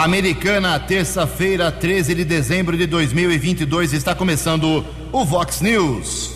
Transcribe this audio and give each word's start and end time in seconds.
Americana, 0.00 0.80
terça-feira, 0.80 1.70
13 1.70 2.14
de 2.14 2.24
dezembro 2.24 2.74
de 2.74 2.86
2022, 2.86 3.92
está 3.92 4.14
começando 4.14 4.82
o 5.12 5.24
Vox 5.26 5.60
News. 5.60 6.30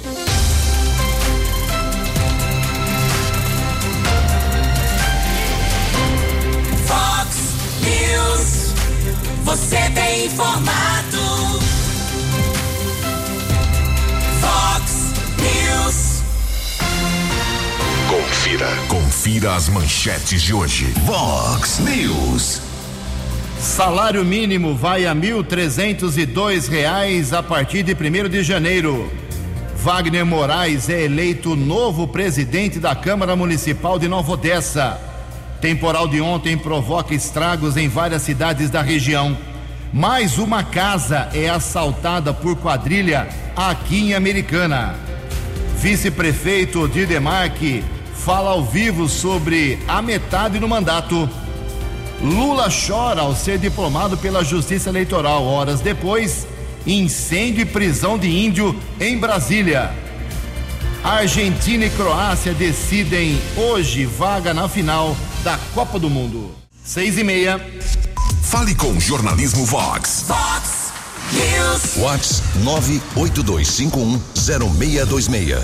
Vox 6.86 7.36
News. 7.80 8.74
Você 9.44 9.78
tem 9.94 10.26
informado. 10.26 11.58
Vox 14.42 15.14
News. 15.40 16.22
Confira. 18.10 18.68
Confira 18.88 19.54
as 19.54 19.70
manchetes 19.70 20.42
de 20.42 20.52
hoje. 20.52 20.92
Vox 21.06 21.78
News. 21.78 22.63
Salário 23.64 24.22
mínimo 24.24 24.76
vai 24.76 25.06
a 25.06 25.14
1.302 25.14 26.68
reais 26.68 27.32
a 27.32 27.42
partir 27.42 27.82
de 27.82 27.92
1 27.94 28.28
de 28.28 28.42
janeiro. 28.42 29.10
Wagner 29.76 30.24
Moraes 30.24 30.90
é 30.90 31.02
eleito 31.02 31.56
novo 31.56 32.06
presidente 32.06 32.78
da 32.78 32.94
Câmara 32.94 33.34
Municipal 33.34 33.98
de 33.98 34.06
Nova 34.06 34.32
Odessa. 34.32 35.00
Temporal 35.62 36.06
de 36.06 36.20
ontem 36.20 36.58
provoca 36.58 37.14
estragos 37.14 37.78
em 37.78 37.88
várias 37.88 38.20
cidades 38.20 38.68
da 38.68 38.82
região. 38.82 39.36
Mais 39.92 40.36
uma 40.36 40.62
casa 40.62 41.30
é 41.32 41.48
assaltada 41.48 42.34
por 42.34 42.56
quadrilha 42.56 43.26
aqui 43.56 44.10
em 44.10 44.14
Americana. 44.14 44.94
Vice-prefeito 45.78 46.86
Didemarque 46.86 47.82
fala 48.14 48.50
ao 48.50 48.62
vivo 48.62 49.08
sobre 49.08 49.78
a 49.88 50.02
metade 50.02 50.58
do 50.58 50.68
mandato. 50.68 51.28
Lula 52.22 52.68
chora 52.70 53.20
ao 53.20 53.34
ser 53.34 53.58
diplomado 53.58 54.16
pela 54.16 54.44
Justiça 54.44 54.88
Eleitoral. 54.88 55.44
Horas 55.44 55.80
depois, 55.80 56.46
incêndio 56.86 57.62
e 57.62 57.66
prisão 57.66 58.16
de 58.18 58.28
índio 58.28 58.78
em 59.00 59.18
Brasília. 59.18 59.92
Argentina 61.02 61.84
e 61.84 61.90
Croácia 61.90 62.54
decidem 62.54 63.38
hoje 63.56 64.06
vaga 64.06 64.54
na 64.54 64.68
final 64.68 65.16
da 65.42 65.58
Copa 65.74 65.98
do 65.98 66.08
Mundo. 66.08 66.54
Seis 66.82 67.18
e 67.18 67.24
meia. 67.24 67.60
Fale 68.42 68.74
com 68.74 68.92
o 68.92 69.00
Jornalismo 69.00 69.66
Vox. 69.66 70.24
Vox 70.26 70.92
News. 71.32 71.96
Vox 71.96 72.42
982510626. 73.16 75.62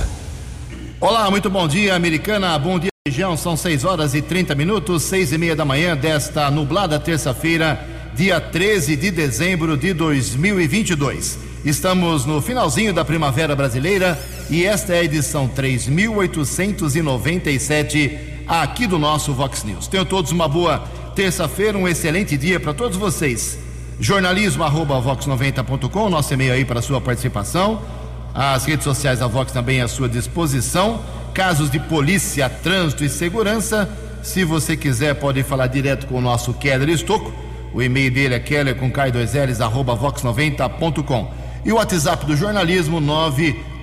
Olá, 1.01 1.31
muito 1.31 1.49
bom 1.49 1.67
dia, 1.67 1.95
americana. 1.95 2.59
Bom 2.59 2.79
dia, 2.79 2.91
região. 3.11 3.37
São 3.37 3.57
6 3.57 3.85
horas 3.85 4.15
e 4.15 4.23
30 4.23 4.55
minutos, 4.55 5.03
seis 5.03 5.33
e 5.33 5.39
meia 5.39 5.57
da 5.57 5.65
manhã 5.65 5.97
desta 5.97 6.49
nublada 6.49 7.01
terça-feira, 7.01 7.85
dia 8.15 8.41
13 8.41 8.95
de 8.95 9.11
dezembro 9.11 9.77
de 9.77 9.93
2022. 9.93 11.41
Estamos 11.65 12.25
no 12.25 12.41
finalzinho 12.41 12.95
da 12.95 13.05
primavera 13.05 13.57
brasileira 13.57 14.17
e 14.49 14.65
esta 14.65 14.95
é 14.95 15.01
a 15.01 15.05
edição 15.05 15.49
3897 15.49 18.45
aqui 18.47 18.87
do 18.87 18.97
nosso 18.97 19.35
Vox 19.35 19.65
News. 19.65 19.89
Tenham 19.89 20.05
todos 20.05 20.31
uma 20.31 20.47
boa 20.47 20.85
terça-feira, 21.17 21.77
um 21.77 21.89
excelente 21.89 22.37
dia 22.37 22.61
para 22.61 22.73
todos 22.73 22.97
vocês. 22.97 23.59
Jornalismo 23.99 24.63
arroba 24.63 25.03
vox90.com, 25.03 26.09
nosso 26.09 26.33
e-mail 26.33 26.53
aí 26.53 26.65
para 26.65 26.81
sua 26.81 27.01
participação. 27.01 27.83
As 28.33 28.65
redes 28.65 28.85
sociais 28.85 29.19
da 29.19 29.27
Vox 29.27 29.51
também 29.51 29.81
à 29.81 29.89
sua 29.89 30.09
disposição. 30.09 31.01
Casos 31.35 31.71
de 31.71 31.79
polícia, 31.79 32.49
trânsito 32.49 33.05
e 33.05 33.09
segurança. 33.09 33.89
Se 34.23 34.45
você 34.45 34.77
quiser, 34.77 35.15
pode 35.15 35.43
falar 35.43 35.69
direto 35.69 36.07
com 36.07 36.17
o 36.17 36.21
nosso 36.21 36.53
Keller 36.55 36.89
Estocco. 36.89 37.33
O 37.73 37.81
e-mail 37.81 38.11
dele 38.11 38.35
é 38.35 38.41
keller 38.41 38.75
com 38.75 38.91
k2ls 38.91 39.61
arroba 39.61 39.97
vox90.com. 39.97 41.33
E 41.65 41.73
o 41.73 41.77
WhatsApp 41.77 42.27
do 42.27 42.37
jornalismo 42.37 43.01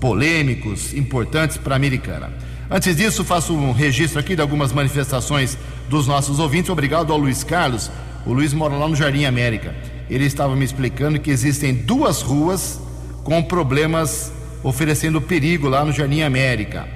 polêmicos, 0.00 0.92
importantes 0.94 1.56
para 1.56 1.74
a 1.74 1.76
Americana. 1.76 2.32
Antes 2.70 2.96
disso, 2.96 3.24
faço 3.24 3.52
um 3.54 3.72
registro 3.72 4.18
aqui 4.18 4.34
de 4.34 4.40
algumas 4.40 4.72
manifestações 4.72 5.56
dos 5.88 6.06
nossos 6.06 6.38
ouvintes. 6.38 6.70
Obrigado 6.70 7.12
ao 7.12 7.18
Luiz 7.18 7.44
Carlos. 7.44 7.90
O 8.26 8.32
Luiz 8.32 8.52
mora 8.52 8.74
lá 8.74 8.88
no 8.88 8.96
Jardim 8.96 9.24
América. 9.24 9.74
Ele 10.08 10.24
estava 10.24 10.54
me 10.56 10.64
explicando 10.64 11.18
que 11.18 11.30
existem 11.30 11.74
duas 11.74 12.22
ruas 12.22 12.80
com 13.22 13.42
problemas 13.42 14.32
oferecendo 14.62 15.20
perigo 15.20 15.68
lá 15.68 15.84
no 15.84 15.92
Jardim 15.92 16.22
América. 16.22 16.88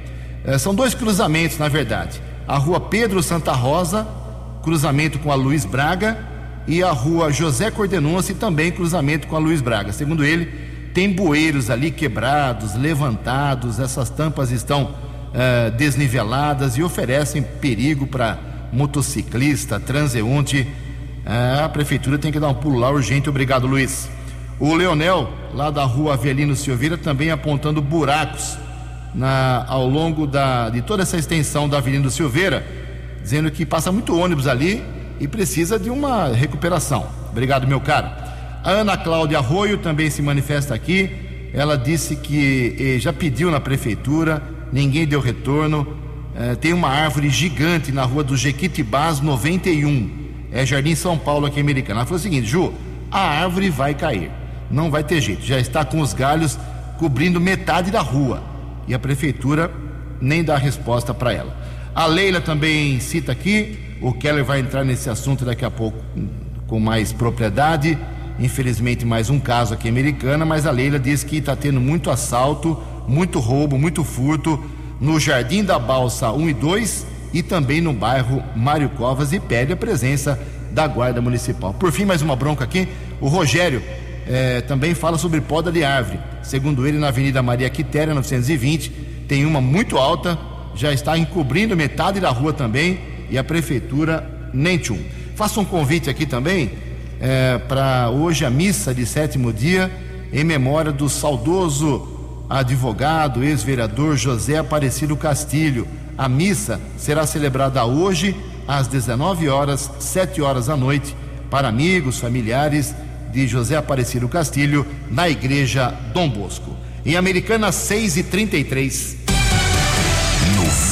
Eh, 0.44 0.58
são 0.58 0.74
dois 0.74 0.94
cruzamentos, 0.94 1.58
na 1.58 1.68
verdade. 1.68 2.20
A 2.46 2.56
rua 2.56 2.80
Pedro 2.80 3.22
Santa 3.22 3.52
Rosa, 3.52 4.06
cruzamento 4.62 5.18
com 5.18 5.30
a 5.30 5.34
Luiz 5.34 5.64
Braga, 5.64 6.18
e 6.66 6.82
a 6.82 6.90
rua 6.90 7.32
José 7.32 7.70
Cordenunce, 7.70 8.34
também 8.34 8.70
cruzamento 8.70 9.26
com 9.26 9.36
a 9.36 9.38
Luiz 9.38 9.60
Braga. 9.60 9.92
Segundo 9.92 10.24
ele, 10.24 10.46
tem 10.92 11.12
bueiros 11.12 11.70
ali 11.70 11.90
quebrados, 11.90 12.74
levantados, 12.74 13.78
essas 13.78 14.10
tampas 14.10 14.50
estão 14.50 14.94
eh, 15.34 15.70
desniveladas 15.70 16.76
e 16.76 16.82
oferecem 16.82 17.42
perigo 17.42 18.06
para 18.06 18.38
motociclista, 18.72 19.78
transeunte. 19.78 20.66
Eh, 21.24 21.60
a 21.64 21.68
prefeitura 21.68 22.18
tem 22.18 22.32
que 22.32 22.40
dar 22.40 22.48
um 22.48 22.54
pulo 22.54 22.78
lá 22.78 22.90
urgente. 22.90 23.28
Obrigado, 23.28 23.66
Luiz. 23.66 24.08
O 24.60 24.74
Leonel, 24.74 25.30
lá 25.54 25.70
da 25.70 25.84
rua 25.84 26.14
Avelino 26.14 26.56
Silveira, 26.56 26.98
também 26.98 27.30
apontando 27.30 27.80
buracos 27.80 28.58
na, 29.14 29.64
ao 29.68 29.88
longo 29.88 30.26
da, 30.26 30.68
de 30.68 30.82
toda 30.82 31.02
essa 31.02 31.16
extensão 31.16 31.68
da 31.68 31.78
Avenida 31.78 32.10
Silveira, 32.10 32.66
dizendo 33.22 33.50
que 33.50 33.64
passa 33.64 33.92
muito 33.92 34.18
ônibus 34.18 34.46
ali 34.46 34.82
e 35.20 35.28
precisa 35.28 35.78
de 35.78 35.90
uma 35.90 36.28
recuperação. 36.28 37.06
Obrigado, 37.30 37.66
meu 37.66 37.80
caro. 37.80 38.08
A 38.64 38.70
Ana 38.70 38.96
Cláudia 38.96 39.38
Arroio 39.38 39.78
também 39.78 40.10
se 40.10 40.20
manifesta 40.22 40.74
aqui. 40.74 41.10
Ela 41.52 41.76
disse 41.76 42.16
que 42.16 42.76
eh, 42.78 42.98
já 42.98 43.12
pediu 43.12 43.50
na 43.50 43.60
prefeitura, 43.60 44.42
ninguém 44.72 45.06
deu 45.06 45.20
retorno. 45.20 45.96
Eh, 46.36 46.54
tem 46.56 46.72
uma 46.72 46.88
árvore 46.88 47.30
gigante 47.30 47.92
na 47.92 48.02
rua 48.02 48.24
do 48.24 48.36
Jequitibás 48.36 49.20
91. 49.20 50.27
É 50.52 50.64
Jardim 50.64 50.94
São 50.94 51.18
Paulo 51.18 51.46
aqui 51.46 51.58
em 51.58 51.62
Americana. 51.62 52.00
Ela 52.00 52.06
falou 52.06 52.18
o 52.18 52.22
seguinte, 52.22 52.46
Ju, 52.46 52.72
a 53.10 53.20
árvore 53.20 53.70
vai 53.70 53.94
cair. 53.94 54.30
Não 54.70 54.90
vai 54.90 55.02
ter 55.04 55.20
jeito. 55.20 55.42
Já 55.42 55.58
está 55.58 55.84
com 55.84 56.00
os 56.00 56.12
galhos 56.12 56.58
cobrindo 56.98 57.40
metade 57.40 57.90
da 57.90 58.00
rua. 58.00 58.42
E 58.86 58.94
a 58.94 58.98
prefeitura 58.98 59.70
nem 60.20 60.42
dá 60.42 60.56
resposta 60.56 61.12
para 61.14 61.32
ela. 61.32 61.56
A 61.94 62.06
Leila 62.06 62.40
também 62.40 63.00
cita 63.00 63.32
aqui, 63.32 63.78
o 64.00 64.12
Keller 64.12 64.44
vai 64.44 64.60
entrar 64.60 64.84
nesse 64.84 65.10
assunto 65.10 65.44
daqui 65.44 65.64
a 65.64 65.70
pouco 65.70 65.98
com 66.66 66.78
mais 66.78 67.12
propriedade. 67.12 67.98
Infelizmente, 68.38 69.04
mais 69.04 69.30
um 69.30 69.40
caso 69.40 69.74
aqui 69.74 69.88
Americana, 69.88 70.44
mas 70.44 70.64
a 70.64 70.70
Leila 70.70 70.98
diz 70.98 71.24
que 71.24 71.38
está 71.38 71.56
tendo 71.56 71.80
muito 71.80 72.10
assalto, 72.10 72.80
muito 73.08 73.40
roubo, 73.40 73.76
muito 73.76 74.04
furto 74.04 74.62
no 75.00 75.18
Jardim 75.18 75.64
da 75.64 75.78
Balsa 75.78 76.30
1 76.30 76.48
e 76.50 76.54
2 76.54 77.06
e 77.32 77.42
também 77.42 77.80
no 77.80 77.92
bairro 77.92 78.42
Mário 78.56 78.88
Covas 78.90 79.32
e 79.32 79.40
pede 79.40 79.72
a 79.72 79.76
presença 79.76 80.38
da 80.70 80.86
Guarda 80.86 81.20
Municipal. 81.20 81.74
Por 81.74 81.92
fim, 81.92 82.04
mais 82.04 82.22
uma 82.22 82.36
bronca 82.36 82.64
aqui. 82.64 82.88
O 83.20 83.28
Rogério 83.28 83.82
eh, 84.26 84.60
também 84.62 84.94
fala 84.94 85.18
sobre 85.18 85.40
poda 85.40 85.72
de 85.72 85.84
árvore. 85.84 86.20
Segundo 86.42 86.86
ele, 86.86 86.98
na 86.98 87.08
Avenida 87.08 87.42
Maria 87.42 87.68
Quitéria, 87.70 88.14
920, 88.14 88.90
tem 89.26 89.44
uma 89.44 89.60
muito 89.60 89.98
alta, 89.98 90.38
já 90.74 90.92
está 90.92 91.16
encobrindo 91.18 91.76
metade 91.76 92.20
da 92.20 92.30
rua 92.30 92.52
também 92.52 93.00
e 93.30 93.36
a 93.36 93.44
prefeitura 93.44 94.50
nem 94.52 94.78
tchum. 94.78 94.98
Faço 95.34 95.60
um 95.60 95.64
convite 95.64 96.10
aqui 96.10 96.26
também 96.26 96.72
é, 97.20 97.58
para 97.58 98.10
hoje 98.10 98.44
a 98.44 98.50
missa 98.50 98.94
de 98.94 99.04
sétimo 99.04 99.52
dia 99.52 99.90
em 100.32 100.44
memória 100.44 100.92
do 100.92 101.08
saudoso 101.08 102.17
advogado, 102.48 103.44
ex-vereador 103.44 104.16
José 104.16 104.56
Aparecido 104.56 105.16
Castilho. 105.16 105.86
A 106.16 106.28
missa 106.28 106.80
será 106.96 107.26
celebrada 107.26 107.84
hoje 107.84 108.36
às 108.66 108.86
19 108.86 109.48
horas, 109.48 109.90
7 109.98 110.40
horas 110.42 110.66
da 110.66 110.76
noite, 110.76 111.16
para 111.50 111.68
amigos, 111.68 112.18
familiares 112.18 112.94
de 113.32 113.46
José 113.46 113.76
Aparecido 113.76 114.28
Castilho, 114.28 114.86
na 115.10 115.28
igreja 115.28 115.90
Dom 116.12 116.28
Bosco. 116.28 116.76
Em 117.04 117.16
Americana 117.16 117.72
6 117.72 118.16
e 118.16 118.22
33. 118.22 119.18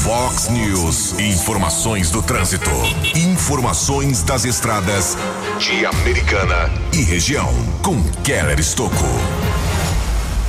Vox 0.07 0.49
News. 0.51 1.19
Informações 1.19 2.13
do 2.13 2.23
trânsito. 2.23 2.71
Informações 3.17 4.23
das 4.23 4.45
estradas 4.45 5.19
de 5.59 5.85
Americana 5.85 6.71
e 6.93 7.03
região. 7.03 7.53
Com 7.83 8.01
Keller 8.23 8.61
Estocco. 8.61 9.05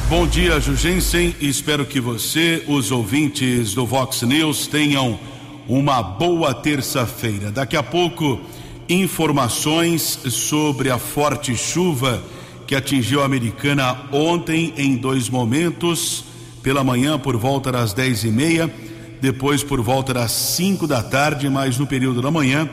Bom 0.10 0.26
dia, 0.26 0.58
Jugensen. 0.62 1.36
Espero 1.42 1.86
que 1.86 2.00
você, 2.00 2.64
os 2.66 2.92
ouvintes 2.92 3.74
do 3.74 3.86
Vox 3.86 4.22
News, 4.22 4.66
tenham 4.66 5.20
uma 5.68 6.02
boa 6.02 6.54
terça-feira. 6.54 7.52
Daqui 7.52 7.76
a 7.76 7.84
pouco, 7.84 8.40
informações 8.88 10.18
sobre 10.30 10.90
a 10.90 10.98
forte 10.98 11.58
chuva 11.58 12.24
que 12.66 12.74
atingiu 12.74 13.22
a 13.22 13.26
Americana 13.26 13.98
ontem 14.14 14.74
em 14.78 14.96
dois 14.96 15.30
momentos, 15.30 16.24
pela 16.64 16.86
manhã 16.86 17.20
por 17.20 17.36
volta 17.36 17.70
das 17.70 17.92
dez 17.92 18.24
e 18.24 18.30
meia, 18.30 18.74
depois 19.20 19.62
por 19.62 19.82
volta 19.82 20.14
das 20.14 20.32
cinco 20.32 20.88
da 20.88 21.04
tarde, 21.04 21.50
mas 21.50 21.78
no 21.78 21.86
período 21.86 22.22
da 22.22 22.32
manhã, 22.32 22.70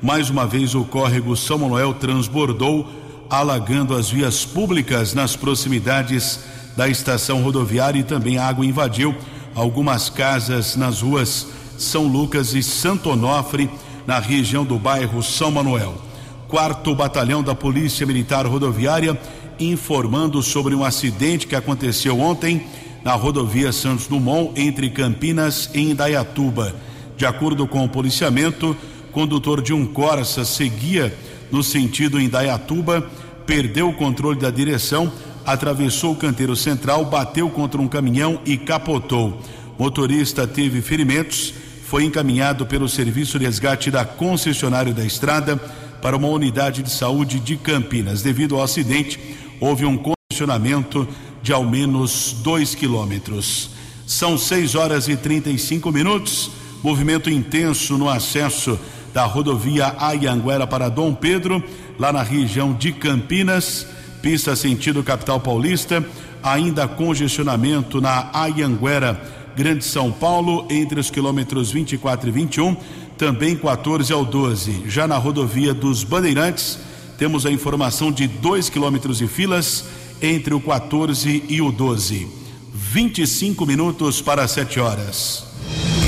mais 0.00 0.30
uma 0.30 0.46
vez 0.46 0.76
o 0.76 0.84
córrego 0.84 1.36
São 1.36 1.58
Manuel 1.58 1.94
transbordou, 1.94 2.88
alagando 3.28 3.96
as 3.96 4.08
vias 4.08 4.44
públicas 4.44 5.12
nas 5.12 5.34
proximidades 5.34 6.38
da 6.78 6.88
estação 6.88 7.42
rodoviária 7.42 7.98
e 7.98 8.04
também 8.04 8.38
a 8.38 8.46
água 8.46 8.64
invadiu 8.64 9.12
algumas 9.52 10.08
casas 10.08 10.76
nas 10.76 11.02
ruas 11.02 11.48
São 11.76 12.06
Lucas 12.06 12.54
e 12.54 12.62
Santo 12.62 13.10
Onofre, 13.10 13.68
na 14.06 14.20
região 14.20 14.64
do 14.64 14.78
bairro 14.78 15.20
São 15.20 15.50
Manuel 15.50 16.08
quarto 16.48 16.94
batalhão 16.94 17.42
da 17.42 17.54
Polícia 17.54 18.06
Militar 18.06 18.46
Rodoviária, 18.46 19.20
informando 19.60 20.42
sobre 20.42 20.74
um 20.74 20.82
acidente 20.82 21.46
que 21.46 21.54
aconteceu 21.54 22.18
ontem 22.18 22.66
na 23.04 23.12
rodovia 23.12 23.70
Santos 23.70 24.06
Dumont, 24.06 24.58
entre 24.58 24.88
Campinas 24.88 25.70
e 25.74 25.90
Indaiatuba. 25.90 26.74
De 27.18 27.26
acordo 27.26 27.66
com 27.66 27.84
o 27.84 27.88
policiamento, 27.88 28.74
condutor 29.12 29.60
de 29.60 29.74
um 29.74 29.84
Corsa 29.84 30.44
seguia 30.44 31.14
no 31.52 31.62
sentido 31.62 32.20
Indaiatuba, 32.20 33.06
perdeu 33.44 33.90
o 33.90 33.94
controle 33.94 34.38
da 34.38 34.50
direção, 34.50 35.12
atravessou 35.48 36.12
o 36.12 36.16
canteiro 36.16 36.54
central, 36.54 37.06
bateu 37.06 37.48
contra 37.48 37.80
um 37.80 37.88
caminhão 37.88 38.38
e 38.44 38.58
capotou. 38.58 39.40
Motorista 39.78 40.46
teve 40.46 40.82
ferimentos, 40.82 41.54
foi 41.86 42.04
encaminhado 42.04 42.66
pelo 42.66 42.86
serviço 42.86 43.38
de 43.38 43.46
resgate 43.46 43.90
da 43.90 44.04
concessionária 44.04 44.92
da 44.92 45.02
estrada 45.02 45.56
para 46.02 46.14
uma 46.14 46.28
unidade 46.28 46.82
de 46.82 46.90
saúde 46.90 47.40
de 47.40 47.56
Campinas. 47.56 48.20
Devido 48.20 48.56
ao 48.56 48.62
acidente, 48.62 49.18
houve 49.58 49.86
um 49.86 49.96
condicionamento 49.96 51.08
de 51.42 51.50
ao 51.50 51.64
menos 51.64 52.36
dois 52.42 52.74
quilômetros. 52.74 53.70
São 54.06 54.36
6 54.36 54.74
horas 54.74 55.08
e 55.08 55.16
35 55.16 55.90
minutos. 55.90 56.50
Movimento 56.82 57.30
intenso 57.30 57.96
no 57.96 58.10
acesso 58.10 58.78
da 59.14 59.24
rodovia 59.24 59.96
Ayanguera 59.98 60.66
para 60.66 60.90
Dom 60.90 61.14
Pedro, 61.14 61.64
lá 61.98 62.12
na 62.12 62.22
região 62.22 62.74
de 62.74 62.92
Campinas, 62.92 63.86
pista 64.22 64.54
sentido 64.56 65.02
capital 65.02 65.40
paulista. 65.40 66.04
Ainda 66.42 66.86
congestionamento 66.86 68.00
na 68.00 68.30
Ayanguera, 68.32 69.20
Grande 69.56 69.84
São 69.84 70.12
Paulo, 70.12 70.66
entre 70.70 71.00
os 71.00 71.10
quilômetros 71.10 71.72
24 71.72 72.28
e 72.28 72.32
21 72.32 72.76
também 73.18 73.56
14 73.56 74.12
ao 74.12 74.24
12. 74.24 74.84
Já 74.86 75.06
na 75.06 75.18
rodovia 75.18 75.74
dos 75.74 76.04
Bandeirantes, 76.04 76.78
temos 77.18 77.44
a 77.44 77.50
informação 77.50 78.12
de 78.12 78.28
2 78.28 78.70
quilômetros 78.70 79.18
de 79.18 79.26
filas 79.26 79.84
entre 80.22 80.54
o 80.54 80.60
14 80.60 81.44
e 81.48 81.60
o 81.60 81.72
12. 81.72 82.28
25 82.72 83.66
minutos 83.66 84.22
para 84.22 84.46
7 84.46 84.78
horas. 84.78 85.44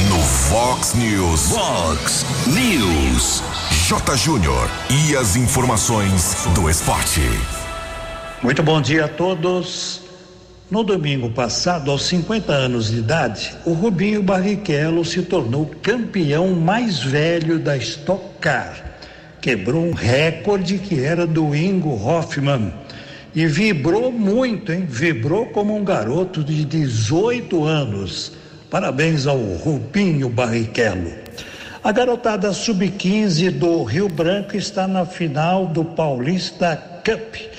No 0.09 0.19
Fox 0.19 0.95
News. 0.95 1.49
Fox 1.49 2.25
News. 2.47 3.43
J. 3.89 4.17
Júnior. 4.17 4.71
E 4.89 5.17
as 5.17 5.35
informações 5.35 6.47
do 6.55 6.71
esporte. 6.71 7.21
Muito 8.42 8.62
bom 8.62 8.81
dia 8.81 9.04
a 9.04 9.08
todos. 9.08 10.00
No 10.70 10.82
domingo 10.82 11.28
passado, 11.28 11.90
aos 11.90 12.04
50 12.04 12.50
anos 12.50 12.90
de 12.90 12.96
idade, 12.96 13.54
o 13.66 13.75
Rubinho 13.75 14.22
Barrichello 14.22 15.04
se 15.04 15.20
tornou 15.20 15.70
campeão 15.82 16.48
mais 16.54 17.00
velho 17.00 17.58
da 17.58 17.76
Stock 17.76 18.25
Car. 18.40 18.96
Quebrou 19.42 19.84
um 19.84 19.92
recorde 19.92 20.78
que 20.78 21.04
era 21.04 21.26
do 21.26 21.54
Ingo 21.54 21.90
Hoffman. 21.90 22.72
E 23.34 23.46
vibrou 23.46 24.10
muito, 24.10 24.72
hein? 24.72 24.87
Vibrou 24.88 25.44
como 25.48 25.76
um 25.76 25.84
garoto 25.84 26.42
de 26.42 26.64
18 26.64 27.62
anos. 27.62 28.32
Parabéns 28.70 29.26
ao 29.26 29.37
Rubinho 29.37 30.31
Barrichello. 30.31 31.12
A 31.84 31.92
garotada 31.92 32.54
sub-15 32.54 33.50
do 33.50 33.84
Rio 33.84 34.08
Branco 34.08 34.56
está 34.56 34.88
na 34.88 35.04
final 35.04 35.66
do 35.66 35.84
Paulista 35.84 36.75
Cup 37.04 37.50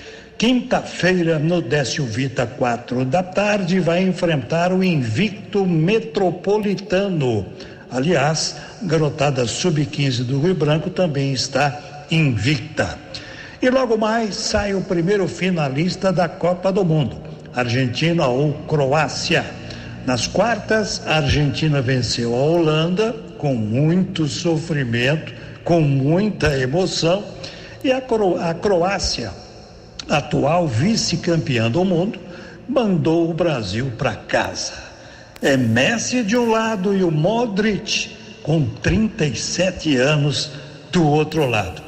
Quinta-feira, 0.41 1.37
no 1.37 1.61
Décio 1.61 2.03
Vita, 2.03 2.47
quatro 2.47 3.05
da 3.05 3.21
tarde, 3.21 3.79
vai 3.79 4.01
enfrentar 4.01 4.73
o 4.73 4.83
invicto 4.83 5.67
metropolitano. 5.67 7.45
Aliás, 7.91 8.55
garotada 8.81 9.45
sub-15 9.45 10.23
do 10.23 10.41
Rio 10.41 10.55
Branco 10.55 10.89
também 10.89 11.31
está 11.31 11.79
invicta. 12.09 12.97
E 13.61 13.69
logo 13.69 13.99
mais 13.99 14.33
sai 14.33 14.73
o 14.73 14.81
primeiro 14.81 15.27
finalista 15.27 16.11
da 16.11 16.27
Copa 16.27 16.71
do 16.71 16.83
Mundo, 16.83 17.17
Argentina 17.53 18.25
ou 18.25 18.53
Croácia. 18.67 19.45
Nas 20.07 20.25
quartas, 20.25 21.03
a 21.05 21.17
Argentina 21.17 21.83
venceu 21.83 22.33
a 22.33 22.39
Holanda 22.39 23.15
com 23.37 23.53
muito 23.53 24.25
sofrimento, 24.25 25.31
com 25.63 25.81
muita 25.81 26.57
emoção, 26.57 27.23
e 27.83 27.91
a, 27.91 28.01
Cro 28.01 28.41
a 28.41 28.55
Croácia 28.55 29.31
atual 30.09 30.67
vice-campeã 30.67 31.69
do 31.69 31.83
mundo, 31.85 32.19
mandou 32.67 33.29
o 33.29 33.33
Brasil 33.33 33.91
para 33.97 34.15
casa. 34.15 34.73
É 35.41 35.57
Messi 35.57 36.23
de 36.23 36.37
um 36.37 36.51
lado 36.51 36.95
e 36.95 37.03
o 37.03 37.11
Modric, 37.11 38.15
com 38.43 38.65
37 38.65 39.97
anos, 39.97 40.51
do 40.91 41.05
outro 41.05 41.47
lado. 41.47 41.81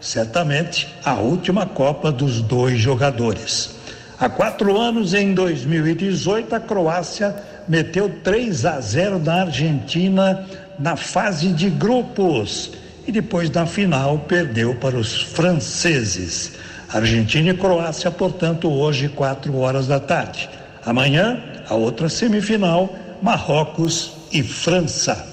Certamente 0.00 0.88
a 1.04 1.14
última 1.14 1.66
Copa 1.66 2.12
dos 2.12 2.40
dois 2.42 2.78
jogadores. 2.78 3.74
Há 4.18 4.28
quatro 4.28 4.78
anos, 4.78 5.12
em 5.12 5.34
2018, 5.34 6.54
a 6.54 6.60
Croácia 6.60 7.34
meteu 7.68 8.08
3 8.22 8.64
a 8.64 8.80
0 8.80 9.18
na 9.18 9.42
Argentina 9.42 10.46
na 10.78 10.96
fase 10.96 11.48
de 11.48 11.70
grupos 11.70 12.72
e 13.06 13.12
depois 13.12 13.50
na 13.50 13.66
final 13.66 14.18
perdeu 14.20 14.74
para 14.76 14.96
os 14.96 15.22
franceses. 15.22 16.52
Argentina 16.94 17.50
e 17.50 17.54
Croácia, 17.54 18.08
portanto, 18.08 18.70
hoje, 18.70 19.08
quatro 19.08 19.58
horas 19.58 19.88
da 19.88 19.98
tarde. 19.98 20.48
Amanhã, 20.86 21.42
a 21.68 21.74
outra 21.74 22.08
semifinal, 22.08 22.88
Marrocos 23.20 24.12
e 24.30 24.44
França. 24.44 25.26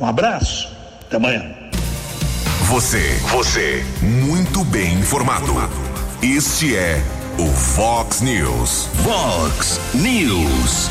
Um 0.00 0.06
abraço, 0.06 0.74
até 1.02 1.18
amanhã. 1.18 1.44
Você, 2.70 3.02
você, 3.30 3.84
muito 4.00 4.64
bem 4.64 4.94
informado. 4.94 5.52
Este 6.22 6.74
é 6.74 7.02
o 7.38 7.48
Fox 7.48 8.22
News. 8.22 8.88
Fox 9.04 9.78
News. 9.92 10.88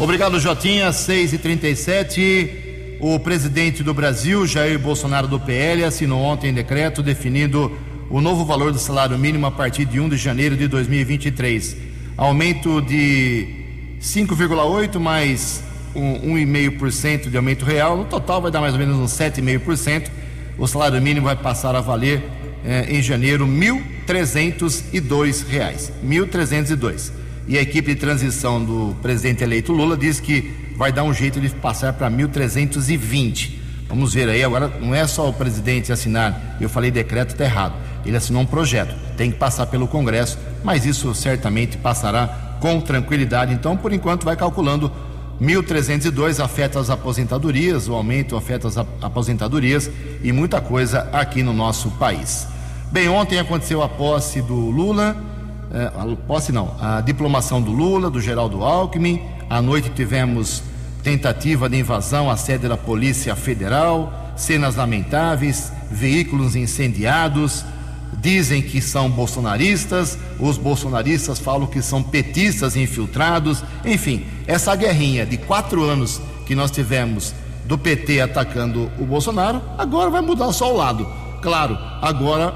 Obrigado, 0.00 0.40
Jotinha. 0.40 0.92
6 0.92 1.34
e 1.34 1.38
37 1.38 2.98
O 3.00 3.20
presidente 3.20 3.84
do 3.84 3.94
Brasil, 3.94 4.44
Jair 4.44 4.76
Bolsonaro 4.76 5.28
do 5.28 5.38
PL, 5.38 5.84
assinou 5.84 6.20
ontem 6.20 6.52
decreto 6.52 7.00
definindo 7.00 7.78
o 8.10 8.20
novo 8.20 8.44
valor 8.44 8.72
do 8.72 8.78
salário 8.78 9.18
mínimo 9.18 9.46
a 9.46 9.50
partir 9.50 9.84
de 9.84 10.00
1 10.00 10.08
de 10.08 10.16
janeiro 10.16 10.56
de 10.56 10.66
2023. 10.66 11.76
Aumento 12.16 12.80
de 12.80 13.46
5,8 14.00 14.98
mais 14.98 15.62
um, 15.94 16.34
1,5% 16.34 17.28
de 17.28 17.36
aumento 17.36 17.64
real, 17.64 17.96
no 17.96 18.04
total 18.04 18.40
vai 18.40 18.50
dar 18.50 18.60
mais 18.60 18.72
ou 18.72 18.80
menos 18.80 18.96
uns 18.96 19.12
7,5%. 19.12 20.08
O 20.56 20.66
salário 20.66 21.00
mínimo 21.00 21.26
vai 21.26 21.36
passar 21.36 21.76
a 21.76 21.80
valer 21.80 22.22
eh, 22.64 22.86
em 22.88 23.02
janeiro 23.02 23.46
1.302 23.46 25.46
reais, 25.46 25.92
1.302. 26.04 27.12
E 27.46 27.56
a 27.56 27.62
equipe 27.62 27.94
de 27.94 28.00
transição 28.00 28.64
do 28.64 28.96
presidente 29.00 29.44
eleito 29.44 29.72
Lula 29.72 29.96
diz 29.96 30.18
que 30.18 30.52
vai 30.76 30.92
dar 30.92 31.04
um 31.04 31.14
jeito 31.14 31.40
de 31.40 31.48
passar 31.50 31.92
para 31.92 32.10
1.320. 32.10 33.57
Vamos 33.88 34.12
ver 34.14 34.28
aí, 34.28 34.44
agora 34.44 34.68
não 34.80 34.94
é 34.94 35.06
só 35.06 35.28
o 35.28 35.32
presidente 35.32 35.90
assinar, 35.90 36.56
eu 36.60 36.68
falei 36.68 36.90
decreto, 36.90 37.30
está 37.30 37.44
errado 37.44 37.74
ele 38.08 38.16
assinou 38.16 38.42
um 38.42 38.46
projeto, 38.46 38.94
tem 39.16 39.30
que 39.30 39.36
passar 39.36 39.66
pelo 39.66 39.86
Congresso, 39.86 40.38
mas 40.64 40.86
isso 40.86 41.14
certamente 41.14 41.76
passará 41.76 42.56
com 42.60 42.80
tranquilidade. 42.80 43.52
Então, 43.52 43.76
por 43.76 43.92
enquanto, 43.92 44.24
vai 44.24 44.36
calculando 44.36 44.90
1.302 45.40 46.42
afeta 46.42 46.80
as 46.80 46.90
aposentadorias, 46.90 47.88
o 47.88 47.94
aumento 47.94 48.36
afeta 48.36 48.66
as 48.66 48.76
aposentadorias 48.76 49.90
e 50.22 50.32
muita 50.32 50.60
coisa 50.60 51.08
aqui 51.12 51.42
no 51.42 51.52
nosso 51.52 51.90
país. 51.92 52.48
Bem, 52.90 53.08
ontem 53.08 53.38
aconteceu 53.38 53.82
a 53.82 53.88
posse 53.88 54.40
do 54.40 54.54
Lula, 54.54 55.16
é, 55.72 55.84
a 55.84 56.16
posse 56.26 56.50
não, 56.50 56.74
a 56.80 57.00
diplomação 57.02 57.60
do 57.60 57.70
Lula, 57.70 58.10
do 58.10 58.20
Geraldo 58.20 58.64
Alckmin. 58.64 59.22
À 59.50 59.60
noite 59.60 59.90
tivemos 59.90 60.62
tentativa 61.02 61.68
de 61.68 61.78
invasão 61.78 62.30
à 62.30 62.36
sede 62.36 62.68
da 62.68 62.76
Polícia 62.76 63.34
Federal, 63.34 64.32
cenas 64.36 64.76
lamentáveis, 64.76 65.72
veículos 65.90 66.56
incendiados. 66.56 67.64
Dizem 68.20 68.62
que 68.62 68.80
são 68.80 69.08
bolsonaristas, 69.10 70.18
os 70.40 70.56
bolsonaristas 70.58 71.38
falam 71.38 71.66
que 71.66 71.80
são 71.80 72.02
petistas 72.02 72.74
infiltrados. 72.74 73.62
Enfim, 73.84 74.26
essa 74.46 74.74
guerrinha 74.74 75.24
de 75.24 75.36
quatro 75.36 75.84
anos 75.84 76.20
que 76.46 76.54
nós 76.54 76.70
tivemos 76.70 77.34
do 77.64 77.76
PT 77.76 78.20
atacando 78.22 78.90
o 78.98 79.04
Bolsonaro, 79.04 79.62
agora 79.76 80.10
vai 80.10 80.22
mudar 80.22 80.52
só 80.52 80.72
o 80.72 80.76
lado. 80.76 81.06
Claro, 81.42 81.78
agora 82.00 82.54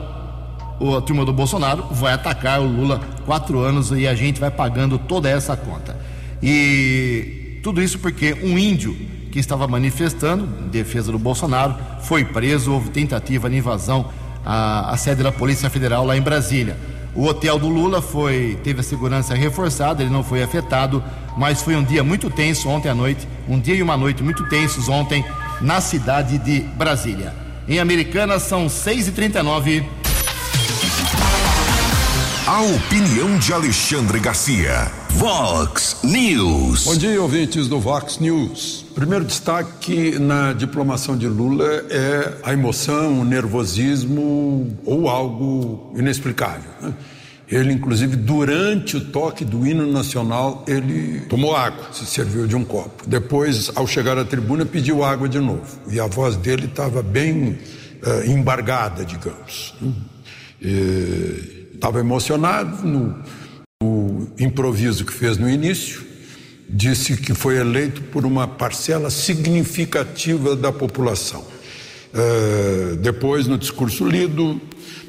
a 0.96 1.00
turma 1.02 1.24
do 1.24 1.32
Bolsonaro 1.32 1.86
vai 1.92 2.12
atacar 2.12 2.60
o 2.60 2.66
Lula 2.66 3.00
quatro 3.24 3.60
anos 3.60 3.92
e 3.92 4.08
a 4.08 4.14
gente 4.14 4.40
vai 4.40 4.50
pagando 4.50 4.98
toda 4.98 5.28
essa 5.28 5.56
conta. 5.56 5.96
E 6.42 7.41
tudo 7.62 7.80
isso 7.80 7.98
porque 7.98 8.36
um 8.42 8.58
índio 8.58 8.94
que 9.30 9.38
estava 9.38 9.68
manifestando 9.68 10.48
em 10.64 10.68
defesa 10.68 11.12
do 11.12 11.18
Bolsonaro 11.18 11.76
foi 12.02 12.24
preso, 12.24 12.72
houve 12.72 12.90
tentativa 12.90 13.48
de 13.48 13.56
invasão 13.56 14.10
à, 14.44 14.90
à 14.90 14.96
sede 14.96 15.22
da 15.22 15.30
Polícia 15.30 15.70
Federal 15.70 16.04
lá 16.04 16.16
em 16.16 16.20
Brasília. 16.20 16.76
O 17.14 17.24
hotel 17.24 17.58
do 17.58 17.68
Lula 17.68 18.02
foi 18.02 18.58
teve 18.64 18.80
a 18.80 18.82
segurança 18.82 19.34
reforçada, 19.34 20.02
ele 20.02 20.10
não 20.10 20.24
foi 20.24 20.42
afetado, 20.42 21.02
mas 21.36 21.62
foi 21.62 21.76
um 21.76 21.84
dia 21.84 22.02
muito 22.02 22.28
tenso 22.28 22.68
ontem 22.68 22.88
à 22.88 22.94
noite, 22.94 23.28
um 23.48 23.60
dia 23.60 23.74
e 23.74 23.82
uma 23.82 23.96
noite 23.96 24.22
muito 24.22 24.44
tensos 24.48 24.88
ontem 24.88 25.24
na 25.60 25.80
cidade 25.80 26.38
de 26.38 26.60
Brasília. 26.60 27.34
Em 27.68 27.78
Americana 27.78 28.38
são 28.40 28.66
6h39. 28.66 29.84
A 32.44 32.60
opinião 32.60 33.38
de 33.38 33.52
Alexandre 33.52 34.18
Garcia. 34.18 35.01
Vox 35.16 35.98
News. 36.02 36.84
Bom 36.84 36.96
dia, 36.96 37.20
ouvintes 37.20 37.68
do 37.68 37.78
Vox 37.78 38.18
News. 38.18 38.84
Primeiro 38.94 39.24
destaque 39.24 40.18
na 40.18 40.52
diplomação 40.52 41.16
de 41.16 41.28
Lula 41.28 41.84
é 41.90 42.38
a 42.42 42.52
emoção, 42.52 43.20
o 43.20 43.24
nervosismo 43.24 44.76
ou 44.84 45.08
algo 45.08 45.92
inexplicável. 45.96 46.70
Né? 46.80 46.94
Ele, 47.48 47.72
inclusive, 47.72 48.16
durante 48.16 48.96
o 48.96 49.00
toque 49.00 49.44
do 49.44 49.66
hino 49.66 49.86
nacional, 49.86 50.64
ele 50.66 51.20
tomou 51.28 51.54
água, 51.54 51.84
se 51.92 52.06
serviu 52.06 52.46
de 52.46 52.56
um 52.56 52.64
copo. 52.64 53.04
Depois, 53.06 53.70
ao 53.74 53.86
chegar 53.86 54.16
à 54.18 54.24
tribuna, 54.24 54.64
pediu 54.64 55.04
água 55.04 55.28
de 55.28 55.38
novo. 55.38 55.78
E 55.90 56.00
a 56.00 56.06
voz 56.06 56.34
dele 56.36 56.64
estava 56.64 57.02
bem 57.02 57.58
uh, 58.02 58.30
embargada, 58.30 59.04
digamos. 59.04 59.74
Estava 61.74 62.00
emocionado 62.00 62.86
no, 62.86 63.08
no 63.08 63.22
improviso 64.38 65.04
que 65.04 65.12
fez 65.12 65.36
no 65.36 65.48
início. 65.48 66.02
Disse 66.68 67.16
que 67.16 67.34
foi 67.34 67.58
eleito 67.58 68.02
por 68.02 68.24
uma 68.24 68.48
parcela 68.48 69.10
significativa 69.10 70.56
da 70.56 70.72
população. 70.72 71.44
Uh, 72.12 72.96
depois, 72.96 73.46
no 73.46 73.58
discurso 73.58 74.06
lido, 74.06 74.60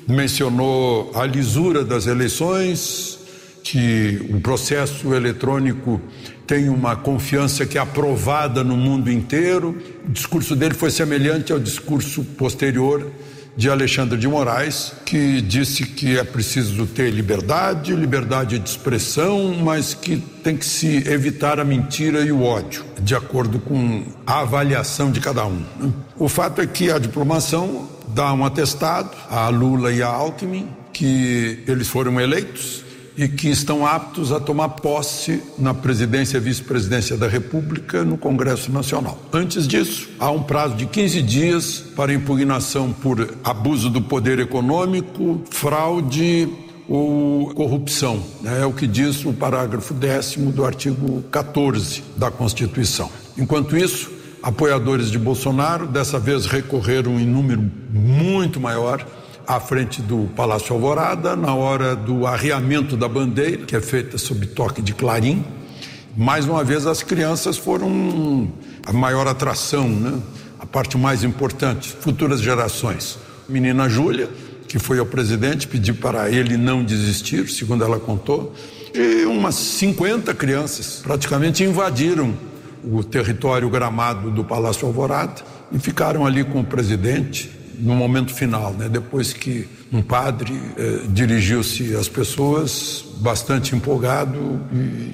mencionou 0.07 1.11
a 1.15 1.25
lisura 1.25 1.83
das 1.83 2.07
eleições, 2.07 3.19
que 3.63 4.25
o 4.29 4.41
processo 4.41 5.13
eletrônico 5.13 6.01
tem 6.45 6.67
uma 6.67 6.95
confiança 6.95 7.65
que 7.65 7.77
é 7.77 7.81
aprovada 7.81 8.63
no 8.63 8.75
mundo 8.75 9.09
inteiro. 9.09 9.77
O 10.05 10.11
discurso 10.11 10.55
dele 10.55 10.73
foi 10.73 10.91
semelhante 10.91 11.53
ao 11.53 11.59
discurso 11.59 12.23
posterior 12.37 13.09
de 13.55 13.69
Alexandre 13.69 14.17
de 14.17 14.27
Moraes, 14.27 14.93
que 15.05 15.41
disse 15.41 15.85
que 15.85 16.17
é 16.17 16.23
preciso 16.23 16.85
ter 16.87 17.11
liberdade, 17.11 17.95
liberdade 17.95 18.57
de 18.57 18.69
expressão, 18.69 19.55
mas 19.61 19.93
que 19.93 20.17
tem 20.17 20.57
que 20.57 20.65
se 20.65 21.07
evitar 21.07 21.59
a 21.59 21.63
mentira 21.63 22.21
e 22.21 22.31
o 22.31 22.43
ódio, 22.43 22.83
de 22.99 23.15
acordo 23.15 23.59
com 23.59 24.05
a 24.25 24.39
avaliação 24.39 25.11
de 25.11 25.19
cada 25.19 25.45
um. 25.45 25.63
Né? 25.79 25.91
O 26.17 26.27
fato 26.27 26.61
é 26.61 26.67
que 26.67 26.91
a 26.91 26.97
diplomação 26.97 27.87
dá 28.07 28.33
um 28.33 28.43
atestado 28.45 29.11
a 29.29 29.49
Lula 29.49 29.91
e 29.91 30.01
a 30.01 30.07
Alckmin 30.07 30.67
que 30.91 31.63
eles 31.67 31.87
foram 31.87 32.21
eleitos 32.21 32.82
e 33.17 33.27
que 33.27 33.49
estão 33.49 33.85
aptos 33.85 34.31
a 34.31 34.39
tomar 34.39 34.69
posse 34.69 35.41
na 35.57 35.73
presidência 35.73 36.37
e 36.37 36.39
vice-presidência 36.39 37.15
da 37.15 37.27
República 37.27 38.03
no 38.03 38.17
Congresso 38.17 38.71
Nacional. 38.71 39.19
Antes 39.31 39.67
disso, 39.67 40.09
há 40.19 40.31
um 40.31 40.41
prazo 40.41 40.75
de 40.75 40.85
15 40.85 41.21
dias 41.21 41.83
para 41.95 42.13
impugnação 42.13 42.91
por 42.91 43.35
abuso 43.43 43.89
do 43.89 44.01
poder 44.01 44.39
econômico, 44.39 45.41
fraude 45.49 46.49
ou 46.87 47.53
corrupção. 47.53 48.21
Né? 48.41 48.61
É 48.61 48.65
o 48.65 48.73
que 48.73 48.87
diz 48.87 49.23
o 49.25 49.33
parágrafo 49.33 49.93
décimo 49.93 50.51
do 50.51 50.65
artigo 50.65 51.23
14 51.31 52.03
da 52.17 52.31
Constituição. 52.31 53.09
Enquanto 53.37 53.77
isso, 53.77 54.11
apoiadores 54.41 55.09
de 55.09 55.17
Bolsonaro 55.17 55.87
dessa 55.87 56.19
vez 56.19 56.45
recorreram 56.45 57.19
em 57.19 57.25
número 57.25 57.63
muito 57.91 58.59
maior 58.59 59.05
à 59.47 59.59
frente 59.59 60.01
do 60.01 60.29
Palácio 60.35 60.73
Alvorada, 60.73 61.35
na 61.35 61.53
hora 61.53 61.95
do 61.95 62.25
arriamento 62.25 62.95
da 62.95 63.07
bandeira, 63.07 63.65
que 63.65 63.75
é 63.75 63.81
feita 63.81 64.17
sob 64.17 64.45
toque 64.47 64.81
de 64.81 64.93
clarim. 64.93 65.43
Mais 66.15 66.45
uma 66.45 66.63
vez, 66.63 66.85
as 66.85 67.03
crianças 67.03 67.57
foram 67.57 68.51
a 68.85 68.93
maior 68.93 69.27
atração, 69.27 69.87
né? 69.87 70.19
a 70.59 70.65
parte 70.65 70.97
mais 70.97 71.23
importante, 71.23 71.89
futuras 71.89 72.41
gerações. 72.41 73.17
Menina 73.49 73.89
Júlia, 73.89 74.29
que 74.67 74.79
foi 74.79 74.99
ao 74.99 75.05
presidente, 75.05 75.67
pediu 75.67 75.95
para 75.95 76.29
ele 76.29 76.55
não 76.55 76.83
desistir, 76.83 77.49
segundo 77.49 77.83
ela 77.83 77.99
contou, 77.99 78.53
e 78.93 79.25
umas 79.25 79.55
50 79.55 80.33
crianças 80.33 81.01
praticamente 81.03 81.63
invadiram 81.63 82.33
o 82.83 83.03
território 83.03 83.69
gramado 83.69 84.29
do 84.29 84.43
Palácio 84.43 84.87
Alvorada 84.87 85.41
e 85.71 85.79
ficaram 85.79 86.25
ali 86.25 86.43
com 86.43 86.59
o 86.59 86.63
presidente 86.63 87.62
no 87.83 87.95
momento 87.95 88.33
final, 88.33 88.73
né? 88.73 88.87
depois 88.87 89.33
que 89.33 89.67
um 89.91 90.01
padre 90.01 90.53
eh, 90.77 91.01
dirigiu-se 91.09 91.95
às 91.95 92.07
pessoas, 92.07 93.03
bastante 93.17 93.75
empolgado 93.75 94.61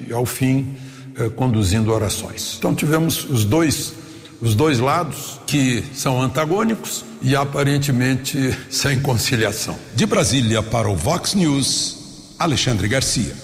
e, 0.08 0.12
ao 0.12 0.24
fim, 0.24 0.76
eh, 1.16 1.28
conduzindo 1.30 1.92
orações. 1.92 2.54
Então 2.58 2.74
tivemos 2.74 3.28
os 3.28 3.44
dois, 3.44 3.92
os 4.40 4.54
dois 4.54 4.78
lados 4.78 5.40
que 5.46 5.84
são 5.92 6.22
antagônicos 6.22 7.04
e 7.20 7.34
aparentemente 7.34 8.56
sem 8.70 9.00
conciliação. 9.00 9.76
De 9.94 10.06
Brasília 10.06 10.62
para 10.62 10.88
o 10.88 10.94
Vox 10.94 11.34
News, 11.34 11.98
Alexandre 12.38 12.86
Garcia. 12.86 13.34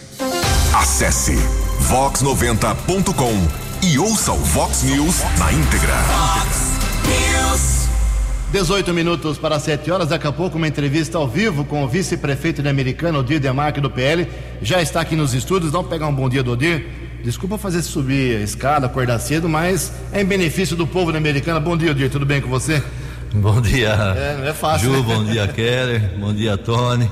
Acesse 0.72 1.36
vox90.com 1.90 3.86
e 3.86 3.98
ouça 3.98 4.32
o 4.32 4.38
Vox 4.38 4.84
News 4.84 5.16
na 5.38 5.52
íntegra. 5.52 5.94
Fox 6.04 6.76
News. 7.06 7.85
18 8.52 8.94
minutos 8.94 9.38
para 9.38 9.58
7 9.58 9.90
horas, 9.90 10.08
daqui 10.08 10.26
a 10.26 10.32
pouco 10.32 10.56
uma 10.56 10.68
entrevista 10.68 11.18
ao 11.18 11.26
vivo 11.26 11.64
com 11.64 11.82
o 11.82 11.88
vice-prefeito 11.88 12.62
de 12.62 12.68
Americana, 12.68 13.18
Odir 13.18 13.40
Demarque 13.40 13.80
do 13.80 13.90
PL. 13.90 14.28
Já 14.62 14.80
está 14.80 15.00
aqui 15.00 15.16
nos 15.16 15.34
estúdios, 15.34 15.72
vamos 15.72 15.88
pegar 15.88 16.06
um 16.06 16.14
bom 16.14 16.28
dia 16.28 16.42
do 16.42 16.52
Odir. 16.52 16.86
Desculpa 17.24 17.58
fazer 17.58 17.82
subir 17.82 18.36
a 18.36 18.40
escada, 18.40 18.86
acordar 18.86 19.18
cedo, 19.18 19.48
mas 19.48 19.92
é 20.12 20.22
em 20.22 20.24
benefício 20.24 20.76
do 20.76 20.86
povo 20.86 21.10
de 21.10 21.18
Americana. 21.18 21.58
Bom 21.58 21.76
dia, 21.76 21.90
Odir, 21.90 22.08
tudo 22.08 22.24
bem 22.24 22.40
com 22.40 22.48
você? 22.48 22.80
Bom 23.34 23.60
dia. 23.60 23.88
É, 24.16 24.36
não 24.38 24.46
é 24.46 24.52
fácil. 24.54 24.92
Ju, 24.92 24.96
né? 24.98 25.14
bom 25.14 25.24
dia, 25.24 25.48
Keller. 25.48 26.12
Bom 26.18 26.32
dia, 26.32 26.56
Tony. 26.56 27.10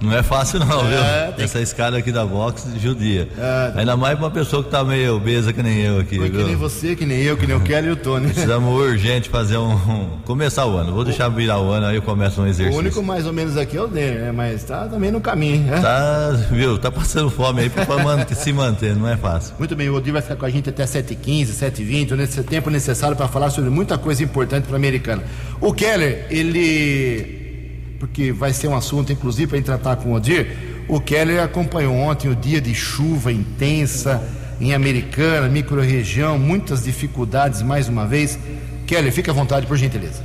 Não 0.00 0.16
é 0.16 0.22
fácil 0.22 0.60
não, 0.60 0.80
É, 0.88 1.24
viu? 1.26 1.32
tem 1.34 1.44
Essa 1.44 1.60
escada 1.60 1.96
aqui 1.96 2.12
da 2.12 2.24
box 2.24 2.66
judia. 2.80 3.28
É, 3.36 3.70
tá. 3.70 3.80
Ainda 3.80 3.96
mais 3.96 4.16
pra 4.16 4.26
uma 4.26 4.30
pessoa 4.30 4.62
que 4.62 4.70
tá 4.70 4.84
meio 4.84 5.16
obesa 5.16 5.52
que 5.52 5.62
nem 5.62 5.78
eu 5.80 5.98
aqui, 5.98 6.16
Foi 6.16 6.30
que 6.30 6.36
nem 6.36 6.54
você, 6.54 6.94
que 6.94 7.04
nem 7.04 7.20
eu, 7.22 7.36
que 7.36 7.46
nem 7.46 7.56
o 7.56 7.60
Kelly 7.60 7.88
e 7.88 7.90
o 7.90 7.96
Tony. 7.96 8.28
Precisamos 8.28 8.72
urgente 8.80 9.28
fazer 9.28 9.56
um, 9.56 9.72
um- 9.72 10.08
Começar 10.24 10.66
o 10.66 10.76
ano. 10.76 10.92
Vou 10.92 11.04
deixar 11.04 11.28
virar 11.30 11.58
o 11.60 11.70
ano, 11.70 11.86
aí 11.86 11.96
eu 11.96 12.02
começo 12.02 12.40
um 12.40 12.44
O 12.44 12.46
exercício. 12.46 12.78
único 12.78 13.02
mais 13.02 13.26
ou 13.26 13.32
menos 13.32 13.56
aqui 13.56 13.76
é 13.76 13.82
o 13.82 13.88
Denner, 13.88 14.20
né? 14.20 14.32
Mas 14.32 14.62
tá 14.62 14.86
também 14.86 15.10
no 15.10 15.20
caminho, 15.20 15.62
né? 15.64 15.80
Tá, 15.80 16.30
viu? 16.50 16.78
Tá 16.78 16.90
passando 16.92 17.28
fome 17.30 17.62
aí 17.62 17.70
pra 17.70 17.84
se 18.36 18.52
manter, 18.52 18.94
não 18.94 19.08
é 19.08 19.16
fácil. 19.16 19.54
Muito 19.58 19.74
bem, 19.74 19.88
o 19.88 19.94
Odir 19.96 20.12
vai 20.12 20.22
ficar 20.22 20.36
com 20.36 20.46
a 20.46 20.50
gente 20.50 20.68
até 20.68 20.84
7h15, 20.84 21.46
7h20, 21.48 22.10
nesse 22.12 22.42
tempo 22.44 22.70
necessário 22.70 23.16
para 23.16 23.26
falar 23.26 23.50
sobre 23.50 23.68
muita 23.70 23.98
coisa 23.98 24.22
importante 24.22 24.64
para 24.64 24.74
a 24.74 24.76
americana. 24.76 25.22
O 25.60 25.72
Keller, 25.72 26.26
ele. 26.30 27.37
Porque 27.98 28.32
vai 28.32 28.52
ser 28.52 28.68
um 28.68 28.76
assunto, 28.76 29.12
inclusive, 29.12 29.50
para 29.50 29.62
tratar 29.62 29.96
com 29.96 30.12
o 30.12 30.14
Odir. 30.14 30.56
O 30.88 31.00
Keller 31.00 31.42
acompanhou 31.42 31.94
ontem 31.94 32.28
o 32.28 32.36
dia 32.36 32.60
de 32.60 32.74
chuva 32.74 33.32
intensa 33.32 34.22
em 34.60 34.72
Americana, 34.72 35.48
microrregião, 35.48 36.38
muitas 36.38 36.84
dificuldades 36.84 37.62
mais 37.62 37.88
uma 37.88 38.06
vez. 38.06 38.38
Keller, 38.86 39.12
fica 39.12 39.30
à 39.30 39.34
vontade, 39.34 39.66
por 39.66 39.76
gentileza. 39.76 40.22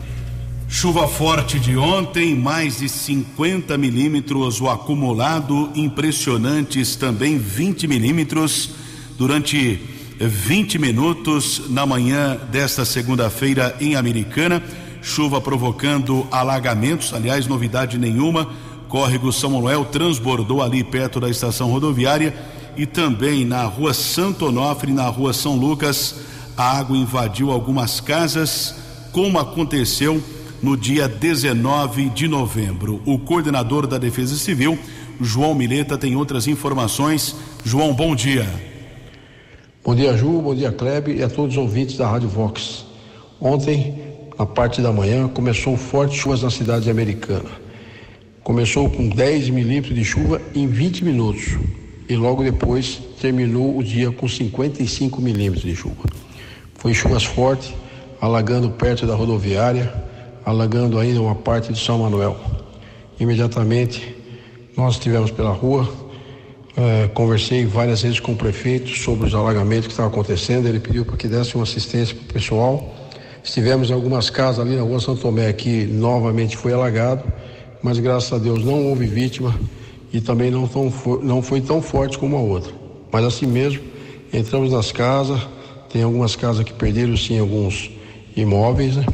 Chuva 0.67 1.07
forte 1.07 1.59
de 1.59 1.77
ontem, 1.77 2.35
mais 2.35 2.79
de 2.79 2.89
50 2.89 3.77
milímetros, 3.77 4.59
o 4.59 4.69
acumulado, 4.69 5.71
impressionantes 5.75 6.95
também 6.95 7.37
20 7.37 7.87
milímetros 7.87 8.71
durante 9.17 9.79
20 10.19 10.79
minutos 10.79 11.69
na 11.69 11.85
manhã 11.85 12.37
desta 12.51 12.85
segunda-feira 12.85 13.75
em 13.79 13.95
Americana. 13.95 14.63
Chuva 15.03 15.41
provocando 15.41 16.25
alagamentos, 16.31 17.13
aliás, 17.13 17.45
novidade 17.45 17.97
nenhuma. 17.97 18.47
Córrego 18.87 19.33
São 19.33 19.51
Manuel 19.51 19.83
transbordou 19.83 20.61
ali 20.61 20.81
perto 20.81 21.19
da 21.19 21.29
estação 21.29 21.69
rodoviária 21.69 22.33
e 22.77 22.85
também 22.85 23.43
na 23.43 23.65
rua 23.65 23.93
Santo 23.93 24.45
Onofre, 24.45 24.93
na 24.93 25.07
rua 25.09 25.33
São 25.33 25.57
Lucas, 25.57 26.15
a 26.55 26.79
água 26.79 26.95
invadiu 26.95 27.51
algumas 27.51 27.99
casas, 27.99 28.75
como 29.11 29.37
aconteceu 29.37 30.23
no 30.61 30.77
dia 30.77 31.09
19 31.09 32.09
de 32.09 32.25
novembro. 32.25 33.01
O 33.05 33.19
coordenador 33.19 33.85
da 33.85 33.97
Defesa 33.97 34.35
Civil, 34.35 34.79
João 35.19 35.53
Mileta, 35.53 35.97
tem 35.97 36.15
outras 36.15 36.47
informações. 36.47 37.35
João, 37.65 37.93
bom 37.93 38.15
dia. 38.15 38.47
Bom 39.83 39.93
dia, 39.93 40.15
Ju, 40.15 40.41
bom 40.41 40.55
dia, 40.55 40.71
Klebe 40.71 41.15
e 41.15 41.23
a 41.23 41.29
todos 41.29 41.57
os 41.57 41.61
ouvintes 41.61 41.97
da 41.97 42.07
Rádio 42.07 42.29
Vox. 42.29 42.85
Ontem, 43.41 44.02
na 44.37 44.45
parte 44.45 44.81
da 44.81 44.91
manhã, 44.91 45.27
começou 45.27 45.77
fortes 45.77 46.17
chuvas 46.17 46.41
na 46.41 46.49
cidade 46.49 46.89
americana. 46.89 47.49
Começou 48.43 48.89
com 48.89 49.07
10 49.07 49.49
milímetros 49.49 49.95
de 49.95 50.03
chuva 50.03 50.41
em 50.53 50.67
20 50.67 51.05
minutos 51.05 51.57
e 52.09 52.15
logo 52.15 52.43
depois 52.43 53.01
terminou 53.21 53.77
o 53.77 53.83
dia 53.83 54.11
com 54.11 54.27
55 54.27 55.21
milímetros 55.21 55.63
de 55.63 55.75
chuva. 55.75 56.03
Foi 56.75 56.93
chuvas 56.93 57.23
fortes, 57.23 57.73
alagando 58.19 58.69
perto 58.71 59.05
da 59.05 59.15
rodoviária, 59.15 59.93
alagando 60.45 60.99
ainda 60.99 61.21
uma 61.21 61.35
parte 61.35 61.71
de 61.71 61.79
São 61.79 61.99
Manuel. 61.99 62.37
Imediatamente 63.19 64.15
nós 64.75 64.95
estivemos 64.95 65.31
pela 65.31 65.51
rua, 65.51 65.89
eh, 66.75 67.09
conversei 67.13 67.65
várias 67.65 68.01
vezes 68.01 68.19
com 68.19 68.33
o 68.33 68.35
prefeito 68.35 68.89
sobre 68.89 69.27
os 69.27 69.35
alagamentos 69.35 69.85
que 69.85 69.93
estavam 69.93 70.11
acontecendo. 70.11 70.67
Ele 70.67 70.79
pediu 70.79 71.05
para 71.05 71.15
que 71.15 71.27
desse 71.27 71.55
uma 71.55 71.63
assistência 71.63 72.15
para 72.15 72.23
o 72.23 72.33
pessoal. 72.33 73.02
Estivemos 73.43 73.89
em 73.89 73.93
algumas 73.93 74.29
casas 74.29 74.65
ali 74.65 74.75
na 74.75 74.83
rua 74.83 75.01
São 75.01 75.17
Tomé 75.17 75.51
que 75.51 75.85
novamente 75.85 76.55
foi 76.55 76.71
alagado, 76.71 77.23
mas 77.81 77.99
graças 77.99 78.31
a 78.31 78.37
Deus 78.37 78.63
não 78.63 78.87
houve 78.87 79.05
vítima 79.05 79.53
e 80.13 80.21
também 80.21 80.49
não, 80.49 80.65
tão, 80.65 80.91
não 81.21 81.41
foi 81.41 81.59
tão 81.59 81.81
forte 81.81 82.17
como 82.17 82.37
a 82.37 82.39
outra. 82.39 82.71
Mas 83.11 83.25
assim 83.25 83.45
mesmo, 83.45 83.81
entramos 84.31 84.71
nas 84.71 84.93
casas, 84.93 85.41
tem 85.91 86.03
algumas 86.03 86.37
casas 86.37 86.63
que 86.63 86.71
perderam 86.71 87.17
sim 87.17 87.37
alguns 87.37 87.91
imóveis, 88.35 88.95
né? 88.95 89.05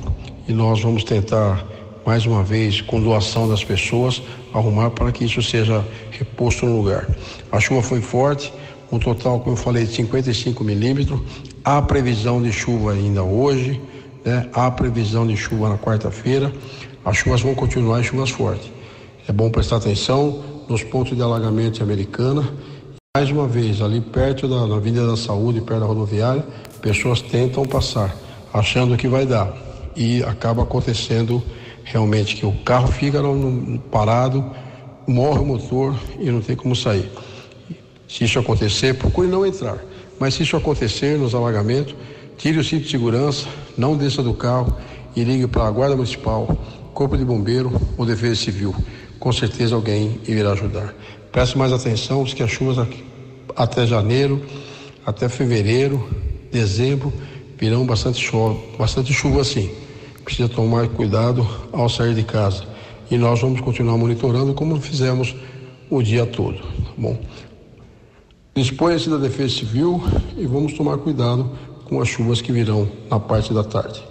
E 0.48 0.54
nós 0.54 0.80
vamos 0.80 1.04
tentar 1.04 1.66
mais 2.06 2.26
uma 2.26 2.44
vez, 2.44 2.82
com 2.82 3.02
doação 3.02 3.50
das 3.50 3.64
pessoas, 3.64 4.22
arrumar 4.54 4.92
para 4.92 5.12
que 5.12 5.26
isso 5.26 5.42
seja 5.42 5.84
reposto 6.12 6.66
no 6.66 6.78
lugar. 6.78 7.08
A 7.52 7.60
chuva 7.60 7.82
foi 7.82 8.02
forte, 8.02 8.54
um 8.92 9.00
total, 9.00 9.40
como 9.40 9.54
eu 9.54 9.58
falei, 9.58 9.86
de 9.86 9.94
55 9.94 10.64
milímetros. 10.64 11.20
Há 11.64 11.82
previsão 11.82 12.42
de 12.42 12.52
chuva 12.52 12.94
ainda 12.94 13.24
hoje, 13.24 13.80
né? 14.30 14.50
há 14.54 14.70
previsão 14.70 15.26
de 15.26 15.36
chuva 15.36 15.70
na 15.70 15.78
quarta-feira. 15.78 16.54
As 17.04 17.18
chuvas 17.18 17.42
vão 17.42 17.56
continuar, 17.56 18.04
chuvas 18.04 18.30
fortes. 18.30 18.72
É 19.28 19.32
bom 19.32 19.50
prestar 19.50 19.78
atenção 19.78 20.44
nos 20.68 20.84
pontos 20.84 21.18
de 21.18 21.24
alagamento 21.24 21.82
americana. 21.82 22.48
Mais 23.18 23.32
uma 23.32 23.48
vez, 23.48 23.82
ali 23.82 24.00
perto 24.00 24.48
da 24.48 24.68
na 24.68 24.76
Avenida 24.76 25.08
da 25.08 25.18
Saúde, 25.18 25.62
perto 25.62 25.80
da 25.80 25.86
rodoviária, 25.88 26.46
pessoas 26.80 27.22
tentam 27.22 27.66
passar, 27.66 28.16
achando 28.54 28.96
que 28.96 29.08
vai 29.08 29.26
dar. 29.26 29.52
E 29.96 30.24
acaba 30.24 30.62
acontecendo 30.62 31.42
realmente 31.84 32.36
que 32.36 32.46
o 32.46 32.52
carro 32.64 32.88
fica 32.88 33.22
no, 33.22 33.34
no, 33.36 33.80
parado, 33.80 34.46
morre 35.08 35.40
o 35.40 35.46
motor 35.46 35.96
e 36.20 36.30
não 36.30 36.40
tem 36.40 36.56
como 36.56 36.76
sair. 36.76 37.10
Se 38.08 38.26
isso 38.26 38.38
acontecer, 38.38 38.94
procure 38.94 39.28
não 39.28 39.46
entrar. 39.46 39.80
Mas 40.20 40.36
se 40.36 40.44
isso 40.44 40.56
acontecer 40.56 41.18
nos 41.18 41.34
alagamentos, 41.34 41.96
tire 42.40 42.58
o 42.58 42.64
cinto 42.64 42.86
de 42.86 42.90
segurança, 42.90 43.48
não 43.78 43.96
desça 43.96 44.24
do 44.24 44.34
carro 44.34 44.76
e 45.16 45.24
ligue 45.24 45.46
para 45.46 45.68
a 45.68 45.72
Guarda 45.72 45.96
Municipal, 45.96 46.48
Corpo 46.92 47.16
de 47.16 47.24
Bombeiro 47.24 47.72
ou 47.96 48.04
Defesa 48.04 48.36
Civil. 48.36 48.74
Com 49.20 49.32
certeza 49.32 49.76
alguém 49.76 50.20
irá 50.28 50.54
ajudar. 50.54 50.96
Preste 51.32 51.56
mais 51.56 51.72
atenção, 51.72 52.24
porque 52.24 52.42
as 52.42 52.50
chuvas 52.50 52.88
até 53.56 53.86
janeiro, 53.86 54.44
até 55.06 55.30
fevereiro, 55.30 56.10
dezembro, 56.52 57.14
virão 57.60 57.86
bastante 57.86 58.20
chuva, 58.20 58.58
bastante 58.80 59.14
chuva 59.14 59.42
assim 59.42 59.70
precisa 60.30 60.48
tomar 60.48 60.88
cuidado 60.90 61.48
ao 61.72 61.90
sair 61.90 62.14
de 62.14 62.22
casa. 62.22 62.64
E 63.10 63.18
nós 63.18 63.42
vamos 63.42 63.62
continuar 63.62 63.98
monitorando 63.98 64.54
como 64.54 64.80
fizemos 64.80 65.36
o 65.90 66.04
dia 66.04 66.24
todo, 66.24 66.60
tá 66.60 66.92
bom? 66.96 67.20
Dispõe-se 68.56 69.10
da 69.10 69.18
Defesa 69.18 69.56
Civil 69.56 70.04
e 70.38 70.46
vamos 70.46 70.74
tomar 70.74 71.00
cuidado 71.00 71.50
com 71.90 72.00
as 72.00 72.08
chuvas 72.08 72.40
que 72.40 72.52
virão 72.52 72.90
na 73.10 73.20
parte 73.20 73.52
da 73.52 73.64
tarde. 73.64 74.02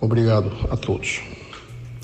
Obrigado 0.00 0.52
a 0.70 0.76
todos. 0.76 1.22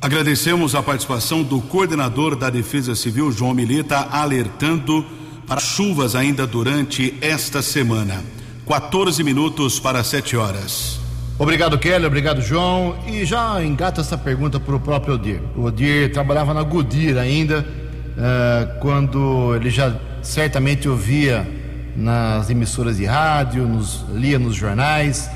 Agradecemos 0.00 0.74
a 0.74 0.82
participação 0.82 1.42
do 1.42 1.60
coordenador 1.60 2.34
da 2.34 2.48
Defesa 2.48 2.94
Civil, 2.96 3.30
João 3.30 3.52
Milita, 3.52 3.98
alertando 4.10 5.04
para 5.46 5.60
chuvas 5.60 6.14
ainda 6.14 6.46
durante 6.46 7.14
esta 7.20 7.60
semana. 7.60 8.24
14 8.66 9.22
minutos 9.22 9.78
para 9.78 10.02
7 10.02 10.36
horas. 10.38 10.98
Obrigado, 11.38 11.78
Kelly. 11.78 12.06
Obrigado, 12.06 12.40
João. 12.40 12.96
E 13.06 13.26
já 13.26 13.62
engata 13.62 14.00
essa 14.00 14.16
pergunta 14.16 14.58
para 14.58 14.74
o 14.74 14.80
próprio 14.80 15.14
Odir. 15.14 15.42
O 15.54 15.64
Odir 15.64 16.12
trabalhava 16.12 16.54
na 16.54 16.62
Goodyear 16.62 17.18
ainda, 17.18 17.60
uh, 17.60 18.80
quando 18.80 19.54
ele 19.54 19.68
já 19.68 19.94
certamente 20.22 20.88
ouvia 20.88 21.59
nas 21.96 22.50
emissoras 22.50 22.96
de 22.96 23.04
rádio, 23.04 23.66
nos, 23.66 24.04
lia 24.12 24.38
nos 24.38 24.54
jornais, 24.54 25.30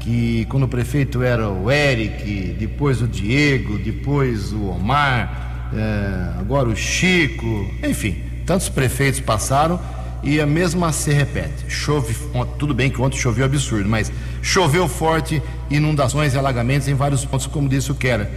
que 0.00 0.46
quando 0.50 0.64
o 0.64 0.68
prefeito 0.68 1.22
era 1.22 1.48
o 1.48 1.70
Eric, 1.70 2.56
depois 2.58 3.00
o 3.00 3.08
Diego, 3.08 3.78
depois 3.78 4.52
o 4.52 4.66
Omar, 4.66 5.70
uh, 5.72 6.40
agora 6.40 6.68
o 6.68 6.76
Chico, 6.76 7.70
enfim, 7.82 8.22
tantos 8.44 8.68
prefeitos 8.68 9.20
passaram 9.20 9.80
e 10.22 10.40
a 10.40 10.46
mesma 10.46 10.92
se 10.92 11.12
repete. 11.12 11.64
Chove, 11.68 12.14
tudo 12.58 12.74
bem 12.74 12.90
que 12.90 13.00
ontem 13.00 13.18
choveu 13.18 13.44
absurdo, 13.44 13.88
mas 13.88 14.10
choveu 14.42 14.88
forte, 14.88 15.42
inundações 15.70 16.34
e 16.34 16.38
alagamentos 16.38 16.88
em 16.88 16.94
vários 16.94 17.24
pontos, 17.24 17.46
como 17.46 17.68
disse 17.68 17.90
o 17.90 17.94
Keller. 17.94 18.28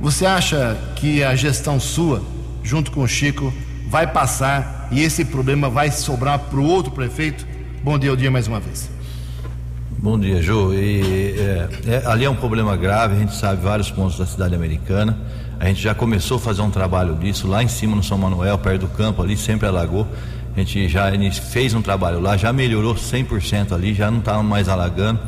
Você 0.00 0.26
acha 0.26 0.76
que 0.96 1.22
a 1.22 1.34
gestão 1.34 1.78
sua, 1.78 2.22
junto 2.62 2.90
com 2.90 3.02
o 3.02 3.08
Chico, 3.08 3.52
vai 3.88 4.06
passar 4.06 4.81
e 4.92 5.02
esse 5.02 5.24
problema 5.24 5.70
vai 5.70 5.90
sobrar 5.90 6.38
para 6.38 6.58
o 6.58 6.64
outro 6.64 6.92
prefeito? 6.92 7.46
Bom 7.82 7.98
dia, 7.98 8.12
o 8.12 8.16
dia 8.16 8.30
mais 8.30 8.46
uma 8.46 8.60
vez. 8.60 8.90
Bom 9.98 10.18
dia, 10.18 10.42
Ju. 10.42 10.74
E, 10.74 11.34
é, 11.38 11.68
é, 11.86 12.02
ali 12.06 12.24
é 12.24 12.30
um 12.30 12.36
problema 12.36 12.76
grave, 12.76 13.16
a 13.16 13.18
gente 13.18 13.34
sabe 13.34 13.62
vários 13.62 13.90
pontos 13.90 14.18
da 14.18 14.26
cidade 14.26 14.54
americana. 14.54 15.16
A 15.58 15.66
gente 15.66 15.80
já 15.80 15.94
começou 15.94 16.36
a 16.36 16.40
fazer 16.40 16.60
um 16.60 16.70
trabalho 16.70 17.14
disso 17.14 17.46
lá 17.48 17.62
em 17.62 17.68
cima 17.68 17.96
no 17.96 18.02
São 18.02 18.18
Manuel, 18.18 18.58
perto 18.58 18.82
do 18.82 18.88
campo 18.88 19.22
ali, 19.22 19.36
sempre 19.36 19.66
alagou. 19.66 20.06
A 20.54 20.58
gente 20.58 20.88
já 20.88 21.10
fez 21.50 21.72
um 21.72 21.80
trabalho 21.80 22.20
lá, 22.20 22.36
já 22.36 22.52
melhorou 22.52 22.94
100% 22.94 23.72
ali, 23.72 23.94
já 23.94 24.10
não 24.10 24.18
está 24.18 24.42
mais 24.42 24.68
alagando. 24.68 25.20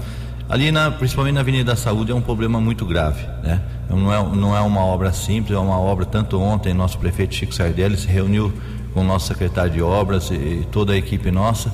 Ali, 0.48 0.70
na, 0.70 0.90
principalmente 0.90 1.34
na 1.34 1.40
Avenida 1.40 1.72
da 1.72 1.76
Saúde, 1.76 2.12
é 2.12 2.14
um 2.14 2.20
problema 2.20 2.60
muito 2.60 2.84
grave. 2.84 3.24
Né? 3.42 3.62
Não, 3.88 4.12
é, 4.12 4.36
não 4.36 4.56
é 4.56 4.60
uma 4.60 4.84
obra 4.84 5.12
simples, 5.12 5.56
é 5.56 5.58
uma 5.58 5.78
obra. 5.78 6.04
Tanto 6.04 6.38
ontem, 6.38 6.74
nosso 6.74 6.98
prefeito 6.98 7.34
Chico 7.34 7.54
Sardelli 7.54 7.96
se 7.96 8.08
reuniu 8.08 8.52
com 8.94 9.00
o 9.00 9.04
nosso 9.04 9.26
secretário 9.26 9.72
de 9.72 9.82
obras 9.82 10.30
e, 10.30 10.34
e 10.34 10.68
toda 10.70 10.92
a 10.92 10.96
equipe 10.96 11.30
nossa 11.30 11.70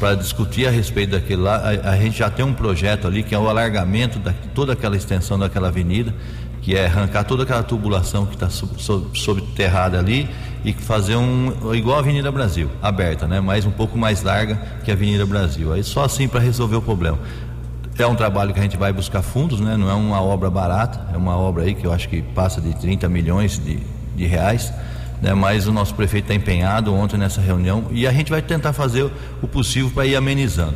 para 0.00 0.16
discutir 0.16 0.66
a 0.66 0.70
respeito 0.70 1.10
daquele 1.10 1.42
lá. 1.42 1.58
A, 1.58 1.90
a, 1.90 1.96
gente 1.96 2.18
já 2.18 2.28
tem 2.28 2.44
um 2.44 2.52
projeto 2.52 3.06
ali 3.06 3.22
que 3.22 3.36
é 3.36 3.38
o 3.38 3.48
alargamento 3.48 4.18
de 4.18 4.32
toda 4.52 4.72
aquela 4.72 4.96
extensão 4.96 5.38
daquela 5.38 5.68
avenida, 5.68 6.12
que 6.60 6.74
é 6.74 6.86
arrancar 6.86 7.22
toda 7.22 7.44
aquela 7.44 7.62
tubulação 7.62 8.26
que 8.26 8.34
está 8.34 8.48
subterrada 8.50 10.00
ali 10.00 10.28
e 10.64 10.72
fazer 10.72 11.14
um 11.14 11.72
igual 11.72 11.96
a 11.96 12.00
Avenida 12.00 12.32
Brasil, 12.32 12.68
aberta, 12.82 13.28
né? 13.28 13.40
Mas 13.40 13.64
um 13.64 13.70
pouco 13.70 13.96
mais 13.96 14.22
larga 14.22 14.60
que 14.84 14.90
a 14.90 14.94
Avenida 14.94 15.26
Brasil. 15.26 15.72
Aí 15.72 15.84
só 15.84 16.04
assim 16.04 16.26
para 16.26 16.40
resolver 16.40 16.76
o 16.76 16.82
problema. 16.82 17.18
É 17.98 18.06
um 18.06 18.16
trabalho 18.16 18.54
que 18.54 18.58
a 18.58 18.62
gente 18.62 18.76
vai 18.76 18.92
buscar 18.92 19.22
fundos, 19.22 19.60
né? 19.60 19.76
Não 19.76 19.88
é 19.90 19.94
uma 19.94 20.20
obra 20.20 20.50
barata, 20.50 21.14
é 21.14 21.16
uma 21.16 21.36
obra 21.36 21.64
aí 21.64 21.74
que 21.74 21.86
eu 21.86 21.92
acho 21.92 22.08
que 22.08 22.22
passa 22.22 22.60
de 22.60 22.74
30 22.74 23.08
milhões 23.08 23.58
de, 23.58 23.78
de 24.16 24.26
reais. 24.26 24.72
Né, 25.22 25.32
mas 25.34 25.68
o 25.68 25.72
nosso 25.72 25.94
prefeito 25.94 26.24
está 26.24 26.34
empenhado 26.34 26.92
ontem 26.92 27.16
nessa 27.16 27.40
reunião 27.40 27.84
e 27.92 28.08
a 28.08 28.12
gente 28.12 28.28
vai 28.28 28.42
tentar 28.42 28.72
fazer 28.72 29.08
o 29.40 29.46
possível 29.46 29.88
para 29.90 30.04
ir 30.04 30.16
amenizando. 30.16 30.74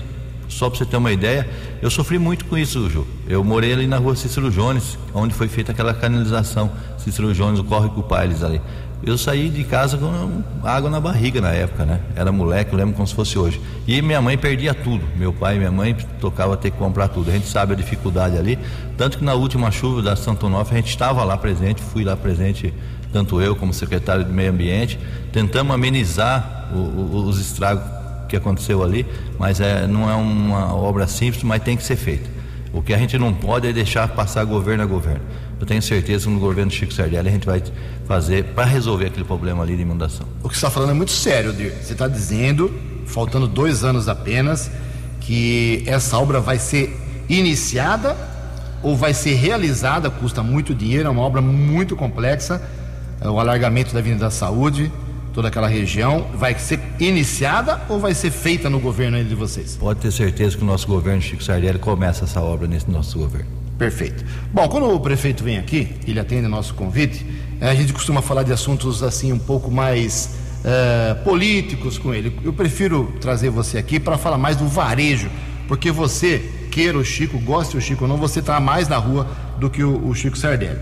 Só 0.49 0.71
para 0.71 0.79
você 0.79 0.87
ter 0.87 0.97
uma 0.97 1.11
ideia, 1.11 1.49
eu 1.83 1.91
sofri 1.91 2.17
muito 2.19 2.45
com 2.45 2.57
isso, 2.57 2.89
Ju. 2.89 3.05
Eu 3.29 3.43
morei 3.43 3.73
ali 3.73 3.89
na 3.89 3.99
rua 3.99 4.15
Cícero 4.15 4.49
Jones, 4.51 4.97
onde 5.13 5.35
foi 5.35 5.49
feita 5.49 5.73
aquela 5.73 5.93
canalização 5.93 6.71
Cícero 6.97 7.35
Jones, 7.35 7.59
o 7.59 7.65
Córrego 7.65 8.05
Pailes 8.05 8.45
ali. 8.45 8.61
Eu 9.03 9.19
saí 9.19 9.51
de 9.51 9.63
casa 9.63 9.99
com 9.99 10.43
água 10.67 10.89
na 10.89 10.99
barriga 10.99 11.41
na 11.41 11.51
época, 11.51 11.85
né? 11.85 12.01
Era 12.15 12.33
moleque, 12.33 12.73
eu 12.73 12.79
lembro 12.79 12.95
como 12.95 13.07
se 13.07 13.15
fosse 13.15 13.39
hoje. 13.39 13.61
E 13.87 14.01
minha 14.01 14.23
mãe 14.23 14.39
perdia 14.39 14.73
tudo. 14.73 15.05
Meu 15.17 15.33
pai 15.33 15.57
e 15.57 15.59
minha 15.59 15.71
mãe 15.71 15.95
tocava 16.19 16.57
ter 16.57 16.71
que 16.71 16.79
comprar 16.79 17.09
tudo. 17.09 17.31
A 17.31 17.35
gente 17.35 17.47
sabe 17.47 17.75
a 17.75 17.77
dificuldade 17.77 18.39
ali. 18.39 18.59
Tanto 18.97 19.19
que 19.19 19.25
na 19.25 19.35
última 19.35 19.71
chuva 19.71 20.01
da 20.01 20.17
Santo 20.17 20.47
Onofre 20.47 20.75
a 20.75 20.77
gente 20.79 20.89
estava 20.89 21.23
lá 21.25 21.37
presente, 21.37 21.83
fui 21.83 22.05
lá 22.05 22.17
presente, 22.17 22.73
tanto 23.13 23.41
eu 23.41 23.57
como 23.57 23.73
secretário 23.73 24.25
de 24.25 24.33
Meio 24.33 24.51
Ambiente. 24.51 24.99
Tentamos 25.33 25.75
amenizar 25.75 26.71
o, 26.73 26.79
o, 26.79 27.27
os 27.27 27.39
estragos 27.39 27.85
que 28.29 28.37
aconteceu 28.37 28.83
ali, 28.83 29.07
mas 29.39 29.61
é, 29.61 29.87
não 29.87 30.11
é 30.11 30.15
uma 30.15 30.75
obra 30.75 31.07
simples, 31.07 31.43
mas 31.43 31.63
tem 31.63 31.77
que 31.77 31.85
ser 31.85 31.97
feita. 31.97 32.29
O 32.73 32.83
que 32.83 32.93
a 32.93 32.99
gente 32.99 33.17
não 33.19 33.33
pode 33.33 33.67
é 33.67 33.73
deixar 33.73 34.09
passar 34.09 34.45
governo 34.45 34.83
a 34.83 34.87
governo. 34.87 35.23
Eu 35.59 35.67
tenho 35.67 35.81
certeza 35.81 36.27
que 36.27 36.31
no 36.31 36.39
governo 36.39 36.71
Chico 36.71 36.93
Sardelli 36.93 37.29
a 37.29 37.33
gente 37.33 37.47
vai 37.47 37.63
fazer 38.07 38.45
para 38.45 38.67
resolver 38.67 39.07
aquele 39.07 39.25
problema 39.25 39.63
ali 39.63 39.75
de 39.77 39.83
inundação. 39.83 40.27
O 40.43 40.49
que 40.49 40.55
você 40.55 40.59
está 40.59 40.71
falando 40.71 40.91
é 40.91 40.95
muito 40.95 41.13
sério, 41.13 41.53
Dir. 41.53 41.73
Você 41.73 41.95
está 41.95 42.07
dizendo, 42.07 42.73
faltando 43.07 43.47
dois 43.47 43.83
anos 43.83 44.09
apenas, 44.09 44.71
que 45.21 45.83
essa 45.87 46.19
obra 46.19 46.41
vai 46.41 46.59
ser 46.59 46.95
iniciada 47.29 48.17
ou 48.83 48.95
vai 48.95 49.15
ser 49.15 49.35
realizada, 49.35 50.11
custa 50.11 50.43
muito 50.43 50.75
dinheiro, 50.75 51.09
é 51.09 51.11
uma 51.11 51.23
obra 51.23 51.41
muito 51.41 51.97
complexa, 51.97 52.61
o 53.23 53.41
alargamento 53.41 53.93
da 53.93 54.01
Avenida 54.01 54.27
da 54.27 54.31
Saúde, 54.31 54.93
toda 55.33 55.49
aquela 55.49 55.69
região, 55.69 56.27
vai 56.35 56.59
ser 56.59 56.81
iniciada 56.99 57.83
ou 57.89 57.99
vai 57.99 58.15
ser 58.15 58.31
feita 58.31 58.71
no 58.71 58.81
governo 58.81 59.23
de 59.23 59.35
vocês? 59.35 59.77
Pode 59.77 60.01
ter 60.01 60.11
certeza 60.11 60.57
que 60.57 60.63
o 60.63 60.67
nosso 60.67 60.87
governo, 60.87 61.21
Chico 61.21 61.43
Sardelli, 61.43 61.79
começa 61.79 62.25
essa 62.25 62.41
obra 62.41 62.67
nesse 62.67 62.91
nosso 62.91 63.19
governo. 63.19 63.51
Perfeito. 63.79 64.25
Bom, 64.53 64.67
quando 64.69 64.89
o 64.89 64.99
prefeito 64.99 65.45
vem 65.45 65.59
aqui, 65.59 65.95
ele 66.07 66.19
atende 66.19 66.49
nosso 66.49 66.73
convite, 66.75 67.27
a 67.61 67.75
gente 67.75 67.93
costuma 67.93 68.23
falar 68.23 68.43
de 68.43 68.53
assuntos 68.53 69.03
assim 69.03 69.33
um 69.33 69.39
pouco 69.39 69.71
mais 69.71 70.31
uh, 70.61 71.23
políticos 71.23 71.99
com 71.99 72.15
ele. 72.15 72.39
Eu 72.43 72.53
prefiro 72.53 73.13
trazer 73.21 73.51
você 73.51 73.77
aqui 73.77 74.01
para 74.01 74.17
falar 74.17 74.39
mais 74.39 74.57
do 74.57 74.67
varejo, 74.67 75.29
porque 75.69 75.91
você, 75.91 76.51
queira 76.71 76.97
o 76.97 77.05
Chico, 77.05 77.39
goste 77.39 77.77
o 77.77 77.81
Chico 77.81 78.05
ou 78.05 78.09
não, 78.09 78.17
você 78.17 78.41
está 78.41 78.59
mais 78.61 78.89
na 78.89 78.97
rua 78.97 79.27
do 79.59 79.69
que 79.69 79.85
o, 79.85 80.09
o 80.09 80.15
Chico 80.15 80.39
Sardelli. 80.39 80.81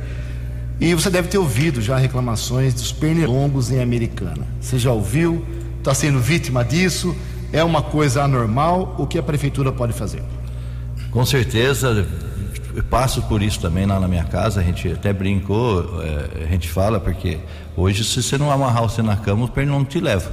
E 0.80 0.92
você 0.94 1.08
deve 1.08 1.28
ter 1.28 1.38
ouvido 1.38 1.80
já 1.80 1.96
reclamações 1.96 2.74
dos 2.74 2.92
pernilongos 2.92 3.70
em 3.70 3.80
Americana. 3.80 4.46
Você 4.60 4.78
já 4.78 4.92
ouviu? 4.92 5.44
Está 5.78 5.94
sendo 5.94 6.18
vítima 6.18 6.64
disso? 6.64 7.16
É 7.52 7.62
uma 7.62 7.82
coisa 7.82 8.22
anormal? 8.22 8.96
O 8.98 9.06
que 9.06 9.18
a 9.18 9.22
prefeitura 9.22 9.70
pode 9.70 9.92
fazer? 9.92 10.22
Com 11.10 11.24
certeza, 11.24 12.06
eu 12.74 12.82
passo 12.82 13.22
por 13.22 13.40
isso 13.40 13.60
também 13.60 13.86
lá 13.86 14.00
na 14.00 14.08
minha 14.08 14.24
casa. 14.24 14.60
A 14.60 14.64
gente 14.64 14.90
até 14.90 15.12
brincou, 15.12 16.02
é, 16.02 16.44
a 16.44 16.46
gente 16.48 16.68
fala, 16.68 16.98
porque 16.98 17.38
hoje, 17.76 18.02
se 18.02 18.20
você 18.20 18.36
não 18.36 18.50
amarrar 18.50 18.82
você 18.82 19.00
na 19.00 19.16
cama, 19.16 19.44
o 19.44 19.48
pernilongo 19.48 19.84
te 19.84 20.00
leva. 20.00 20.32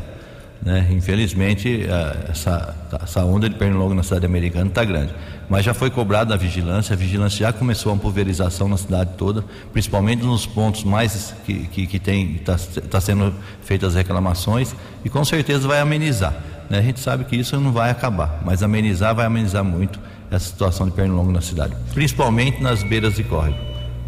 Né? 0.63 0.87
Infelizmente, 0.91 1.85
essa, 2.29 2.75
essa 3.03 3.23
onda 3.23 3.47
de 3.47 3.55
pernilongo 3.55 3.93
na 3.93 4.03
cidade 4.03 4.25
americana 4.25 4.67
está 4.67 4.83
grande. 4.83 5.13
Mas 5.51 5.65
já 5.65 5.73
foi 5.73 5.89
cobrada 5.89 6.33
a 6.33 6.37
vigilância, 6.37 6.93
a 6.93 6.95
vigilância 6.95 7.39
já 7.39 7.51
começou 7.51 7.93
a 7.93 7.97
pulverização 7.97 8.69
na 8.69 8.77
cidade 8.77 9.09
toda, 9.17 9.43
principalmente 9.73 10.23
nos 10.23 10.45
pontos 10.45 10.85
mais 10.85 11.33
que, 11.45 11.67
que, 11.67 11.87
que 11.87 11.99
tem, 11.99 12.35
está 12.35 12.57
tá 12.89 13.01
sendo 13.01 13.35
feitas 13.61 13.93
reclamações, 13.93 14.73
e 15.03 15.09
com 15.09 15.25
certeza 15.25 15.67
vai 15.67 15.81
amenizar. 15.81 16.33
Né? 16.69 16.77
A 16.77 16.81
gente 16.81 17.01
sabe 17.01 17.25
que 17.25 17.35
isso 17.35 17.59
não 17.59 17.73
vai 17.73 17.89
acabar, 17.89 18.41
mas 18.45 18.63
amenizar 18.63 19.13
vai 19.13 19.25
amenizar 19.25 19.61
muito 19.61 19.99
essa 20.31 20.45
situação 20.45 20.85
de 20.85 20.93
pernilongo 20.93 21.33
na 21.33 21.41
cidade, 21.41 21.75
principalmente 21.93 22.63
nas 22.63 22.81
beiras 22.81 23.15
de 23.15 23.23
córrego. 23.25 23.57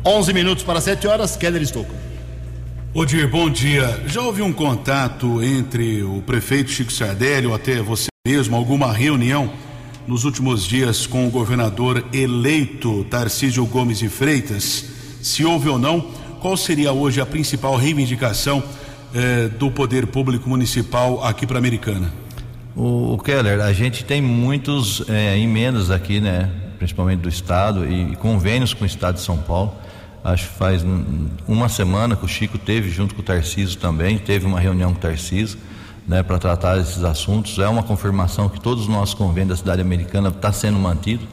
11 0.06 0.32
minutos 0.32 0.64
para 0.64 0.80
7 0.80 1.06
horas, 1.08 1.36
Keller 1.36 1.62
Estocco. 1.62 1.94
Odir, 2.94 3.30
bom 3.30 3.50
dia. 3.50 4.02
Já 4.08 4.22
houve 4.22 4.42
um 4.42 4.54
contato 4.54 5.44
entre 5.44 6.04
o 6.04 6.22
prefeito 6.22 6.72
Chico 6.72 6.94
Sardelli 6.94 7.48
ou 7.48 7.54
até 7.54 7.82
você 7.82 8.08
mesmo, 8.26 8.56
alguma 8.56 8.94
reunião 8.94 9.52
nos 10.08 10.24
últimos 10.24 10.64
dias 10.66 11.08
com 11.08 11.28
o 11.28 11.30
governador 11.30 12.06
eleito 12.14 13.04
Tarcísio 13.06 13.66
Gomes 13.66 14.00
de 14.00 14.10
Freitas? 14.10 14.86
Se 15.22 15.46
houve 15.46 15.70
ou 15.70 15.80
não, 15.80 16.02
qual 16.42 16.58
seria 16.58 16.92
hoje 16.92 17.22
a 17.22 17.26
principal 17.26 17.76
reivindicação 17.76 18.64
eh, 19.14 19.48
do 19.48 19.72
poder 19.72 20.08
público 20.08 20.50
municipal 20.50 21.24
aqui 21.24 21.48
para 21.48 21.58
Americana? 21.58 22.12
O, 22.76 23.14
o, 23.14 23.18
Keller, 23.18 23.62
a 23.62 23.72
gente 23.72 24.04
tem 24.04 24.22
muitos 24.22 25.04
eh, 25.08 25.38
emendas 25.40 25.90
aqui, 25.90 26.20
né? 26.20 26.50
Principalmente 26.78 27.20
do 27.22 27.30
Estado 27.30 27.86
e, 27.86 28.14
e 28.14 28.16
convênios 28.16 28.74
com 28.74 28.84
o 28.84 28.88
Estado 28.88 29.16
de 29.16 29.22
São 29.22 29.38
Paulo 29.38 29.74
acho 30.24 30.50
que 30.50 30.56
faz 30.56 30.86
uma 31.48 31.68
semana 31.68 32.16
que 32.16 32.24
o 32.24 32.28
Chico 32.28 32.58
teve 32.58 32.90
junto 32.90 33.14
com 33.14 33.22
o 33.22 33.24
Tarciso 33.24 33.78
também, 33.78 34.18
teve 34.18 34.46
uma 34.46 34.60
reunião 34.60 34.92
com 34.92 34.98
o 34.98 35.02
Tarciso, 35.02 35.58
né, 36.08 36.24
para 36.24 36.38
tratar 36.38 36.78
esses 36.78 37.04
assuntos. 37.04 37.58
É 37.60 37.68
uma 37.68 37.84
confirmação 37.84 38.50
que 38.50 38.60
todos 38.60 38.84
os 38.84 38.90
nossos 38.90 39.14
convênios 39.14 39.50
da 39.50 39.56
cidade 39.56 39.82
americana 39.82 40.30
está 40.30 40.52
sendo 40.52 40.78
mantido. 40.80 41.26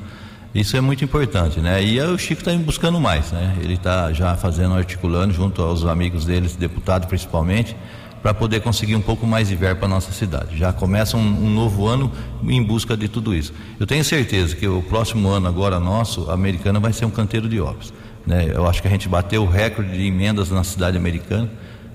Isso 0.54 0.76
é 0.76 0.80
muito 0.80 1.04
importante, 1.04 1.61
né? 1.61 1.83
E 1.83 2.00
o 2.00 2.18
Chico 2.18 2.40
está 2.40 2.52
buscando 2.54 3.00
mais, 3.00 3.30
né? 3.30 3.56
Ele 3.61 3.74
está 3.74 4.12
já 4.12 4.35
fazendo, 4.37 4.74
articulando 4.74 5.33
junto 5.33 5.62
aos 5.62 5.85
amigos 5.85 6.24
deles, 6.24 6.56
deputados 6.56 7.06
principalmente, 7.06 7.76
para 8.20 8.35
poder 8.35 8.61
conseguir 8.61 8.96
um 8.96 9.00
pouco 9.00 9.26
mais 9.26 9.48
de 9.48 9.54
verba 9.54 9.80
para 9.80 9.88
nossa 9.88 10.12
cidade. 10.12 10.59
Já 10.59 10.72
começa 10.72 11.16
um, 11.16 11.20
um, 11.20 11.50
novo 11.50 11.87
ano 11.87 12.11
em 12.42 12.62
busca 12.62 12.96
de 12.96 13.09
tudo 13.09 13.35
isso. 13.35 13.52
Eu 13.78 13.87
tenho 13.87 14.04
certeza 14.04 14.56
que 14.56 14.66
o 14.66 14.83
próximo 14.83 15.28
ano 15.28 15.46
agora 15.46 15.78
nosso, 15.78 16.30
a 16.30 16.35
americana 16.35 16.80
vai 16.80 16.92
ser 16.92 17.04
um 17.04 17.11
canteiro 17.11 17.48
de 17.48 17.61
obras. 17.61 17.92
Né? 18.26 18.50
Eu 18.52 18.66
acho 18.66 18.83
que 18.83 18.88
a 18.88 18.90
gente 18.90 19.09
bateu 19.09 19.42
o 19.42 19.46
recorde 19.46 19.92
de 19.92 20.06
emendas 20.06 20.50
na 20.50 20.64
cidade 20.64 20.96
americana, 20.96 21.48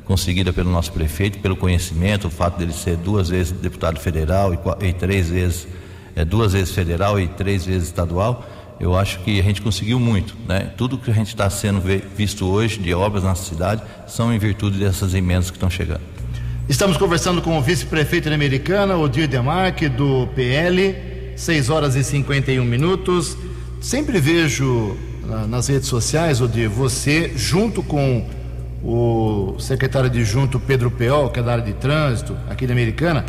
conseguida 0.05 0.53
pelo 0.53 0.69
nosso 0.69 0.91
prefeito, 0.91 1.39
pelo 1.39 1.55
conhecimento, 1.55 2.27
o 2.27 2.31
fato 2.31 2.57
dele 2.57 2.73
ser 2.73 2.95
duas 2.95 3.29
vezes 3.29 3.51
deputado 3.51 3.99
federal 3.99 4.53
e, 4.53 4.87
e 4.87 4.93
três 4.93 5.29
vezes, 5.29 5.67
é, 6.15 6.23
duas 6.23 6.53
vezes 6.53 6.73
federal 6.73 7.19
e 7.19 7.27
três 7.27 7.65
vezes 7.65 7.87
estadual. 7.87 8.45
Eu 8.79 8.97
acho 8.97 9.19
que 9.19 9.39
a 9.39 9.43
gente 9.43 9.61
conseguiu 9.61 9.99
muito, 9.99 10.35
né? 10.47 10.71
Tudo 10.77 10.97
que 10.97 11.09
a 11.09 11.13
gente 11.13 11.29
está 11.29 11.49
sendo 11.49 11.81
visto 12.15 12.45
hoje 12.45 12.77
de 12.77 12.93
obras 12.93 13.23
na 13.23 13.33
cidade 13.33 13.81
são 14.05 14.33
em 14.33 14.37
virtude 14.37 14.77
dessas 14.77 15.13
emendas 15.13 15.49
que 15.49 15.55
estão 15.55 15.69
chegando. 15.69 16.01
Estamos 16.67 16.97
conversando 16.97 17.41
com 17.41 17.57
o 17.57 17.61
vice-prefeito 17.61 18.27
da 18.27 18.35
Americana, 18.35 18.97
Odir 18.97 19.27
Demarque, 19.27 19.87
do 19.87 20.27
PL, 20.35 20.95
6 21.37 21.69
horas 21.69 21.95
e 21.95 22.03
51 22.03 22.65
minutos. 22.65 23.37
Sempre 23.79 24.19
vejo 24.19 24.97
nas 25.47 25.67
redes 25.67 25.87
sociais, 25.87 26.41
Odir, 26.41 26.69
você, 26.69 27.31
junto 27.35 27.81
com 27.81 28.27
o 28.83 29.55
secretário 29.59 30.09
adjunto 30.09 30.59
Pedro 30.59 30.91
Peol, 30.91 31.29
que 31.29 31.39
é 31.39 31.43
da 31.43 31.53
área 31.53 31.63
de 31.63 31.73
trânsito 31.73 32.35
aqui 32.49 32.67
da 32.67 32.73
Americana, 32.73 33.25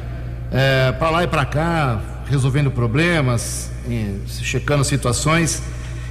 é, 0.52 0.92
para 0.92 1.10
lá 1.10 1.24
e 1.24 1.26
para 1.26 1.44
cá, 1.44 2.00
resolvendo 2.28 2.70
problemas, 2.70 3.70
checando 4.26 4.84
situações. 4.84 5.62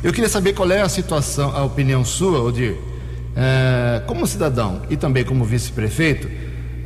Eu 0.03 0.11
queria 0.13 0.29
saber 0.29 0.53
qual 0.53 0.71
é 0.71 0.81
a 0.81 0.89
situação, 0.89 1.55
a 1.55 1.63
opinião 1.63 2.03
sua, 2.03 2.41
Odir, 2.41 2.75
é, 3.35 4.01
como 4.05 4.25
cidadão 4.25 4.81
e 4.89 4.95
também 4.97 5.23
como 5.23 5.43
vice-prefeito, 5.43 6.29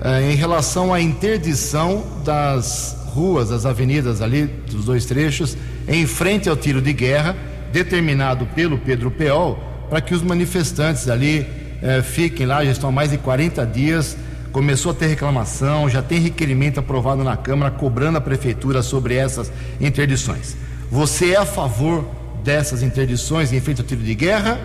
é, 0.01 0.31
em 0.31 0.35
relação 0.35 0.93
à 0.93 1.01
interdição 1.01 2.03
das 2.23 2.97
ruas, 3.07 3.49
das 3.49 3.65
avenidas 3.65 4.21
ali, 4.21 4.45
dos 4.45 4.85
dois 4.85 5.05
trechos, 5.05 5.57
em 5.87 6.05
frente 6.05 6.47
ao 6.47 6.55
tiro 6.55 6.81
de 6.81 6.93
guerra 6.93 7.35
determinado 7.71 8.45
pelo 8.47 8.77
Pedro 8.77 9.11
Peol 9.11 9.69
para 9.89 10.01
que 10.01 10.13
os 10.13 10.21
manifestantes 10.21 11.09
ali 11.09 11.45
eh, 11.81 12.01
fiquem 12.01 12.45
lá, 12.45 12.63
já 12.63 12.71
estão 12.71 12.89
há 12.89 12.91
mais 12.91 13.11
de 13.11 13.17
40 13.17 13.65
dias. 13.65 14.17
Começou 14.51 14.91
a 14.91 14.95
ter 14.95 15.07
reclamação, 15.07 15.87
já 15.89 16.01
tem 16.01 16.19
requerimento 16.19 16.79
aprovado 16.79 17.23
na 17.23 17.37
Câmara 17.37 17.71
cobrando 17.71 18.17
a 18.17 18.21
Prefeitura 18.21 18.81
sobre 18.81 19.15
essas 19.15 19.51
interdições. 19.79 20.57
Você 20.91 21.31
é 21.33 21.37
a 21.37 21.45
favor 21.45 22.03
dessas 22.43 22.81
interdições 22.81 23.53
em 23.53 23.59
feito 23.59 23.83
tiro 23.83 24.01
de 24.01 24.15
guerra 24.15 24.59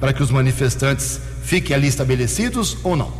para 0.00 0.12
que 0.12 0.22
os 0.22 0.30
manifestantes 0.30 1.20
fiquem 1.42 1.76
ali 1.76 1.86
estabelecidos 1.86 2.76
ou 2.82 2.96
não? 2.96 3.12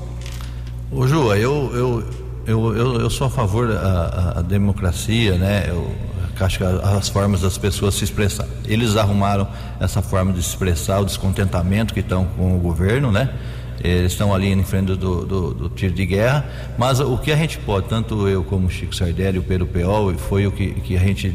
Ô 0.90 1.06
Ju, 1.06 1.32
eu, 1.34 1.70
eu, 1.72 2.04
eu, 2.46 2.76
eu, 2.76 3.00
eu 3.02 3.10
sou 3.10 3.28
a 3.28 3.30
favor 3.30 3.68
da 3.68 3.80
a, 3.80 4.38
a 4.40 4.42
democracia, 4.42 5.36
né? 5.36 5.66
Eu, 5.68 5.94
acho 6.44 6.58
que 6.58 6.64
as 6.64 7.08
formas 7.08 7.42
das 7.42 7.58
pessoas 7.58 7.94
se 7.94 8.04
expressar. 8.04 8.46
Eles 8.72 8.96
arrumaram 8.96 9.48
essa 9.78 10.00
forma 10.00 10.32
de 10.32 10.40
expressar 10.40 11.00
o 11.00 11.04
descontentamento 11.04 11.92
que 11.92 12.00
estão 12.00 12.24
com 12.24 12.56
o 12.56 12.60
governo, 12.60 13.10
né? 13.10 13.30
Eles 13.82 14.12
estão 14.12 14.34
ali 14.34 14.48
em 14.52 14.62
frente 14.62 14.94
do, 14.94 15.24
do, 15.24 15.54
do, 15.54 15.68
tiro 15.70 15.94
de 15.94 16.04
guerra, 16.04 16.44
mas 16.76 17.00
o 17.00 17.16
que 17.16 17.32
a 17.32 17.36
gente 17.36 17.58
pode, 17.58 17.88
tanto 17.88 18.28
eu 18.28 18.44
como 18.44 18.70
Chico 18.70 18.94
Sardelli, 18.94 19.38
o 19.38 19.42
Pedro 19.42 19.66
Peol, 19.66 20.14
foi 20.18 20.46
o 20.46 20.52
que, 20.52 20.72
que 20.72 20.96
a 20.96 21.00
gente 21.00 21.34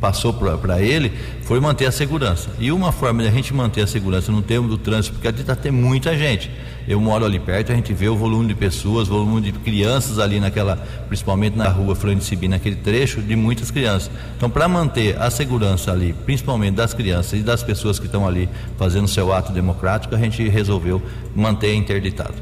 passou 0.00 0.32
para 0.32 0.82
ele 0.82 1.12
foi 1.42 1.60
manter 1.60 1.86
a 1.86 1.92
segurança. 1.92 2.50
E 2.58 2.70
uma 2.72 2.92
forma 2.92 3.22
de 3.22 3.28
a 3.28 3.32
gente 3.32 3.54
manter 3.54 3.82
a 3.82 3.86
segurança 3.86 4.30
no 4.30 4.42
termo 4.42 4.68
do 4.68 4.76
trânsito, 4.76 5.14
porque 5.14 5.28
ali 5.28 5.40
está 5.40 5.56
tem 5.56 5.72
muita 5.72 6.16
gente. 6.16 6.50
Eu 6.88 7.00
moro 7.00 7.24
ali 7.24 7.38
perto, 7.40 7.72
a 7.72 7.74
gente 7.74 7.92
vê 7.92 8.08
o 8.08 8.16
volume 8.16 8.48
de 8.48 8.54
pessoas, 8.54 9.08
o 9.08 9.12
volume 9.12 9.40
de 9.40 9.52
crianças 9.52 10.18
ali 10.18 10.38
naquela, 10.38 10.76
principalmente 11.08 11.56
na 11.56 11.68
rua 11.68 11.96
Floriano 11.96 12.22
Sibi, 12.22 12.46
naquele 12.46 12.76
trecho, 12.76 13.20
de 13.20 13.34
muitas 13.34 13.70
crianças. 13.70 14.10
Então, 14.36 14.48
para 14.48 14.68
manter 14.68 15.20
a 15.20 15.28
segurança 15.30 15.90
ali, 15.90 16.12
principalmente 16.12 16.74
das 16.74 16.94
crianças 16.94 17.40
e 17.40 17.42
das 17.42 17.62
pessoas 17.62 17.98
que 17.98 18.06
estão 18.06 18.26
ali 18.26 18.48
fazendo 18.78 19.08
seu 19.08 19.32
ato 19.32 19.52
democrático, 19.52 20.14
a 20.14 20.18
gente 20.18 20.48
resolveu 20.48 21.02
manter 21.34 21.74
interditado. 21.74 22.34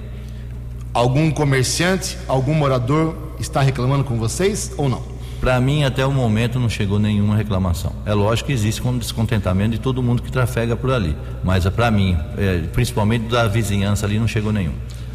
Algum 0.92 1.30
comerciante, 1.30 2.18
algum 2.28 2.54
morador 2.54 3.16
está 3.40 3.62
reclamando 3.62 4.04
com 4.04 4.18
vocês 4.18 4.72
ou 4.76 4.88
não? 4.88 5.13
Para 5.44 5.60
mim, 5.60 5.84
até 5.84 6.06
o 6.06 6.10
momento, 6.10 6.58
não 6.58 6.70
chegou 6.70 6.98
nenhuma 6.98 7.36
reclamação. 7.36 7.94
É 8.06 8.14
lógico 8.14 8.46
que 8.46 8.54
existe 8.54 8.80
como 8.80 8.98
descontentamento 8.98 9.72
de 9.72 9.78
todo 9.78 10.02
mundo 10.02 10.22
que 10.22 10.32
trafega 10.32 10.74
por 10.74 10.90
ali. 10.90 11.14
Mas 11.44 11.68
para 11.68 11.90
mim, 11.90 12.16
é, 12.38 12.62
principalmente 12.72 13.28
da 13.28 13.46
vizinhança 13.46 14.06
ali, 14.06 14.18
não 14.18 14.26
chegou 14.26 14.50
nenhum. 14.50 14.72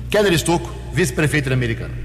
Keller 0.07 0.31
Estocco, 0.31 0.71
vice-prefeito 0.93 1.49
da 1.49 1.55
Americana. 1.55 1.95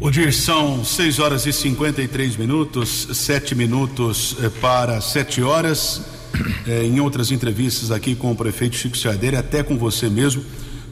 Odir, 0.00 0.32
são 0.32 0.82
6 0.82 1.18
horas 1.18 1.44
e 1.44 1.52
53 1.52 2.38
minutos, 2.38 3.08
7 3.12 3.54
minutos 3.54 4.36
eh, 4.42 4.48
para 4.58 4.98
7 5.02 5.42
horas. 5.42 6.00
Eh, 6.66 6.84
em 6.84 7.00
outras 7.00 7.30
entrevistas 7.30 7.90
aqui 7.90 8.14
com 8.14 8.30
o 8.30 8.34
prefeito 8.34 8.76
Chico 8.76 8.96
Sardelli, 8.96 9.36
até 9.36 9.62
com 9.62 9.76
você 9.76 10.08
mesmo, 10.08 10.42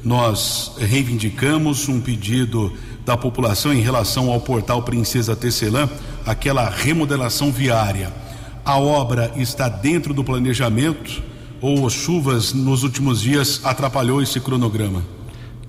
nós 0.05 0.73
reivindicamos 0.79 1.89
um 1.89 2.01
pedido 2.01 2.73
da 3.05 3.17
população 3.17 3.73
em 3.73 3.81
relação 3.81 4.31
ao 4.31 4.41
portal 4.41 4.83
Princesa 4.83 5.35
Tecelã, 5.35 5.89
aquela 6.27 6.69
remodelação 6.69 7.51
viária. 7.51 8.13
A 8.65 8.79
obra 8.79 9.33
está 9.37 9.69
dentro 9.69 10.13
do 10.13 10.23
planejamento 10.23 11.23
ou 11.61 11.89
chuvas 11.89 12.53
nos 12.53 12.83
últimos 12.83 13.21
dias 13.21 13.61
atrapalhou 13.65 14.23
esse 14.23 14.39
cronograma? 14.41 15.03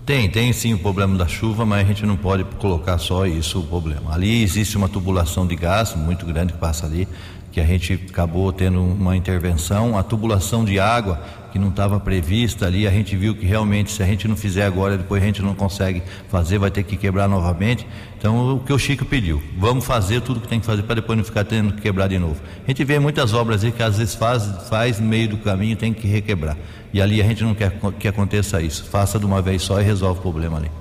Tem, 0.06 0.28
tem 0.30 0.52
sim 0.52 0.74
o 0.74 0.80
problema 0.80 1.16
da 1.16 1.28
chuva, 1.28 1.66
mas 1.66 1.86
a 1.86 1.88
gente 1.88 2.04
não 2.06 2.18
pode 2.18 2.44
colocar 2.58 2.98
só 2.98 3.28
isso 3.28 3.60
o 3.60 3.64
problema. 3.64 4.14
Ali 4.14 4.42
existe 4.42 4.76
uma 4.76 4.90
tubulação 4.90 5.46
de 5.46 5.56
gás 5.56 5.94
muito 5.96 6.26
grande 6.26 6.54
que 6.54 6.60
passa 6.60 6.88
ali, 6.88 7.08
que 7.52 7.60
a 7.60 7.66
gente 7.66 7.94
acabou 8.10 8.52
tendo 8.54 8.82
uma 8.82 9.16
intervenção, 9.16 9.98
a 9.98 10.04
tubulação 10.04 10.64
de 10.64 10.80
água 10.80 11.22
que 11.52 11.58
não 11.58 11.70
estava 11.70 12.00
prevista 12.00 12.68
ali, 12.68 12.88
a 12.88 12.92
gente 12.92 13.16
viu 13.16 13.36
que 13.36 13.46
realmente 13.46 13.92
se 13.92 14.04
a 14.04 14.06
gente 14.06 14.28
não 14.28 14.36
fizer 14.36 14.66
agora, 14.66 14.98
depois 14.98 15.22
a 15.22 15.26
gente 15.26 15.42
não 15.42 15.56
consegue 15.56 16.04
fazer, 16.30 16.60
vai 16.60 16.70
ter 16.70 16.84
que 16.84 16.96
quebrar 16.96 17.28
novamente. 17.28 17.88
Então 18.18 18.56
o 18.56 18.60
que 18.60 18.72
o 18.72 18.78
Chico 18.78 19.04
pediu, 19.04 19.42
vamos 19.58 19.86
fazer 19.86 20.22
tudo 20.22 20.40
que 20.40 20.48
tem 20.48 20.60
que 20.60 20.66
fazer 20.66 20.84
para 20.84 20.96
depois 20.96 21.18
não 21.18 21.26
ficar 21.26 21.44
tendo 21.44 21.74
que 21.74 21.82
quebrar 21.82 22.08
de 22.08 22.20
novo. 22.20 22.40
A 22.64 22.68
gente 22.70 22.84
vê 22.84 23.00
muitas 23.00 23.34
obras 23.34 23.64
aí 23.64 23.72
que 23.72 23.82
às 23.82 23.98
vezes 23.98 24.14
faz, 24.14 24.44
faz 24.70 25.00
no 25.00 25.08
meio 25.08 25.30
do 25.30 25.38
caminho 25.38 25.76
tem 25.76 25.92
que 25.94 26.08
requebrar. 26.08 26.56
E 26.94 27.02
ali 27.02 27.22
a 27.22 27.26
gente 27.26 27.44
não 27.44 27.56
quer 27.56 27.74
que 28.00 28.08
aconteça 28.08 28.62
isso. 28.62 28.86
Faça 28.86 29.20
de 29.20 29.26
uma 29.26 29.42
vez 29.42 29.62
só 29.62 29.80
e 29.80 29.84
resolve 29.84 30.20
o 30.20 30.22
problema 30.22 30.58
ali. 30.58 30.72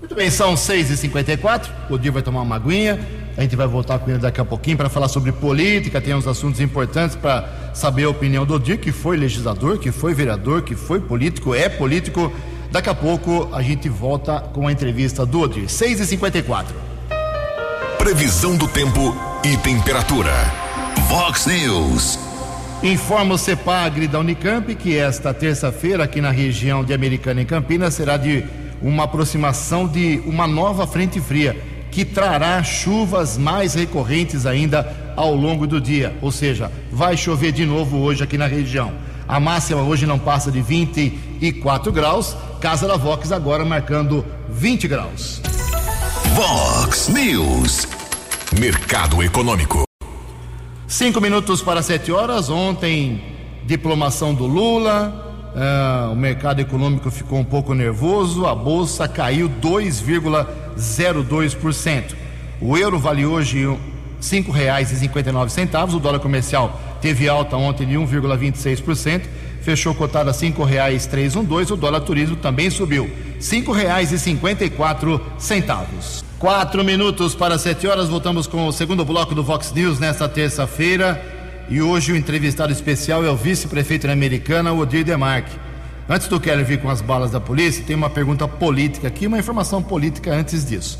Muito 0.00 0.14
bem, 0.14 0.30
são 0.30 0.54
6h54. 0.54 1.68
O 1.88 1.96
dia 1.96 2.10
vai 2.10 2.22
tomar 2.22 2.42
uma 2.42 2.56
aguinha. 2.56 2.98
A 3.36 3.40
gente 3.40 3.56
vai 3.56 3.66
voltar 3.66 3.98
com 3.98 4.10
ele 4.10 4.18
daqui 4.18 4.40
a 4.40 4.44
pouquinho 4.44 4.76
para 4.76 4.88
falar 4.88 5.08
sobre 5.08 5.32
política. 5.32 6.00
Tem 6.00 6.14
uns 6.14 6.26
assuntos 6.26 6.60
importantes 6.60 7.16
para 7.16 7.48
saber 7.72 8.04
a 8.04 8.10
opinião 8.10 8.44
do 8.44 8.54
Odir, 8.54 8.78
que 8.78 8.92
foi 8.92 9.16
legislador, 9.16 9.78
que 9.78 9.90
foi 9.90 10.12
vereador, 10.12 10.62
que 10.62 10.74
foi 10.74 11.00
político, 11.00 11.54
é 11.54 11.68
político. 11.68 12.30
Daqui 12.70 12.90
a 12.90 12.94
pouco 12.94 13.48
a 13.52 13.62
gente 13.62 13.88
volta 13.88 14.40
com 14.40 14.66
a 14.66 14.72
entrevista 14.72 15.24
do 15.24 15.40
Odir. 15.40 15.64
6h54. 15.64 16.66
Previsão 17.96 18.56
do 18.56 18.68
tempo 18.68 19.16
e 19.42 19.56
temperatura. 19.56 20.32
Vox 21.08 21.46
News. 21.46 22.18
Informa 22.82 23.34
o 23.34 23.38
CEPAGRE 23.38 24.08
da 24.08 24.18
Unicamp 24.18 24.74
que 24.74 24.96
esta 24.96 25.32
terça-feira, 25.32 26.04
aqui 26.04 26.20
na 26.20 26.30
região 26.30 26.84
de 26.84 26.92
Americana 26.92 27.40
em 27.40 27.46
Campinas, 27.46 27.94
será 27.94 28.16
de 28.16 28.44
uma 28.82 29.04
aproximação 29.04 29.86
de 29.86 30.20
uma 30.26 30.46
nova 30.46 30.86
frente 30.86 31.20
fria 31.20 31.56
que 31.92 32.06
trará 32.06 32.64
chuvas 32.64 33.36
mais 33.36 33.74
recorrentes 33.74 34.46
ainda 34.46 35.12
ao 35.14 35.36
longo 35.36 35.66
do 35.66 35.78
dia. 35.78 36.16
Ou 36.22 36.32
seja, 36.32 36.72
vai 36.90 37.16
chover 37.16 37.52
de 37.52 37.66
novo 37.66 37.98
hoje 37.98 38.24
aqui 38.24 38.38
na 38.38 38.46
região. 38.46 38.92
A 39.28 39.38
máxima 39.38 39.82
hoje 39.82 40.06
não 40.06 40.18
passa 40.18 40.50
de 40.50 40.60
24 40.60 41.92
graus. 41.92 42.34
Casa 42.60 42.88
da 42.88 42.96
Vox 42.96 43.30
agora 43.30 43.64
marcando 43.64 44.24
20 44.48 44.88
graus. 44.88 45.42
Vox 46.34 47.08
News. 47.08 47.86
Mercado 48.58 49.22
Econômico. 49.22 49.84
Cinco 50.88 51.20
minutos 51.20 51.60
para 51.60 51.82
sete 51.82 52.10
horas. 52.10 52.48
Ontem, 52.48 53.22
diplomação 53.66 54.34
do 54.34 54.46
Lula. 54.46 55.31
Uh, 55.54 56.12
o 56.12 56.16
mercado 56.16 56.60
econômico 56.60 57.10
ficou 57.10 57.38
um 57.38 57.44
pouco 57.44 57.74
nervoso. 57.74 58.46
A 58.46 58.54
bolsa 58.54 59.06
caiu 59.06 59.50
2,02%. 59.60 62.14
O 62.60 62.78
euro 62.78 62.98
vale 62.98 63.26
hoje 63.26 63.66
R$ 63.66 63.76
5,59. 64.20 65.94
O 65.94 66.00
dólar 66.00 66.20
comercial 66.20 66.80
teve 67.02 67.28
alta 67.28 67.54
ontem 67.56 67.86
de 67.86 67.94
1,26%. 67.94 69.22
Fechou 69.60 69.94
cotado 69.94 70.30
a 70.30 70.32
R$ 70.32 70.38
5,312. 70.38 71.72
O 71.72 71.76
dólar 71.76 72.00
turismo 72.00 72.34
também 72.36 72.70
subiu. 72.70 73.04
R$ 73.04 73.12
5,54. 73.40 75.20
Quatro 76.38 76.82
minutos 76.82 77.34
para 77.34 77.58
sete 77.58 77.86
horas. 77.86 78.08
Voltamos 78.08 78.46
com 78.46 78.66
o 78.66 78.72
segundo 78.72 79.04
bloco 79.04 79.34
do 79.34 79.44
Vox 79.44 79.70
News 79.72 80.00
nesta 80.00 80.26
terça-feira. 80.28 81.41
E 81.72 81.80
hoje 81.80 82.12
o 82.12 82.16
entrevistado 82.16 82.70
especial 82.70 83.24
é 83.24 83.30
o 83.30 83.34
vice-prefeito 83.34 84.06
da 84.06 84.12
Americana, 84.12 84.74
Odir 84.74 85.06
Demarque. 85.06 85.56
Antes 86.06 86.28
do 86.28 86.38
Keller 86.38 86.66
vir 86.66 86.82
com 86.82 86.90
as 86.90 87.00
balas 87.00 87.30
da 87.30 87.40
polícia, 87.40 87.82
tem 87.82 87.96
uma 87.96 88.10
pergunta 88.10 88.46
política 88.46 89.08
aqui, 89.08 89.26
uma 89.26 89.38
informação 89.38 89.82
política 89.82 90.34
antes 90.34 90.66
disso. 90.66 90.98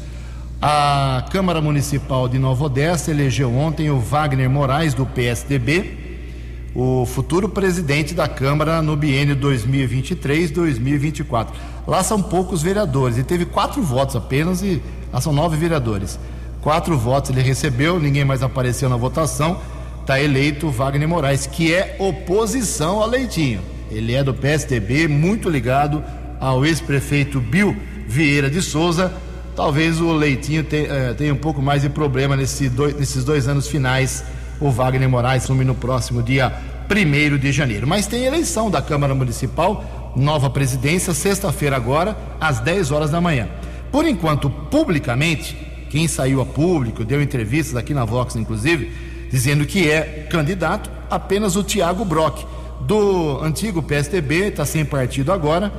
A 0.63 1.27
Câmara 1.31 1.61
Municipal 1.61 2.27
de 2.27 2.39
Nova 2.39 2.65
Odessa 2.65 3.11
elegeu 3.11 3.55
ontem 3.55 3.91
o 3.91 3.99
Wagner 3.99 4.49
Moraes, 4.49 4.95
do 4.95 5.05
PSDB, 5.05 6.31
o 6.75 7.05
futuro 7.05 7.51
presidente 7.51 8.15
da 8.15 8.27
Câmara 8.27 8.81
no 8.81 8.97
biênio 8.97 9.37
2023-2024. 9.37 11.49
Lá 11.87 12.03
são 12.03 12.23
poucos 12.23 12.63
vereadores, 12.63 13.19
e 13.19 13.23
teve 13.23 13.45
quatro 13.45 13.83
votos 13.83 14.17
apenas, 14.17 14.63
e 14.63 14.83
lá 15.13 15.21
são 15.21 15.35
nove 15.35 15.55
vereadores. 15.55 16.19
Quatro 16.63 16.97
votos 16.97 17.29
ele 17.29 17.43
recebeu, 17.43 18.01
ninguém 18.01 18.25
mais 18.25 18.43
apareceu 18.43 18.89
na 18.89 18.97
votação 18.97 19.61
está 20.03 20.21
eleito 20.21 20.69
Wagner 20.69 21.09
Moraes, 21.09 21.47
que 21.47 21.73
é 21.73 21.97
oposição 21.99 23.01
ao 23.01 23.09
Leitinho. 23.09 23.61
Ele 23.91 24.15
é 24.15 24.23
do 24.23 24.35
PSDB, 24.35 25.07
muito 25.07 25.49
ligado 25.49 26.03
ao 26.41 26.67
ex-prefeito 26.67 27.41
Bill 27.41 27.77
Vieira 28.07 28.51
de 28.51 28.61
Souza. 28.61 29.13
Talvez 29.55 30.01
o 30.01 30.13
Leitinho 30.13 30.65
tenha, 30.65 30.89
eh, 30.89 31.15
tenha 31.15 31.33
um 31.33 31.37
pouco 31.37 31.63
mais 31.63 31.83
de 31.83 31.89
problema 31.89 32.37
nesses 32.37 33.25
dois 33.25 33.47
anos 33.47 33.69
finais. 33.69 34.25
O 34.61 34.71
Wagner 34.71 35.09
Moraes 35.09 35.45
assume 35.45 35.65
no 35.65 35.75
próximo 35.75 36.23
dia 36.23 36.53
1 36.91 37.39
de 37.39 37.53
janeiro. 37.53 37.87
Mas 37.87 38.07
tem 38.07 38.25
eleição 38.25 38.71
da 38.71 38.83
Câmara 38.83 39.15
Municipal, 39.15 40.13
nova 40.17 40.51
presidência, 40.51 41.15
sexta-feira 41.15 41.77
agora, 41.77 42.17
às 42.41 42.59
10 42.61 42.91
horas 42.91 43.11
da 43.11 43.21
manhã. 43.21 43.49
Por 43.93 44.07
enquanto, 44.07 44.51
publicamente, 44.51 45.57
quem 45.91 46.09
saiu 46.09 46.41
a 46.41 46.47
público, 46.47 47.05
deu 47.05 47.23
entrevistas 47.23 47.77
aqui 47.77 47.95
na 47.95 48.05
Vox, 48.05 48.35
inclusive, 48.35 49.12
dizendo 49.33 49.65
que 49.65 49.91
é 49.91 50.27
candidato 50.31 50.91
apenas 51.11 51.57
o 51.57 51.63
Tiago 51.63 52.05
Brock, 52.05 52.45
do 52.83 53.41
antigo 53.43 53.83
PSDB, 53.83 54.49
está 54.49 54.67
sem 54.67 54.85
partido 54.85 55.33
agora, 55.33 55.73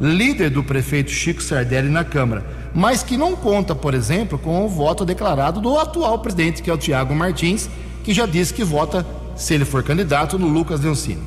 líder 0.00 0.50
do 0.50 0.62
prefeito 0.62 1.10
Chico 1.10 1.42
Sardelli 1.42 1.88
na 1.88 2.04
Câmara, 2.04 2.46
mas 2.72 3.02
que 3.02 3.16
não 3.16 3.34
conta, 3.34 3.74
por 3.74 3.94
exemplo, 3.94 4.38
com 4.38 4.64
o 4.64 4.68
voto 4.68 5.04
declarado 5.04 5.60
do 5.60 5.76
atual 5.76 6.20
presidente, 6.20 6.62
que 6.62 6.70
é 6.70 6.72
o 6.72 6.78
Tiago 6.78 7.14
Martins, 7.14 7.68
que 8.04 8.14
já 8.14 8.26
disse 8.26 8.54
que 8.54 8.62
vota, 8.62 9.04
se 9.34 9.54
ele 9.54 9.64
for 9.64 9.82
candidato, 9.82 10.38
no 10.38 10.46
Lucas 10.46 10.80
Leoncini. 10.80 11.22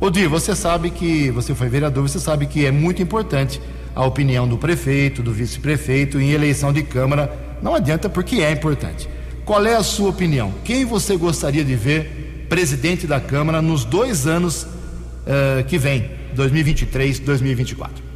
Odir, 0.00 0.28
você 0.28 0.56
sabe 0.56 0.90
que, 0.90 1.30
você 1.30 1.54
foi 1.54 1.68
vereador, 1.68 2.08
você 2.08 2.18
sabe 2.18 2.46
que 2.46 2.64
é 2.64 2.72
muito 2.72 3.02
importante 3.02 3.60
a 3.94 4.04
opinião 4.04 4.48
do 4.48 4.56
prefeito, 4.56 5.22
do 5.22 5.32
vice-prefeito 5.32 6.18
em 6.18 6.30
eleição 6.30 6.72
de 6.72 6.82
Câmara. 6.82 7.30
Não 7.60 7.74
adianta 7.74 8.08
porque 8.08 8.36
é 8.36 8.50
importante. 8.50 9.08
Qual 9.44 9.64
é 9.66 9.74
a 9.74 9.82
sua 9.82 10.10
opinião? 10.10 10.52
Quem 10.64 10.84
você 10.84 11.16
gostaria 11.16 11.64
de 11.64 11.74
ver 11.74 12.46
presidente 12.48 13.06
da 13.06 13.20
Câmara 13.20 13.60
nos 13.60 13.84
dois 13.84 14.26
anos 14.26 14.62
uh, 14.62 15.64
que 15.66 15.78
vem, 15.78 16.10
2023 16.34 17.18
2024? 17.18 18.12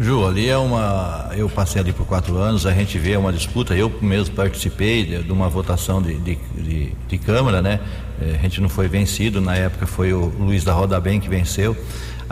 Ju, 0.00 0.26
ali 0.26 0.48
é 0.48 0.56
uma. 0.56 1.30
Eu 1.36 1.48
passei 1.50 1.80
ali 1.80 1.92
por 1.92 2.06
quatro 2.06 2.38
anos, 2.38 2.66
a 2.66 2.72
gente 2.72 2.98
vê 2.98 3.16
uma 3.16 3.32
disputa. 3.32 3.74
Eu 3.74 3.92
mesmo 4.00 4.34
participei 4.34 5.04
de, 5.04 5.22
de 5.22 5.32
uma 5.32 5.48
votação 5.48 6.00
de, 6.00 6.14
de, 6.14 6.38
de, 6.56 6.92
de 7.06 7.18
Câmara, 7.18 7.60
né? 7.60 7.78
Eh, 8.20 8.36
a 8.38 8.42
gente 8.42 8.60
não 8.60 8.70
foi 8.70 8.88
vencido, 8.88 9.40
na 9.40 9.54
época 9.54 9.86
foi 9.86 10.14
o 10.14 10.32
Luiz 10.40 10.64
da 10.64 10.72
Roda 10.72 10.98
Bem 10.98 11.20
que 11.20 11.28
venceu 11.28 11.76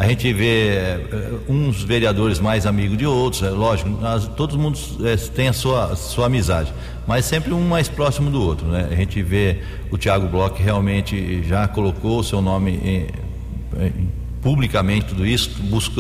a 0.01 0.09
gente 0.09 0.33
vê 0.33 0.99
uh, 1.13 1.53
uns 1.53 1.83
vereadores 1.83 2.41
mais 2.41 2.65
amigos 2.65 2.97
de 2.97 3.05
outros, 3.05 3.43
é 3.43 3.51
lógico, 3.51 3.91
nós, 3.91 4.27
todo 4.29 4.59
mundo 4.59 4.79
é, 5.05 5.15
tem 5.15 5.49
a 5.49 5.53
sua, 5.53 5.95
sua 5.95 6.25
amizade, 6.25 6.73
mas 7.07 7.27
sempre 7.27 7.53
um 7.53 7.69
mais 7.69 7.87
próximo 7.87 8.31
do 8.31 8.43
outro, 8.43 8.67
né? 8.67 8.89
A 8.91 8.95
gente 8.95 9.23
vê 9.23 9.59
o 9.91 9.99
Tiago 9.99 10.27
Bloch 10.27 10.59
realmente 10.59 11.43
já 11.47 11.69
colocou 11.69 12.21
o 12.21 12.25
seu 12.25 12.41
nome 12.41 12.81
em, 12.83 13.07
em 13.85 14.09
publicamente 14.43 15.07
tudo 15.07 15.27
isso, 15.27 15.51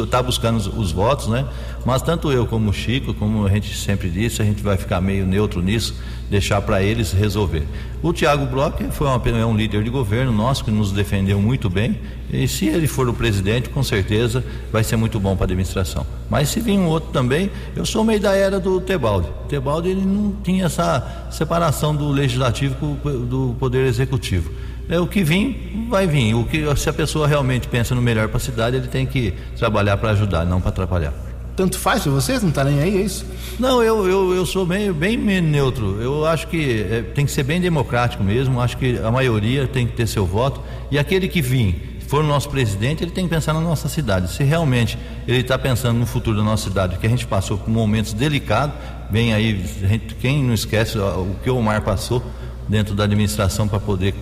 está 0.03 0.22
buscando 0.22 0.57
os, 0.57 0.66
os, 0.66 0.92
votos, 0.92 1.29
né? 1.29 1.46
Mas 1.85 2.00
tanto 2.00 2.33
eu 2.33 2.46
como 2.46 2.70
o 2.70 2.72
Chico, 2.72 3.12
como 3.14 3.46
a 3.46 3.50
gente 3.50 3.74
sempre 3.76 4.09
disse, 4.09 4.40
a 4.40 4.44
gente 4.44 4.62
vai 4.62 4.76
ficar 4.76 5.00
meio 5.00 5.26
neutro 5.26 5.61
nisso, 5.61 5.94
deixar 6.31 6.61
para 6.62 6.83
eles 6.83 7.12
resolver. 7.12 7.66
O 8.03 8.12
Tiago 8.12 8.46
Bloch 8.46 8.83
foi 8.92 9.07
uma, 9.07 9.22
é 9.38 9.44
um 9.44 9.55
líder 9.55 9.83
de 9.83 9.90
governo 9.90 10.33
nosso 10.33 10.64
que 10.64 10.70
nos 10.70 10.90
defendeu 10.90 11.38
muito 11.38 11.68
bem 11.68 11.98
e 12.33 12.48
se 12.48 12.66
ele 12.66 12.87
for 12.87 13.09
o 13.09 13.12
presidente, 13.12 13.68
com 13.68 13.83
certeza 13.83 14.44
vai 14.72 14.83
ser 14.85 14.96
muito 14.96 15.20
bom 15.20 15.35
para 15.35 15.44
a 15.44 15.46
administração. 15.46 16.07
Mas 16.31 16.48
se 16.48 16.61
vir 16.61 16.79
um 16.79 16.87
outro 16.87 17.11
também, 17.11 17.50
eu 17.76 17.85
sou 17.85 18.05
meio 18.05 18.20
da 18.20 18.35
era 18.35 18.59
do 18.59 18.81
Tebaldi. 18.81 19.29
O 19.44 19.48
Tebaldi 19.48 19.90
ele 19.90 20.05
não 20.05 20.33
tinha 20.42 20.66
essa 20.66 21.29
separação 21.31 21.94
do 21.94 22.09
legislativo 22.09 22.74
do 23.05 23.55
poder 23.59 23.87
executivo 23.87 24.50
é, 24.90 24.98
o 24.98 25.07
que 25.07 25.22
vir, 25.22 25.87
vai 25.88 26.07
vir. 26.07 26.35
O 26.35 26.44
que, 26.44 26.64
se 26.76 26.90
a 26.90 26.92
pessoa 26.92 27.29
realmente 27.29 27.68
pensa 27.68 27.94
no 27.94 28.03
melhor 28.03 28.29
para 28.29 28.38
a 28.38 28.40
cidade, 28.40 28.76
ele 28.76 28.88
tem 28.88 29.07
que 29.07 29.33
trabalhar 29.57 29.96
para 29.96 30.11
ajudar, 30.11 30.44
não 30.44 30.61
para 30.61 30.70
atrapalhar. 30.70 31.14
Tanto 31.57 31.79
faz 31.79 32.03
para 32.03 32.12
vocês? 32.12 32.42
Não 32.42 32.48
está 32.48 32.64
nem 32.64 32.81
aí, 32.81 32.96
é 32.96 33.03
isso? 33.03 33.24
Não, 33.59 33.83
eu, 33.83 34.09
eu, 34.09 34.35
eu 34.35 34.46
sou 34.46 34.66
bem, 34.66 34.92
bem 34.92 35.16
neutro. 35.16 36.00
Eu 36.00 36.26
acho 36.26 36.48
que 36.48 36.83
é, 36.90 37.03
tem 37.03 37.24
que 37.24 37.31
ser 37.31 37.42
bem 37.44 37.61
democrático 37.61 38.24
mesmo. 38.24 38.61
Acho 38.61 38.76
que 38.76 38.98
a 38.98 39.11
maioria 39.11 39.66
tem 39.66 39.87
que 39.87 39.92
ter 39.92 40.07
seu 40.07 40.26
voto. 40.26 40.61
E 40.90 40.98
aquele 40.98 41.29
que 41.29 41.40
vir, 41.42 42.00
for 42.09 42.24
o 42.24 42.26
nosso 42.26 42.48
presidente, 42.48 43.05
ele 43.05 43.12
tem 43.12 43.29
que 43.29 43.31
pensar 43.31 43.53
na 43.53 43.61
nossa 43.61 43.88
cidade. 43.88 44.33
Se 44.33 44.42
realmente 44.42 44.98
ele 45.29 45.40
está 45.40 45.57
pensando 45.57 45.98
no 45.98 46.07
futuro 46.07 46.37
da 46.37 46.42
nossa 46.42 46.68
cidade, 46.68 46.98
que 46.98 47.07
a 47.07 47.11
gente 47.11 47.26
passou 47.26 47.57
por 47.57 47.70
momentos 47.70 48.12
delicados, 48.12 48.74
vem 49.09 49.33
aí, 49.33 49.64
gente, 49.81 50.16
quem 50.16 50.42
não 50.42 50.55
esquece 50.55 50.98
o 50.98 51.37
que 51.44 51.50
o 51.50 51.57
Omar 51.57 51.83
passou 51.83 52.20
dentro 52.68 52.94
da 52.94 53.05
administração 53.05 53.68
para 53.68 53.79
poder 53.79 54.14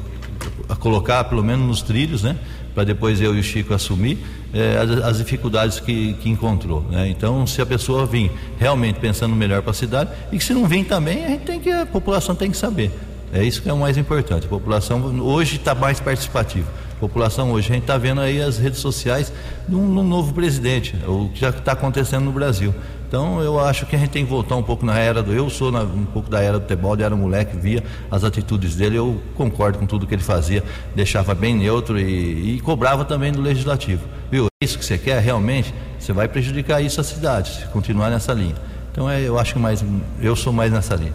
a 0.68 0.76
colocar 0.76 1.24
pelo 1.24 1.42
menos 1.42 1.66
nos 1.66 1.82
trilhos, 1.82 2.22
né? 2.22 2.36
Para 2.74 2.84
depois 2.84 3.20
eu 3.20 3.34
e 3.34 3.40
o 3.40 3.42
Chico 3.42 3.74
assumir 3.74 4.18
é, 4.52 4.78
as, 4.78 4.90
as, 5.04 5.18
dificuldades 5.18 5.80
que, 5.80 6.14
que 6.14 6.28
encontrou. 6.28 6.82
Né? 6.90 7.08
Então, 7.08 7.46
se 7.46 7.60
a 7.60 7.66
pessoa 7.66 8.06
vir 8.06 8.30
realmente 8.58 9.00
pensando 9.00 9.34
melhor 9.34 9.62
para 9.62 9.72
a 9.72 9.74
cidade, 9.74 10.10
e 10.30 10.38
que 10.38 10.44
se 10.44 10.54
não 10.54 10.66
vir 10.66 10.84
também, 10.84 11.24
a 11.24 11.28
gente 11.28 11.44
tem 11.44 11.60
que 11.60 11.70
a 11.70 11.84
população 11.84 12.34
tem 12.34 12.50
que 12.50 12.56
saber. 12.56 12.90
É 13.32 13.42
isso 13.42 13.60
que 13.60 13.68
é 13.68 13.72
o 13.72 13.78
mais 13.78 13.98
importante. 13.98 14.46
A 14.46 14.48
população 14.48 15.00
hoje 15.20 15.56
está 15.56 15.74
mais 15.74 16.00
participativa. 16.00 16.66
População 16.98 17.52
hoje, 17.52 17.70
a 17.70 17.74
gente 17.74 17.84
está 17.84 17.96
vendo 17.96 18.20
aí 18.20 18.42
as 18.42 18.58
redes 18.58 18.80
sociais 18.80 19.32
de 19.68 19.74
um, 19.74 19.98
um 19.98 20.02
novo 20.02 20.34
presidente, 20.34 20.96
o 21.06 21.30
que 21.32 21.40
já 21.40 21.50
está 21.50 21.72
acontecendo 21.72 22.24
no 22.24 22.32
Brasil. 22.32 22.74
Então 23.08 23.40
eu 23.40 23.58
acho 23.58 23.86
que 23.86 23.96
a 23.96 23.98
gente 23.98 24.10
tem 24.10 24.24
que 24.24 24.30
voltar 24.30 24.54
um 24.56 24.62
pouco 24.62 24.84
na 24.84 24.98
era 24.98 25.22
do. 25.22 25.32
Eu 25.32 25.48
sou 25.48 25.72
na, 25.72 25.80
um 25.80 26.04
pouco 26.04 26.28
da 26.28 26.42
era 26.42 26.58
do 26.58 26.66
Tebaldi, 26.66 27.02
era 27.02 27.14
um 27.14 27.18
moleque, 27.18 27.56
via 27.56 27.82
as 28.10 28.22
atitudes 28.22 28.76
dele, 28.76 28.96
eu 28.96 29.18
concordo 29.34 29.78
com 29.78 29.86
tudo 29.86 30.06
que 30.06 30.14
ele 30.14 30.22
fazia, 30.22 30.62
deixava 30.94 31.34
bem 31.34 31.56
neutro 31.56 31.98
e, 31.98 32.56
e 32.56 32.60
cobrava 32.60 33.04
também 33.06 33.32
do 33.32 33.40
legislativo. 33.40 34.06
Viu? 34.30 34.46
É 34.60 34.64
isso 34.64 34.78
que 34.78 34.84
você 34.84 34.98
quer 34.98 35.22
realmente, 35.22 35.72
você 35.98 36.12
vai 36.12 36.28
prejudicar 36.28 36.82
isso 36.82 37.00
a 37.00 37.04
cidade, 37.04 37.60
se 37.60 37.66
continuar 37.68 38.10
nessa 38.10 38.34
linha. 38.34 38.56
Então 38.92 39.08
é, 39.08 39.22
eu 39.22 39.38
acho 39.38 39.54
que 39.54 39.58
mais. 39.58 39.82
Eu 40.20 40.36
sou 40.36 40.52
mais 40.52 40.70
nessa 40.70 40.94
linha. 40.94 41.14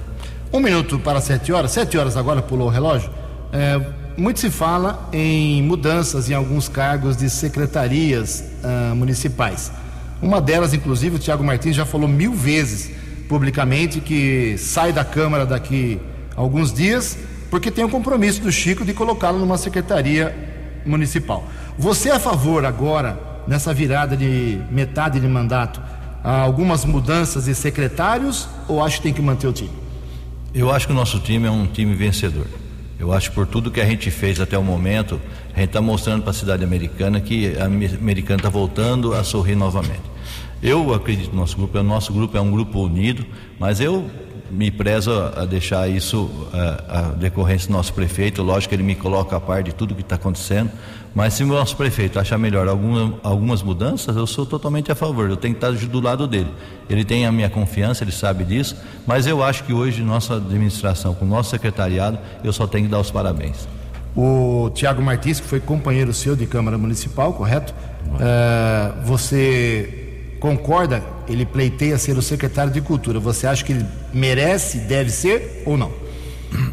Um 0.52 0.60
minuto 0.60 0.98
para 0.98 1.22
sete 1.22 1.52
horas, 1.52 1.72
sete 1.72 1.98
horas 1.98 2.18
agora 2.18 2.42
pulou 2.42 2.68
o 2.68 2.72
relógio. 2.72 3.12
É, 3.52 3.80
muito 4.18 4.40
se 4.40 4.50
fala 4.50 5.10
em 5.12 5.62
mudanças 5.64 6.30
em 6.30 6.34
alguns 6.34 6.68
cargos 6.68 7.18
de 7.18 7.30
secretarias 7.30 8.44
uh, 8.64 8.96
municipais. 8.96 9.72
Uma 10.22 10.40
delas, 10.40 10.74
inclusive, 10.74 11.16
o 11.16 11.20
Tiago 11.20 11.44
Martins 11.44 11.76
já 11.76 11.86
falou 11.86 12.08
mil 12.08 12.34
vezes 12.34 12.92
publicamente 13.28 14.00
que 14.00 14.56
sai 14.58 14.94
da 14.94 15.04
Câmara 15.04 15.46
daqui 15.46 16.00
alguns 16.36 16.72
dias, 16.72 17.18
porque 17.50 17.72
tem 17.72 17.84
o 17.84 17.88
um 17.88 17.90
compromisso 17.90 18.42
do 18.42 18.52
Chico 18.52 18.86
de 18.86 18.94
colocá-lo 18.94 19.40
numa 19.40 19.58
secretaria 19.58 20.34
municipal. 20.86 21.44
Você 21.78 22.10
é 22.10 22.14
a 22.14 22.20
favor 22.20 22.66
agora, 22.66 23.20
nessa 23.48 23.74
virada 23.74 24.16
de 24.16 24.60
metade 24.70 25.20
de 25.20 25.28
mandato, 25.28 25.82
algumas 26.24 26.86
mudanças 26.86 27.46
de 27.46 27.56
secretários 27.56 28.48
ou 28.68 28.82
acha 28.84 28.98
que 28.98 29.04
tem 29.04 29.14
que 29.14 29.22
manter 29.22 29.48
o 29.48 29.54
time? 29.54 29.72
Eu 30.54 30.72
acho 30.72 30.88
que 30.88 30.94
o 30.94 30.96
nosso 30.96 31.20
time 31.20 31.48
é 31.48 31.52
um 31.52 31.66
time 31.66 31.96
vencedor. 31.96 32.46
Eu 33.00 33.12
acho 33.12 33.30
que 33.30 33.36
por 33.36 33.48
tudo 33.48 33.72
que 33.72 33.82
a 33.82 33.86
gente 33.86 34.10
fez 34.12 34.40
até 34.40 34.58
o 34.58 34.64
momento, 34.64 35.20
a 35.54 35.60
gente 35.60 35.70
está 35.70 35.82
mostrando 35.82 36.22
para 36.22 36.32
a 36.32 36.34
cidade 36.34 36.64
americana 36.64 37.20
que 37.20 37.58
a 37.58 37.66
americana 37.66 38.38
está 38.38 38.50
voltando 38.50 39.14
a 39.14 39.24
sorrir 39.24 39.56
novamente. 39.56 40.14
Eu 40.62 40.94
acredito 40.94 41.32
no 41.32 41.42
nosso 41.42 41.58
grupo, 41.58 41.78
o 41.78 41.84
nosso 41.84 42.14
grupo 42.14 42.38
é 42.38 42.42
um 42.42 42.50
grupo 42.50 42.80
unido, 42.80 43.26
mas 43.60 43.82
eu 43.82 44.10
me 44.50 44.70
prezo 44.70 45.12
a 45.12 45.46
deixar 45.46 45.90
isso 45.90 46.30
a, 46.54 47.00
a 47.00 47.02
decorrência 47.14 47.68
do 47.68 47.74
nosso 47.74 47.94
prefeito. 47.94 48.42
Lógico 48.44 48.70
que 48.70 48.76
ele 48.76 48.84
me 48.84 48.96
coloca 48.96 49.36
a 49.36 49.42
par 49.42 49.64
de 49.64 49.74
tudo 49.74 49.96
que 49.96 50.02
está 50.02 50.16
acontecendo, 50.16 50.72
mas 51.16 51.36
se 51.36 51.44
o 51.44 51.48
nosso 51.48 51.78
prefeito 51.78 52.20
achar 52.20 52.38
melhor 52.38 52.68
alguma, 52.68 53.14
algumas 53.22 53.62
mudanças, 53.62 54.16
eu 54.16 54.26
sou 54.26 54.46
totalmente 54.46 54.92
a 54.92 54.96
favor. 54.96 55.30
Eu 55.30 55.38
tenho 55.38 55.54
que 55.54 55.64
estar 55.64 55.88
do 55.88 56.00
lado 56.00 56.28
dele. 56.28 56.50
Ele 56.90 57.06
tem 57.06 57.26
a 57.26 57.32
minha 57.32 57.50
confiança, 57.50 58.04
ele 58.04 58.12
sabe 58.12 58.44
disso, 58.44 58.76
mas 59.06 59.28
eu 59.28 59.44
acho 59.44 59.64
que 59.64 59.74
hoje 59.74 60.02
nossa 60.02 60.36
administração, 60.36 61.14
com 61.14 61.26
o 61.26 61.28
nosso 61.28 61.52
secretariado, 61.52 62.18
eu 62.44 62.52
só 62.52 62.66
tenho 62.66 62.86
que 62.86 62.92
dar 62.92 63.00
os 63.00 63.12
parabéns. 63.12 63.68
O 64.16 64.70
Tiago 64.74 65.02
Martins, 65.02 65.40
que 65.40 65.48
foi 65.48 65.60
companheiro 65.60 66.14
seu 66.14 66.36
de 66.36 66.46
Câmara 66.46 66.78
Municipal, 66.78 67.34
correto? 67.34 67.74
É, 68.20 68.92
você 69.06 70.36
concorda, 70.40 71.04
ele 71.28 71.46
pleiteia 71.46 71.98
ser 71.98 72.18
o 72.18 72.22
secretário 72.22 72.72
de 72.72 72.82
Cultura. 72.82 73.20
Você 73.20 73.48
acha 73.48 73.64
que 73.64 73.72
ele 73.72 73.86
merece, 74.14 74.80
deve 74.80 75.10
ser 75.10 75.64
ou 75.66 75.78
não? 75.78 75.92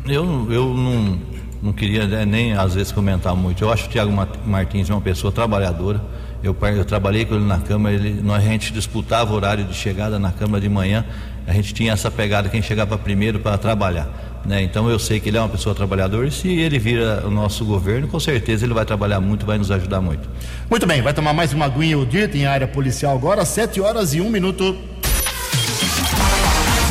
Eu, 0.06 0.52
eu 0.52 0.74
não, 0.74 1.18
não 1.62 1.72
queria 1.72 2.06
né, 2.06 2.24
nem 2.24 2.52
às 2.54 2.74
vezes 2.74 2.92
comentar 2.92 3.34
muito. 3.36 3.62
Eu 3.62 3.72
acho 3.72 3.84
que 3.84 3.90
o 3.90 3.92
Tiago 3.92 4.12
Martins 4.46 4.88
é 4.88 4.94
uma 4.94 5.00
pessoa 5.00 5.32
trabalhadora. 5.32 6.00
Eu, 6.42 6.56
eu 6.74 6.84
trabalhei 6.84 7.26
com 7.26 7.34
ele 7.34 7.44
na 7.44 7.58
Câmara, 7.58 7.94
ele, 7.94 8.20
nós, 8.22 8.42
a 8.42 8.46
gente 8.46 8.72
disputava 8.72 9.32
o 9.32 9.36
horário 9.36 9.64
de 9.64 9.74
chegada 9.74 10.18
na 10.18 10.32
Câmara 10.32 10.60
de 10.60 10.68
manhã. 10.68 11.04
A 11.46 11.52
gente 11.52 11.74
tinha 11.74 11.92
essa 11.92 12.10
pegada, 12.10 12.48
quem 12.48 12.62
chegava 12.62 12.96
primeiro 12.96 13.40
para 13.40 13.58
trabalhar. 13.58 14.08
Né? 14.44 14.62
Então 14.62 14.88
eu 14.88 14.98
sei 14.98 15.20
que 15.20 15.28
ele 15.28 15.36
é 15.36 15.40
uma 15.40 15.50
pessoa 15.50 15.74
trabalhadora 15.74 16.26
e 16.26 16.30
se 16.30 16.48
ele 16.48 16.78
vira 16.78 17.26
o 17.26 17.30
nosso 17.30 17.62
governo, 17.62 18.08
com 18.08 18.18
certeza 18.18 18.64
ele 18.64 18.72
vai 18.72 18.86
trabalhar 18.86 19.20
muito, 19.20 19.44
vai 19.44 19.58
nos 19.58 19.70
ajudar 19.70 20.00
muito. 20.00 20.26
Muito 20.70 20.86
bem, 20.86 21.02
vai 21.02 21.12
tomar 21.12 21.34
mais 21.34 21.52
uma 21.52 21.66
aguinha 21.66 21.98
o 21.98 22.06
dia, 22.06 22.26
tem 22.26 22.46
área 22.46 22.66
policial 22.66 23.14
agora, 23.14 23.44
7 23.44 23.82
horas 23.82 24.14
e 24.14 24.20
um 24.20 24.30
minuto. 24.30 24.78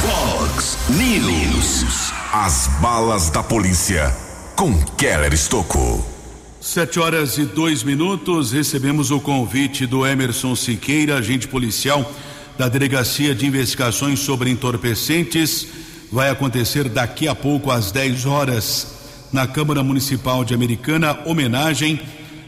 Fox 0.02 0.78
News. 0.90 2.14
As 2.32 2.68
balas 2.80 3.32
da 3.32 3.42
polícia 3.42 4.29
com 4.60 4.78
Keller 4.98 5.34
Estocou. 5.34 6.06
Sete 6.60 7.00
horas 7.00 7.38
e 7.38 7.46
dois 7.46 7.82
minutos, 7.82 8.52
recebemos 8.52 9.10
o 9.10 9.18
convite 9.18 9.86
do 9.86 10.06
Emerson 10.06 10.54
Siqueira, 10.54 11.16
agente 11.16 11.48
policial 11.48 12.12
da 12.58 12.68
Delegacia 12.68 13.34
de 13.34 13.46
Investigações 13.46 14.20
sobre 14.20 14.50
Entorpecentes 14.50 15.66
vai 16.12 16.30
acontecer 16.30 16.90
daqui 16.90 17.26
a 17.26 17.34
pouco 17.34 17.72
às 17.72 17.90
10 17.94 18.26
horas 18.26 18.88
na 19.32 19.48
Câmara 19.48 19.82
Municipal 19.82 20.44
de 20.44 20.54
Americana, 20.54 21.18
homenagem 21.26 22.02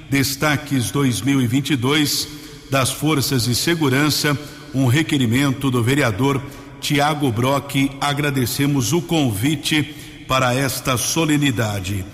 Destaques 0.10 0.92
2022 0.92 2.28
das 2.70 2.92
Forças 2.92 3.46
de 3.46 3.56
Segurança, 3.56 4.38
um 4.74 4.86
requerimento 4.86 5.72
do 5.72 5.82
vereador 5.82 6.42
Tiago 6.82 7.32
Brock. 7.32 7.90
Agradecemos 8.02 8.92
o 8.92 9.02
convite 9.02 10.11
para 10.32 10.56
esta 10.56 10.96
solenidade. 10.96 12.06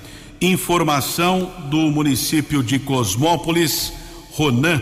Informação 0.42 1.52
do 1.70 1.92
município 1.92 2.64
de 2.64 2.80
Cosmópolis, 2.80 3.94
Ronan, 4.32 4.82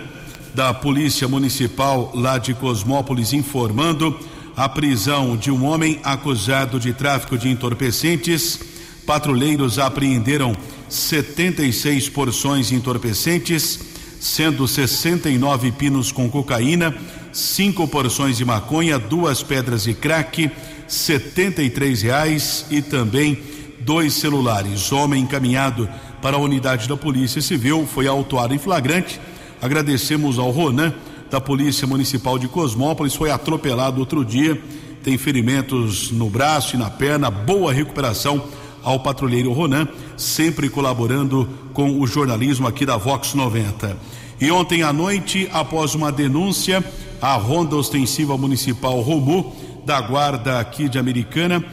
da 0.54 0.74
Polícia 0.74 1.28
Municipal 1.28 2.14
lá 2.16 2.38
de 2.38 2.54
Cosmópolis, 2.54 3.34
informando 3.34 4.18
a 4.56 4.70
prisão 4.70 5.36
de 5.36 5.52
um 5.52 5.66
homem 5.66 6.00
acusado 6.02 6.80
de 6.80 6.94
tráfico 6.94 7.38
de 7.38 7.50
entorpecentes. 7.50 8.58
Patrulheiros 9.06 9.80
apreenderam 9.80 10.56
76 10.88 12.08
porções 12.08 12.70
de 12.70 12.76
entorpecentes, 12.76 13.82
sendo 14.20 14.68
69 14.68 15.72
pinos 15.72 16.12
com 16.12 16.30
cocaína, 16.30 16.96
cinco 17.32 17.88
porções 17.88 18.38
de 18.38 18.46
maconha, 18.46 18.98
duas 18.98 19.44
pedras 19.44 19.84
de 19.84 19.94
crack, 19.94 20.52
73 20.88 22.02
reais 22.02 22.66
e 22.70 22.82
também 22.82 23.38
dois 23.80 24.14
celulares. 24.14 24.92
Homem 24.92 25.24
encaminhado 25.24 25.90
para 26.22 26.38
a 26.38 26.40
unidade 26.40 26.88
da 26.88 26.98
Polícia 26.98 27.42
Civil 27.42 27.86
foi 27.86 28.08
autuado 28.08 28.54
em 28.54 28.58
flagrante. 28.58 29.20
Agradecemos 29.62 30.40
ao 30.40 30.52
Ronan 30.52 30.94
da 31.30 31.42
Polícia 31.42 31.88
Municipal 31.88 32.38
de 32.38 32.48
Cosmópolis, 32.48 33.16
foi 33.16 33.32
atropelado 33.32 34.00
outro 34.00 34.24
dia, 34.24 34.60
tem 35.04 35.18
ferimentos 35.18 36.12
no 36.12 36.30
braço 36.30 36.76
e 36.76 36.80
na 36.80 36.90
perna, 36.90 37.30
boa 37.30 37.74
recuperação 37.74 38.44
ao 38.84 39.00
patrulheiro 39.00 39.52
Ronan, 39.52 39.88
sempre 40.18 40.70
colaborando 40.70 41.48
com 41.74 42.00
o 42.00 42.08
jornalismo 42.08 42.68
aqui 42.68 42.86
da 42.86 42.98
Vox 42.98 43.34
90. 43.34 43.98
E 44.40 44.52
ontem 44.52 44.84
à 44.84 44.92
noite, 44.92 45.50
após 45.54 45.96
uma 45.96 46.12
denúncia, 46.12 46.84
a 47.22 47.36
Ronda 47.36 47.76
Ostensiva 47.76 48.38
Municipal 48.38 49.00
Romu, 49.02 49.56
da 49.86 50.02
Guarda 50.02 50.60
aqui 50.60 50.90
de 50.90 50.98
Americana, 50.98 51.64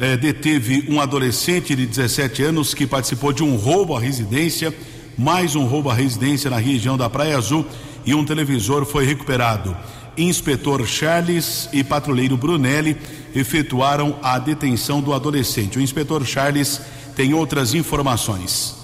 eh, 0.00 0.16
deteve 0.16 0.86
um 0.88 1.00
adolescente 1.00 1.74
de 1.74 1.86
17 1.86 2.42
anos 2.42 2.74
que 2.74 2.86
participou 2.86 3.32
de 3.32 3.42
um 3.42 3.56
roubo 3.56 3.96
à 3.96 4.00
residência, 4.00 4.74
mais 5.16 5.54
um 5.54 5.64
roubo 5.64 5.90
à 5.90 5.94
residência 5.94 6.50
na 6.50 6.58
região 6.58 6.96
da 6.96 7.10
Praia 7.10 7.36
Azul 7.36 7.66
e 8.06 8.14
um 8.14 8.24
televisor 8.24 8.84
foi 8.84 9.04
recuperado. 9.04 9.76
Inspetor 10.16 10.84
Charles 10.86 11.68
e 11.72 11.84
patrulheiro 11.84 12.36
Brunelli 12.36 12.96
efetuaram 13.34 14.16
a 14.22 14.38
detenção 14.38 15.00
do 15.00 15.12
adolescente. 15.12 15.78
O 15.78 15.80
inspetor 15.80 16.24
Charles 16.24 16.80
tem 17.18 17.34
outras 17.34 17.74
informações. 17.74 18.76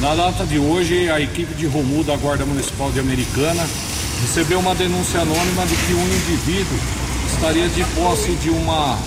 Na 0.00 0.14
data 0.14 0.46
de 0.46 0.58
hoje, 0.58 1.10
a 1.10 1.20
equipe 1.20 1.52
de 1.54 1.66
Romu 1.66 2.02
da 2.02 2.16
Guarda 2.16 2.46
Municipal 2.46 2.90
de 2.90 2.98
Americana 2.98 3.62
recebeu 4.22 4.58
uma 4.58 4.74
denúncia 4.74 5.20
anônima 5.20 5.66
de 5.66 5.76
que 5.76 5.92
um 5.92 6.02
indivíduo 6.02 6.78
estaria 7.30 7.68
de 7.68 7.84
posse 7.94 8.32
de 8.36 8.48
uma 8.48 8.98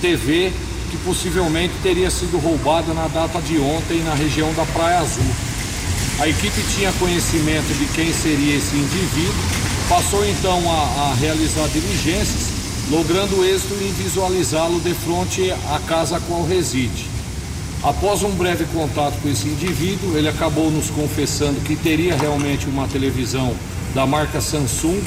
TV 0.00 0.52
que 0.90 0.96
possivelmente 1.04 1.74
teria 1.80 2.10
sido 2.10 2.38
roubada 2.38 2.92
na 2.92 3.06
data 3.06 3.40
de 3.40 3.56
ontem 3.56 4.02
na 4.02 4.14
região 4.14 4.52
da 4.54 4.64
Praia 4.66 4.98
Azul. 4.98 5.30
A 6.18 6.26
equipe 6.26 6.60
tinha 6.74 6.92
conhecimento 6.94 7.72
de 7.78 7.86
quem 7.94 8.12
seria 8.12 8.56
esse 8.56 8.74
indivíduo, 8.74 9.44
passou 9.88 10.26
então 10.28 10.60
a, 10.68 11.12
a 11.12 11.14
realizar 11.14 11.68
diligências, 11.68 12.55
logrando 12.90 13.44
êxito 13.44 13.74
em 13.74 13.92
visualizá-lo 13.92 14.80
de 14.80 14.94
frente 14.94 15.50
à 15.50 15.80
casa 15.86 16.16
a 16.16 16.20
qual 16.20 16.44
reside. 16.44 17.06
Após 17.82 18.22
um 18.22 18.30
breve 18.30 18.64
contato 18.66 19.20
com 19.20 19.28
esse 19.28 19.48
indivíduo, 19.48 20.16
ele 20.16 20.28
acabou 20.28 20.70
nos 20.70 20.88
confessando 20.90 21.60
que 21.60 21.76
teria 21.76 22.16
realmente 22.16 22.66
uma 22.66 22.86
televisão 22.88 23.54
da 23.94 24.06
marca 24.06 24.40
Samsung 24.40 25.02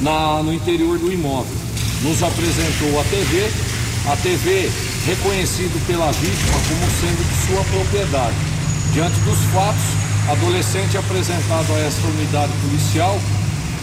na, 0.00 0.42
no 0.42 0.52
interior 0.52 0.98
do 0.98 1.12
imóvel. 1.12 1.56
Nos 2.02 2.22
apresentou 2.22 3.00
a 3.00 3.04
TV, 3.04 3.50
a 4.12 4.16
TV 4.16 4.70
reconhecido 5.06 5.86
pela 5.86 6.12
vítima 6.12 6.58
como 6.68 6.90
sendo 7.00 7.24
de 7.24 7.46
sua 7.46 7.64
propriedade. 7.64 8.36
Diante 8.92 9.18
dos 9.20 9.38
fatos, 9.52 9.82
adolescente 10.30 10.96
apresentado 10.96 11.72
a 11.74 11.78
esta 11.80 12.06
unidade 12.06 12.52
policial 12.62 13.18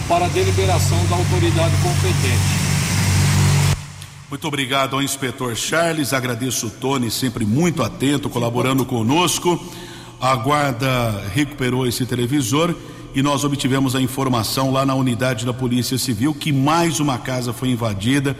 para 0.08 0.28
deliberação 0.28 0.98
da 1.06 1.16
autoridade 1.16 1.74
competente. 1.82 2.61
Muito 4.32 4.48
obrigado 4.48 4.96
ao 4.96 5.02
inspetor 5.02 5.54
Charles, 5.54 6.14
agradeço 6.14 6.68
o 6.68 6.70
Tony, 6.70 7.10
sempre 7.10 7.44
muito 7.44 7.82
atento, 7.82 8.30
colaborando 8.30 8.82
conosco. 8.82 9.62
A 10.18 10.34
guarda 10.34 11.22
recuperou 11.34 11.86
esse 11.86 12.06
televisor 12.06 12.74
e 13.14 13.22
nós 13.22 13.44
obtivemos 13.44 13.94
a 13.94 14.00
informação 14.00 14.72
lá 14.72 14.86
na 14.86 14.94
unidade 14.94 15.44
da 15.44 15.52
Polícia 15.52 15.98
Civil 15.98 16.32
que 16.32 16.50
mais 16.50 16.98
uma 16.98 17.18
casa 17.18 17.52
foi 17.52 17.68
invadida. 17.72 18.34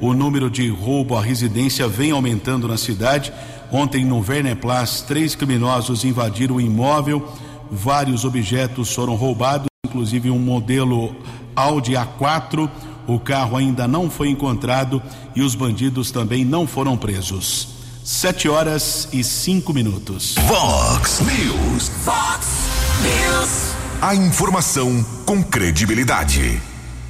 O 0.00 0.14
número 0.14 0.48
de 0.48 0.66
roubo 0.70 1.14
à 1.14 1.20
residência 1.20 1.86
vem 1.86 2.10
aumentando 2.10 2.66
na 2.66 2.78
cidade. 2.78 3.30
Ontem, 3.70 4.02
no 4.02 4.22
Verneplas, 4.22 5.02
três 5.02 5.34
criminosos 5.34 6.06
invadiram 6.06 6.56
o 6.56 6.60
imóvel. 6.60 7.30
Vários 7.70 8.24
objetos 8.24 8.94
foram 8.94 9.14
roubados, 9.14 9.66
inclusive 9.84 10.30
um 10.30 10.38
modelo 10.38 11.14
Audi 11.54 11.92
A4 11.92 12.70
o 13.06 13.18
carro 13.18 13.56
ainda 13.56 13.86
não 13.86 14.10
foi 14.10 14.28
encontrado 14.28 15.02
e 15.34 15.42
os 15.42 15.54
bandidos 15.54 16.10
também 16.10 16.44
não 16.44 16.66
foram 16.66 16.96
presos. 16.96 17.68
Sete 18.04 18.48
horas 18.48 19.08
e 19.12 19.24
cinco 19.24 19.72
minutos. 19.72 20.34
Vox 20.46 21.20
News. 21.20 21.88
Fox 22.04 22.46
News. 23.02 23.74
A 24.00 24.14
informação 24.14 25.04
com 25.24 25.42
credibilidade. 25.42 26.60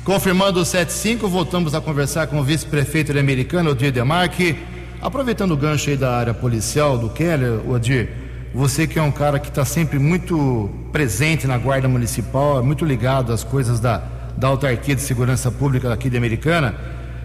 Confirmando 0.05 0.61
o 0.61 0.65
75, 0.65 1.27
voltamos 1.29 1.75
a 1.75 1.81
conversar 1.81 2.27
com 2.27 2.39
o 2.39 2.45
vice-prefeito 2.45 3.13
de 3.13 3.19
Americana, 3.19 3.71
Odir 3.71 3.91
Demarque. 3.91 4.57
Aproveitando 5.01 5.53
o 5.53 5.57
gancho 5.57 5.91
aí 5.91 5.97
da 5.97 6.17
área 6.17 6.35
policial 6.35 6.97
do 6.97 7.09
Keller, 7.09 7.69
Odir, 7.69 8.11
você 8.55 8.87
que 8.87 8.99
é 8.99 9.03
um 9.03 9.11
cara 9.11 9.41
que 9.41 9.49
está 9.49 9.65
sempre 9.65 9.99
muito 9.99 10.71
presente 10.93 11.47
na 11.47 11.59
Guarda 11.59 11.89
Municipal, 11.89 12.61
é 12.61 12.63
muito 12.63 12.85
ligado 12.85 13.33
às 13.33 13.43
coisas 13.43 13.81
da, 13.81 14.05
da 14.37 14.49
Autarquia 14.49 14.95
de 14.95 15.03
Segurança 15.03 15.51
Pública 15.51 15.93
aqui 15.93 16.11
de 16.11 16.17
Americana. 16.17 16.75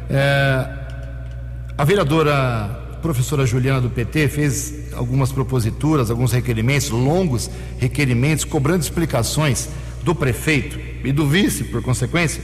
É, 0.10 0.68
a 1.78 1.84
vereadora 1.84 2.88
professora 3.01 3.45
Juliana 3.45 3.82
do 3.82 3.89
PT 3.89 4.28
fez 4.28 4.93
algumas 4.93 5.32
proposituras, 5.32 6.12
alguns 6.12 6.32
requerimentos, 6.32 6.89
longos 6.89 7.49
requerimentos, 7.78 8.43
cobrando 8.43 8.82
explicações 8.82 9.70
do 10.03 10.14
prefeito 10.14 10.80
e 11.03 11.12
do 11.12 11.26
vice, 11.28 11.64
por 11.66 11.82
consequência, 11.82 12.43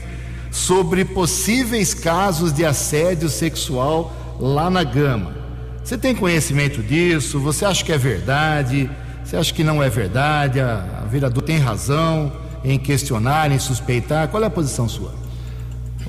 sobre 0.50 1.04
possíveis 1.04 1.92
casos 1.92 2.52
de 2.52 2.64
assédio 2.64 3.28
sexual 3.28 4.14
lá 4.40 4.70
na 4.70 4.82
Gama. 4.82 5.34
Você 5.84 5.96
tem 5.96 6.14
conhecimento 6.14 6.82
disso? 6.82 7.38
Você 7.40 7.64
acha 7.64 7.84
que 7.84 7.92
é 7.92 7.98
verdade? 7.98 8.90
Você 9.24 9.36
acha 9.36 9.52
que 9.52 9.62
não 9.62 9.82
é 9.82 9.88
verdade? 9.88 10.60
A, 10.60 11.02
a 11.02 11.06
vereadora 11.06 11.46
tem 11.46 11.58
razão? 11.58 12.32
Em 12.64 12.78
questionar, 12.78 13.50
em 13.50 13.58
suspeitar? 13.58 14.28
Qual 14.28 14.42
é 14.42 14.46
a 14.46 14.50
posição 14.50 14.88
sua? 14.88 15.14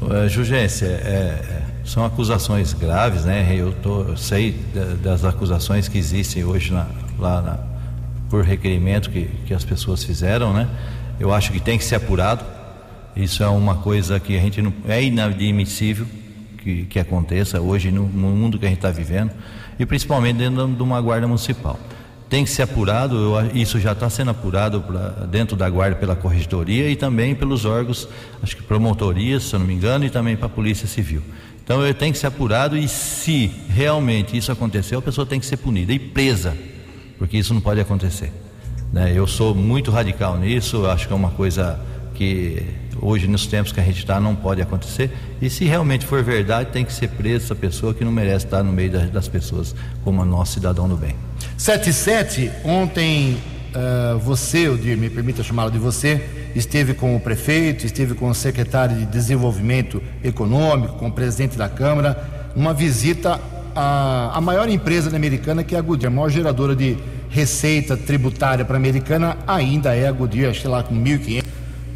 Uh, 0.01 0.27
Jugência, 0.29 0.85
é, 0.85 0.89
é, 0.89 1.61
são 1.83 2.05
acusações 2.05 2.73
graves, 2.73 3.25
né? 3.25 3.47
Eu, 3.55 3.73
tô, 3.73 4.01
eu 4.03 4.17
sei 4.17 4.55
das 5.01 5.25
acusações 5.25 5.87
que 5.87 5.97
existem 5.97 6.43
hoje 6.43 6.71
na, 6.71 6.87
lá 7.17 7.41
na, 7.41 7.59
por 8.29 8.43
requerimento 8.43 9.09
que, 9.09 9.29
que 9.45 9.53
as 9.53 9.65
pessoas 9.65 10.03
fizeram, 10.03 10.53
né? 10.53 10.67
Eu 11.19 11.33
acho 11.33 11.51
que 11.51 11.59
tem 11.59 11.77
que 11.77 11.83
ser 11.83 11.95
apurado. 11.95 12.45
Isso 13.15 13.41
é 13.41 13.47
uma 13.47 13.75
coisa 13.75 14.19
que 14.19 14.37
a 14.37 14.41
gente 14.41 14.61
não 14.61 14.71
é 14.87 15.03
inadmissível 15.03 16.05
que, 16.57 16.85
que 16.85 16.99
aconteça 16.99 17.59
hoje 17.59 17.89
no, 17.91 18.07
no 18.07 18.29
mundo 18.29 18.59
que 18.59 18.65
a 18.65 18.69
gente 18.69 18.77
está 18.77 18.91
vivendo 18.91 19.31
e 19.79 19.85
principalmente 19.85 20.37
dentro 20.37 20.67
de 20.67 20.83
uma 20.83 21.01
guarda 21.01 21.25
municipal 21.25 21.79
tem 22.29 22.43
que 22.43 22.49
ser 22.49 22.63
apurado, 22.63 23.15
eu, 23.15 23.55
isso 23.55 23.79
já 23.79 23.93
está 23.93 24.09
sendo 24.09 24.31
apurado 24.31 24.81
pra, 24.81 25.09
dentro 25.25 25.55
da 25.55 25.69
guarda 25.69 25.95
pela 25.95 26.15
corregedoria 26.15 26.89
e 26.89 26.95
também 26.95 27.33
pelos 27.33 27.63
órgãos, 27.63 28.07
acho 28.43 28.55
que 28.55 28.63
promotorias, 28.63 29.43
se 29.43 29.55
eu 29.55 29.59
não 29.59 29.65
me 29.65 29.73
engano, 29.73 30.05
e 30.05 30.09
também 30.09 30.35
para 30.35 30.47
a 30.47 30.49
Polícia 30.49 30.87
Civil. 30.87 31.21
Então 31.63 31.83
ele 31.83 31.93
tem 31.93 32.11
que 32.11 32.17
ser 32.17 32.27
apurado 32.27 32.77
e 32.77 32.87
se 32.87 33.51
realmente 33.69 34.35
isso 34.37 34.51
aconteceu, 34.51 34.99
a 34.99 35.01
pessoa 35.01 35.25
tem 35.25 35.39
que 35.39 35.45
ser 35.45 35.57
punida 35.57 35.93
e 35.93 35.99
presa, 35.99 36.57
porque 37.17 37.37
isso 37.37 37.53
não 37.53 37.61
pode 37.61 37.79
acontecer. 37.79 38.31
Né? 38.91 39.13
Eu 39.15 39.27
sou 39.27 39.53
muito 39.55 39.91
radical 39.91 40.37
nisso, 40.37 40.85
acho 40.85 41.07
que 41.07 41.13
é 41.13 41.15
uma 41.15 41.31
coisa 41.31 41.79
que 42.13 42.63
hoje 43.01 43.27
nos 43.27 43.45
tempos 43.45 43.71
que 43.71 43.79
a 43.79 43.83
gente 43.83 43.99
está 43.99 44.19
não 44.19 44.35
pode 44.35 44.61
acontecer 44.61 45.11
e 45.39 45.49
se 45.49 45.65
realmente 45.65 46.05
for 46.05 46.23
verdade 46.23 46.71
tem 46.71 46.83
que 46.83 46.91
ser 46.91 47.09
presa 47.09 47.45
essa 47.45 47.55
pessoa 47.55 47.93
que 47.93 48.03
não 48.03 48.11
merece 48.11 48.45
estar 48.45 48.63
no 48.63 48.71
meio 48.71 48.91
das, 48.91 49.09
das 49.11 49.27
pessoas 49.27 49.75
como 50.03 50.25
nosso 50.25 50.53
cidadão 50.53 50.89
do 50.89 50.97
bem. 50.97 51.15
77, 51.57 52.51
ontem 52.63 53.35
uh, 53.73 54.19
você, 54.19 54.69
Odir, 54.69 54.95
me 54.95 55.09
permita 55.09 55.41
chamá-lo 55.41 55.71
de 55.71 55.79
você, 55.79 56.23
esteve 56.55 56.93
com 56.93 57.15
o 57.15 57.19
prefeito, 57.19 57.83
esteve 57.83 58.13
com 58.13 58.29
o 58.29 58.35
secretário 58.35 58.95
de 58.95 59.05
Desenvolvimento 59.07 60.01
Econômico, 60.23 60.93
com 60.97 61.07
o 61.07 61.11
presidente 61.11 61.57
da 61.57 61.67
Câmara, 61.67 62.51
numa 62.55 62.75
visita 62.75 63.41
à, 63.75 64.37
à 64.37 64.39
maior 64.39 64.69
empresa 64.69 65.13
americana, 65.15 65.63
que 65.63 65.75
é 65.75 65.79
a 65.79 65.81
Goodyear, 65.81 66.13
a 66.13 66.15
maior 66.15 66.29
geradora 66.29 66.75
de 66.75 66.95
receita 67.27 67.97
tributária 67.97 68.63
para 68.63 68.75
a 68.75 68.77
americana, 68.77 69.35
ainda 69.47 69.95
é 69.95 70.07
a 70.07 70.11
Goodyear, 70.11 70.51
acho 70.51 70.61
que 70.61 70.67
lá 70.67 70.83
com 70.83 70.95
1.500 70.95 71.43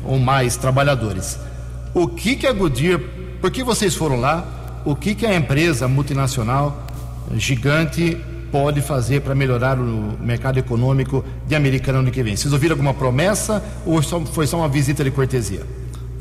ou 0.03 0.17
mais 0.17 0.57
trabalhadores. 0.57 1.39
O 1.93 2.07
que 2.07 2.35
que 2.35 2.47
a 2.47 2.51
Goodyear, 2.51 2.99
por 3.39 3.51
que 3.51 3.63
vocês 3.63 3.93
foram 3.93 4.19
lá? 4.19 4.81
O 4.83 4.95
que 4.95 5.13
que 5.13 5.23
a 5.23 5.35
empresa 5.35 5.87
multinacional 5.87 6.87
gigante 7.35 8.17
pode 8.51 8.81
fazer 8.81 9.21
para 9.21 9.33
melhorar 9.33 9.79
o 9.79 10.17
mercado 10.19 10.57
econômico 10.57 11.23
de 11.47 11.55
Americana 11.55 11.99
no 11.99 12.03
ano 12.05 12.11
que 12.11 12.21
vem? 12.21 12.35
Vocês 12.35 12.53
ouviram 12.53 12.73
alguma 12.73 12.93
promessa 12.93 13.63
ou 13.85 14.01
só, 14.01 14.19
foi 14.21 14.45
só 14.45 14.57
uma 14.57 14.67
visita 14.67 15.03
de 15.03 15.11
cortesia? 15.11 15.61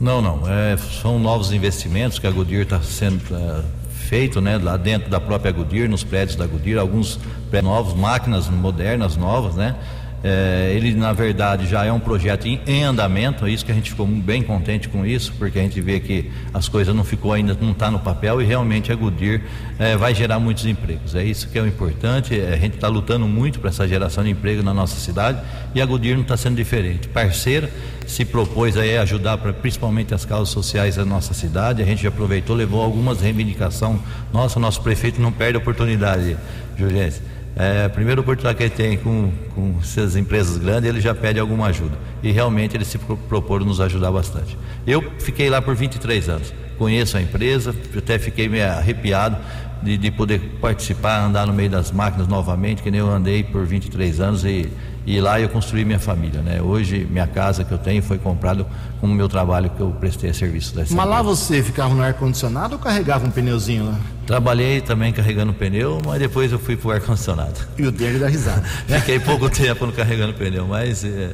Não, 0.00 0.22
não. 0.22 0.42
É, 0.48 0.76
são 0.76 1.18
novos 1.18 1.52
investimentos 1.52 2.18
que 2.18 2.26
a 2.26 2.30
Goodyear 2.30 2.62
está 2.62 2.80
sendo 2.80 3.20
é, 3.36 3.62
feito, 3.90 4.40
né, 4.40 4.58
lá 4.58 4.76
dentro 4.76 5.10
da 5.10 5.20
própria 5.20 5.52
Goodyear, 5.52 5.88
nos 5.88 6.02
prédios 6.02 6.36
da 6.36 6.46
Goodyear, 6.46 6.80
alguns 6.80 7.18
prédios 7.50 7.70
novos, 7.70 7.94
máquinas 7.94 8.48
modernas, 8.48 9.16
novas, 9.16 9.56
né? 9.56 9.76
É, 10.22 10.72
ele, 10.76 10.94
na 10.94 11.14
verdade, 11.14 11.66
já 11.66 11.84
é 11.84 11.90
um 11.90 11.98
projeto 11.98 12.46
em, 12.46 12.60
em, 12.66 12.82
andamento, 12.82 13.46
é 13.46 13.50
isso 13.50 13.64
que 13.64 13.72
a 13.72 13.74
gente 13.74 13.90
ficou 13.90 14.06
bem 14.06 14.42
contente 14.42 14.86
com 14.86 15.06
isso, 15.06 15.32
porque 15.38 15.58
a 15.58 15.62
gente 15.62 15.80
vê 15.80 15.98
que 15.98 16.30
as 16.52 16.68
coisas 16.68 16.94
não 16.94 17.04
ficou 17.04 17.32
ainda, 17.32 17.56
não 17.58 17.72
está 17.72 17.90
no 17.90 17.98
papel 17.98 18.42
e 18.42 18.44
realmente 18.44 18.92
a 18.92 18.94
Goodyear 18.94 19.40
é, 19.78 19.96
vai 19.96 20.14
gerar 20.14 20.38
muitos 20.38 20.66
empregos. 20.66 21.14
É 21.14 21.24
isso 21.24 21.48
que 21.48 21.58
é 21.58 21.62
o 21.62 21.66
importante, 21.66 22.38
é, 22.38 22.52
a 22.52 22.56
gente 22.56 22.74
está 22.74 22.86
lutando 22.86 23.26
muito 23.26 23.60
para 23.60 23.70
essa 23.70 23.88
geração 23.88 24.22
de 24.22 24.30
emprego 24.30 24.62
na 24.62 24.74
nossa 24.74 24.96
cidade 25.00 25.40
e 25.74 25.80
a 25.80 25.86
Goodyear 25.86 26.16
não 26.16 26.22
está 26.22 26.36
sendo 26.36 26.56
diferente. 26.56 27.08
Parceira, 27.08 27.70
se 28.06 28.22
propôs 28.26 28.76
aí 28.76 28.98
ajudar 28.98 29.38
para 29.38 29.54
principalmente 29.54 30.12
as 30.12 30.26
causas 30.26 30.50
sociais 30.50 30.96
da 30.96 31.04
nossa 31.04 31.32
cidade, 31.32 31.80
a 31.80 31.86
gente 31.86 32.02
já 32.02 32.10
aproveitou, 32.10 32.54
levou 32.54 32.82
algumas 32.82 33.22
reivindicações. 33.22 33.98
Nossa, 34.34 34.60
nosso 34.60 34.82
prefeito 34.82 35.18
não 35.18 35.32
perde 35.32 35.56
a 35.56 35.60
oportunidade, 35.60 36.36
Jurgência 36.76 37.39
é, 37.56 37.88
primeira 37.88 38.20
oportunidade 38.20 38.56
que 38.56 38.62
ele 38.62 38.70
tem 38.70 38.96
com, 38.98 39.32
com 39.54 39.76
essas 39.80 40.16
empresas 40.16 40.56
grandes, 40.56 40.88
ele 40.88 41.00
já 41.00 41.14
pede 41.14 41.38
alguma 41.38 41.66
ajuda. 41.66 41.96
E 42.22 42.30
realmente 42.30 42.76
ele 42.76 42.84
se 42.84 42.98
propôs 42.98 43.64
nos 43.64 43.80
ajudar 43.80 44.10
bastante. 44.10 44.56
Eu 44.86 45.02
fiquei 45.18 45.50
lá 45.50 45.60
por 45.60 45.74
23 45.74 46.28
anos, 46.28 46.54
conheço 46.78 47.16
a 47.16 47.22
empresa, 47.22 47.74
até 47.96 48.18
fiquei 48.18 48.48
meio 48.48 48.66
arrepiado 48.66 49.36
de, 49.82 49.96
de 49.96 50.10
poder 50.10 50.40
participar, 50.60 51.24
andar 51.24 51.46
no 51.46 51.52
meio 51.52 51.70
das 51.70 51.90
máquinas 51.90 52.28
novamente, 52.28 52.82
que 52.82 52.90
nem 52.90 53.00
eu 53.00 53.10
andei 53.10 53.42
por 53.42 53.64
23 53.64 54.20
anos 54.20 54.44
e, 54.44 54.68
e 55.06 55.20
lá 55.20 55.40
eu 55.40 55.48
construí 55.48 55.84
minha 55.84 55.98
família. 55.98 56.40
Né? 56.40 56.60
Hoje, 56.60 57.06
minha 57.10 57.26
casa 57.26 57.64
que 57.64 57.72
eu 57.72 57.78
tenho 57.78 58.02
foi 58.02 58.18
comprada 58.18 58.66
com 59.00 59.06
o 59.06 59.10
meu 59.10 59.28
trabalho 59.28 59.70
que 59.70 59.80
eu 59.80 59.90
prestei 59.98 60.30
a 60.30 60.34
serviço 60.34 60.74
dessa 60.74 60.94
Mas 60.94 61.08
lá 61.08 61.22
você 61.22 61.62
ficava 61.62 61.94
no 61.94 62.02
ar-condicionado 62.02 62.74
ou 62.74 62.80
carregava 62.80 63.26
um 63.26 63.30
pneuzinho 63.30 63.86
lá? 63.86 63.98
Trabalhei 64.26 64.80
também 64.80 65.12
carregando 65.12 65.52
pneu, 65.52 66.00
mas 66.04 66.18
depois 66.18 66.52
eu 66.52 66.58
fui 66.58 66.76
para 66.76 66.88
o 66.88 66.92
ar-condicionado. 66.92 67.58
E 67.78 67.86
o 67.86 67.90
dele 67.90 68.18
da 68.18 68.28
risada. 68.28 68.62
Fiquei 68.86 69.18
pouco 69.18 69.48
tempo 69.48 69.86
no 69.86 69.92
carregando 69.92 70.34
pneu, 70.34 70.66
mas. 70.66 71.04
É... 71.04 71.30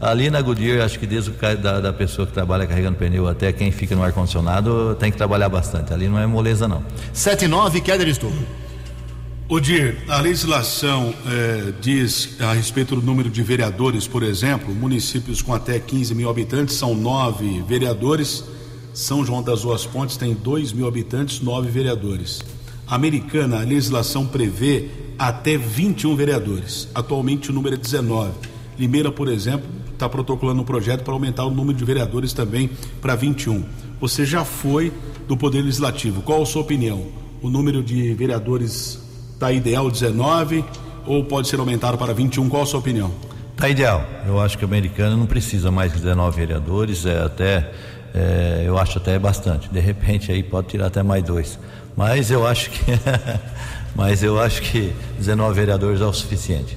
Ali 0.00 0.30
na 0.30 0.40
Goodyear, 0.40 0.84
acho 0.84 0.96
que 0.96 1.06
desde 1.08 1.30
o 1.30 1.34
da, 1.56 1.80
da 1.80 1.92
pessoa 1.92 2.24
que 2.24 2.32
trabalha 2.32 2.64
carregando 2.68 2.96
pneu 2.96 3.26
até 3.26 3.52
quem 3.52 3.72
fica 3.72 3.96
no 3.96 4.02
ar-condicionado 4.04 4.94
tem 4.94 5.10
que 5.10 5.16
trabalhar 5.16 5.48
bastante. 5.48 5.92
Ali 5.92 6.08
não 6.08 6.20
é 6.20 6.24
moleza, 6.24 6.68
não. 6.68 6.84
79, 7.12 7.80
Keller 7.80 8.06
Estudo. 8.06 8.67
Odir, 9.50 9.96
a 10.08 10.20
legislação 10.20 11.14
eh, 11.26 11.72
diz 11.80 12.38
a 12.38 12.52
respeito 12.52 12.94
do 12.94 13.00
número 13.00 13.30
de 13.30 13.42
vereadores, 13.42 14.06
por 14.06 14.22
exemplo, 14.22 14.74
municípios 14.74 15.40
com 15.40 15.54
até 15.54 15.80
15 15.80 16.14
mil 16.14 16.28
habitantes 16.28 16.74
são 16.74 16.94
nove 16.94 17.62
vereadores. 17.66 18.44
São 18.92 19.24
João 19.24 19.42
das 19.42 19.62
Duas 19.62 19.86
Pontes 19.86 20.18
tem 20.18 20.34
2 20.34 20.74
mil 20.74 20.86
habitantes, 20.86 21.40
nove 21.40 21.70
vereadores. 21.70 22.42
Americana, 22.86 23.60
a 23.60 23.64
legislação 23.64 24.26
prevê 24.26 24.90
até 25.18 25.56
21 25.56 26.14
vereadores. 26.14 26.86
Atualmente 26.94 27.48
o 27.48 27.54
número 27.54 27.76
é 27.76 27.78
19. 27.78 28.32
Limeira, 28.78 29.10
por 29.10 29.28
exemplo, 29.28 29.66
está 29.90 30.10
protocolando 30.10 30.60
um 30.60 30.64
projeto 30.64 31.04
para 31.04 31.14
aumentar 31.14 31.46
o 31.46 31.50
número 31.50 31.78
de 31.78 31.86
vereadores 31.86 32.34
também 32.34 32.68
para 33.00 33.16
21. 33.16 33.64
Você 33.98 34.26
já 34.26 34.44
foi 34.44 34.92
do 35.26 35.38
Poder 35.38 35.62
Legislativo. 35.62 36.20
Qual 36.20 36.42
a 36.42 36.46
sua 36.46 36.60
opinião? 36.60 37.06
O 37.40 37.48
número 37.48 37.82
de 37.82 38.12
vereadores 38.12 39.07
Está 39.38 39.52
ideal 39.52 39.88
19 39.88 40.64
ou 41.06 41.22
pode 41.22 41.46
ser 41.46 41.60
aumentado 41.60 41.96
para 41.96 42.12
21? 42.12 42.48
Qual 42.48 42.64
a 42.64 42.66
sua 42.66 42.80
opinião? 42.80 43.12
Está 43.54 43.68
ideal. 43.68 44.04
Eu 44.26 44.40
acho 44.40 44.58
que 44.58 44.64
a 44.64 44.66
americana 44.66 45.16
não 45.16 45.26
precisa 45.26 45.70
mais 45.70 45.92
de 45.92 45.98
19 46.00 46.36
vereadores, 46.36 47.06
é 47.06 47.22
até 47.22 47.70
é, 48.12 48.64
eu 48.66 48.76
acho 48.76 48.98
até 48.98 49.16
bastante. 49.16 49.68
De 49.68 49.78
repente 49.78 50.32
aí 50.32 50.42
pode 50.42 50.66
tirar 50.66 50.86
até 50.86 51.04
mais 51.04 51.22
dois. 51.22 51.56
Mas 51.96 52.32
eu 52.32 52.44
acho 52.44 52.68
que 52.68 52.82
mas 53.94 54.24
eu 54.24 54.40
acho 54.40 54.60
que 54.60 54.92
19 55.18 55.54
vereadores 55.54 56.00
é 56.00 56.04
o 56.04 56.12
suficiente. 56.12 56.76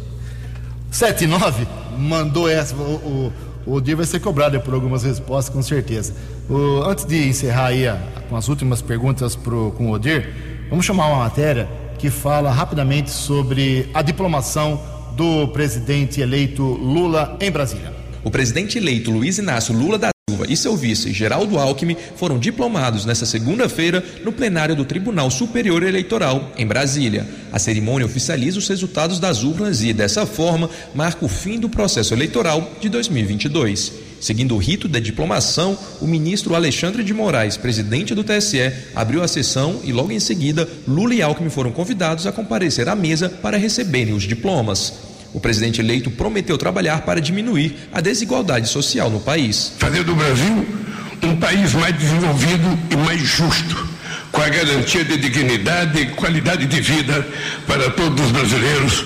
7 0.91 1.23
e 1.23 1.27
9 1.27 1.67
mandou 1.97 2.47
essa. 2.47 2.75
O, 2.75 3.31
o, 3.65 3.73
o 3.77 3.81
dia 3.81 3.95
vai 3.95 4.05
ser 4.05 4.19
cobrado 4.19 4.61
por 4.61 4.75
algumas 4.75 5.01
respostas, 5.01 5.51
com 5.51 5.63
certeza. 5.63 6.13
O, 6.47 6.83
antes 6.83 7.05
de 7.05 7.27
encerrar 7.27 7.65
aí 7.69 7.87
a, 7.87 7.97
com 8.29 8.35
as 8.35 8.47
últimas 8.47 8.83
perguntas 8.83 9.35
pro, 9.35 9.71
com 9.75 9.89
o 9.89 9.93
Odir, 9.93 10.31
vamos 10.69 10.85
chamar 10.85 11.07
uma 11.07 11.23
matéria 11.23 11.80
que 12.01 12.09
fala 12.09 12.51
rapidamente 12.51 13.11
sobre 13.11 13.87
a 13.93 14.01
diplomação 14.01 14.81
do 15.15 15.47
presidente 15.49 16.19
eleito 16.19 16.63
Lula 16.63 17.37
em 17.39 17.51
Brasília. 17.51 17.93
O 18.23 18.31
presidente 18.31 18.79
eleito 18.79 19.11
Luiz 19.11 19.37
Inácio 19.37 19.71
Lula 19.71 19.99
da 19.99 20.09
Silva 20.27 20.47
e 20.49 20.57
seu 20.57 20.75
vice 20.75 21.13
Geraldo 21.13 21.59
Alckmin 21.59 21.95
foram 22.15 22.39
diplomados 22.39 23.05
nesta 23.05 23.27
segunda-feira 23.27 24.03
no 24.23 24.31
plenário 24.31 24.75
do 24.75 24.83
Tribunal 24.83 25.29
Superior 25.29 25.83
Eleitoral 25.83 26.51
em 26.57 26.65
Brasília. 26.65 27.27
A 27.53 27.59
cerimônia 27.59 28.07
oficializa 28.07 28.57
os 28.57 28.67
resultados 28.67 29.19
das 29.19 29.43
urnas 29.43 29.83
e, 29.83 29.93
dessa 29.93 30.25
forma, 30.25 30.71
marca 30.95 31.23
o 31.23 31.29
fim 31.29 31.59
do 31.59 31.69
processo 31.69 32.15
eleitoral 32.15 32.71
de 32.81 32.89
2022. 32.89 33.93
Seguindo 34.21 34.53
o 34.53 34.59
rito 34.59 34.87
da 34.87 34.99
diplomação, 34.99 35.75
o 35.99 36.05
ministro 36.05 36.53
Alexandre 36.53 37.03
de 37.03 37.11
Moraes, 37.11 37.57
presidente 37.57 38.13
do 38.13 38.23
TSE, 38.23 38.71
abriu 38.95 39.23
a 39.23 39.27
sessão 39.27 39.81
e 39.83 39.91
logo 39.91 40.11
em 40.11 40.19
seguida 40.19 40.69
Lula 40.87 41.15
e 41.15 41.23
Alckmin 41.23 41.49
foram 41.49 41.71
convidados 41.71 42.27
a 42.27 42.31
comparecer 42.31 42.87
à 42.87 42.95
mesa 42.95 43.27
para 43.27 43.57
receberem 43.57 44.13
os 44.13 44.21
diplomas. 44.21 44.93
O 45.33 45.39
presidente 45.39 45.81
eleito 45.81 46.11
prometeu 46.11 46.55
trabalhar 46.55 47.01
para 47.01 47.19
diminuir 47.19 47.89
a 47.91 47.99
desigualdade 47.99 48.69
social 48.69 49.09
no 49.09 49.19
país. 49.19 49.73
Fazer 49.79 50.03
do 50.03 50.13
Brasil 50.13 50.67
um 51.23 51.35
país 51.37 51.73
mais 51.73 51.97
desenvolvido 51.97 52.79
e 52.91 52.95
mais 52.97 53.21
justo, 53.21 53.87
com 54.31 54.41
a 54.41 54.49
garantia 54.49 55.03
de 55.03 55.17
dignidade 55.17 55.99
e 55.99 56.05
qualidade 56.11 56.67
de 56.67 56.79
vida 56.79 57.27
para 57.65 57.89
todos 57.89 58.23
os 58.23 58.31
brasileiros, 58.31 59.05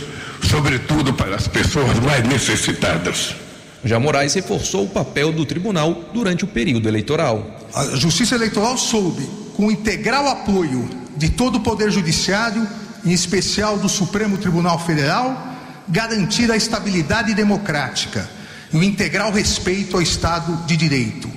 sobretudo 0.49 1.13
para 1.13 1.35
as 1.37 1.47
pessoas 1.47 1.99
mais 1.99 2.27
necessitadas. 2.27 3.44
Já 3.85 3.99
Moraes 3.99 4.33
reforçou 4.33 4.85
o 4.85 4.89
papel 4.89 5.31
do 5.31 5.45
tribunal 5.45 6.09
durante 6.11 6.43
o 6.43 6.47
período 6.47 6.89
eleitoral. 6.89 7.61
A 7.71 7.85
Justiça 7.95 8.33
Eleitoral 8.33 8.75
soube, 8.79 9.29
com 9.55 9.67
o 9.67 9.71
integral 9.71 10.27
apoio 10.27 10.89
de 11.15 11.29
todo 11.29 11.57
o 11.57 11.61
Poder 11.61 11.91
Judiciário, 11.91 12.67
em 13.05 13.11
especial 13.11 13.77
do 13.77 13.87
Supremo 13.87 14.39
Tribunal 14.39 14.79
Federal, 14.79 15.55
garantir 15.87 16.51
a 16.51 16.57
estabilidade 16.57 17.35
democrática 17.35 18.27
e 18.73 18.77
o 18.77 18.83
integral 18.83 19.31
respeito 19.31 19.95
ao 19.95 20.01
Estado 20.01 20.65
de 20.65 20.75
Direito. 20.75 21.29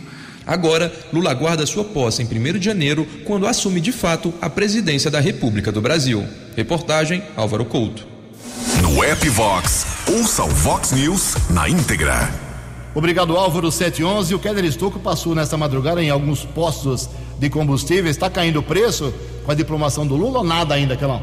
Agora, 0.47 0.91
Lula 1.13 1.31
aguarda 1.31 1.67
sua 1.67 1.85
posse 1.85 2.23
em 2.23 2.27
1 2.27 2.59
de 2.59 2.65
janeiro, 2.65 3.07
quando 3.27 3.47
assume 3.47 3.79
de 3.79 3.93
fato 3.93 4.33
a 4.41 4.49
presidência 4.49 5.11
da 5.11 5.21
República 5.21 5.71
do 5.71 5.83
Brasil. 5.83 6.27
Reportagem 6.57 7.23
Álvaro 7.37 7.67
Couto. 7.67 8.18
No 8.81 9.03
app 9.05 9.29
Vox, 9.29 9.87
ouça 10.09 10.45
o 10.45 10.49
Vox 10.49 10.93
News 10.93 11.37
na 11.51 11.69
íntegra. 11.69 12.29
Obrigado, 12.95 13.37
Álvaro 13.37 13.71
711. 13.71 14.35
O 14.35 14.39
Keller 14.39 14.65
Estocco 14.65 14.99
passou 14.99 15.35
nesta 15.35 15.57
madrugada 15.57 16.03
em 16.03 16.11
alguns 16.11 16.45
postos 16.45 17.09
de 17.39 17.49
combustíveis. 17.49 18.17
Está 18.17 18.29
caindo 18.29 18.59
o 18.59 18.63
preço 18.63 19.13
com 19.45 19.53
a 19.53 19.55
diplomação 19.55 20.07
do 20.07 20.17
Lula 20.17 20.39
ou 20.39 20.45
nada 20.45 20.75
ainda, 20.75 20.97
Kelão? 20.97 21.23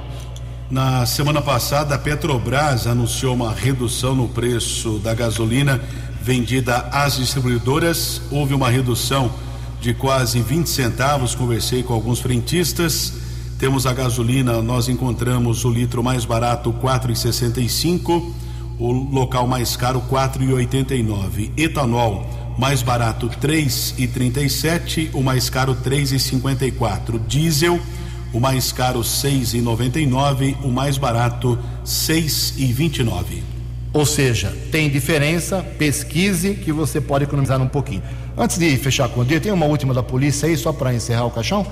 Na 0.69 1.05
semana 1.05 1.41
passada, 1.41 1.95
a 1.95 1.97
Petrobras 1.97 2.87
anunciou 2.87 3.35
uma 3.35 3.53
redução 3.53 4.15
no 4.15 4.27
preço 4.27 4.99
da 4.99 5.13
gasolina 5.13 5.81
vendida 6.21 6.89
às 6.91 7.17
distribuidoras. 7.17 8.21
Houve 8.31 8.53
uma 8.53 8.69
redução 8.69 9.31
de 9.81 9.93
quase 9.93 10.41
20 10.41 10.67
centavos. 10.67 11.35
Conversei 11.35 11.83
com 11.83 11.93
alguns 11.93 12.19
frentistas. 12.19 13.24
Temos 13.57 13.85
a 13.85 13.93
gasolina, 13.93 14.61
nós 14.61 14.89
encontramos 14.89 15.63
o 15.63 15.69
litro 15.69 16.03
mais 16.03 16.25
barato 16.25 16.73
4,65, 16.73 18.33
o 18.77 18.91
local 18.91 19.47
mais 19.47 19.77
caro 19.77 20.01
4,89. 20.09 21.51
Etanol 21.57 22.25
mais 22.57 22.81
barato 22.81 23.29
3,37, 23.29 25.09
o 25.13 25.21
mais 25.21 25.49
caro 25.49 25.75
3,54. 25.75 27.19
Diesel 27.27 27.79
o 28.35 28.39
mais 28.39 28.73
caro 28.73 28.99
6,99, 28.99 30.57
o 30.61 30.67
mais 30.67 30.97
barato 30.97 31.57
6,29. 31.85 33.41
Ou 33.93 34.05
seja, 34.05 34.53
tem 34.73 34.89
diferença, 34.89 35.65
pesquise 35.77 36.53
que 36.55 36.73
você 36.73 36.99
pode 36.99 37.23
economizar 37.23 37.61
um 37.61 37.67
pouquinho. 37.67 38.03
Antes 38.37 38.57
de 38.57 38.75
fechar 38.75 39.07
com 39.07 39.21
o 39.21 39.25
dia, 39.25 39.39
tem 39.39 39.53
uma 39.53 39.65
última 39.65 39.93
da 39.93 40.03
polícia 40.03 40.49
aí, 40.49 40.57
só 40.57 40.73
para 40.73 40.93
encerrar 40.93 41.23
o 41.23 41.31
caixão? 41.31 41.65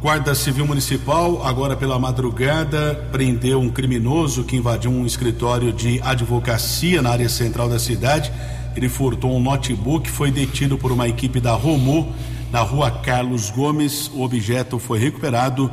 Guarda 0.00 0.32
Civil 0.32 0.64
Municipal, 0.64 1.44
agora 1.44 1.74
pela 1.74 1.98
madrugada, 1.98 2.94
prendeu 3.10 3.60
um 3.60 3.68
criminoso 3.68 4.44
que 4.44 4.54
invadiu 4.54 4.92
um 4.92 5.04
escritório 5.04 5.72
de 5.72 6.00
advocacia 6.02 7.02
na 7.02 7.10
área 7.10 7.28
central 7.28 7.68
da 7.68 7.80
cidade. 7.80 8.30
Ele 8.76 8.88
furtou 8.88 9.36
um 9.36 9.40
notebook, 9.40 10.08
foi 10.08 10.30
detido 10.30 10.78
por 10.78 10.92
uma 10.92 11.08
equipe 11.08 11.40
da 11.40 11.52
Romu 11.52 12.12
na 12.52 12.60
rua 12.60 12.92
Carlos 12.92 13.50
Gomes. 13.50 14.08
O 14.14 14.22
objeto 14.22 14.78
foi 14.78 15.00
recuperado. 15.00 15.68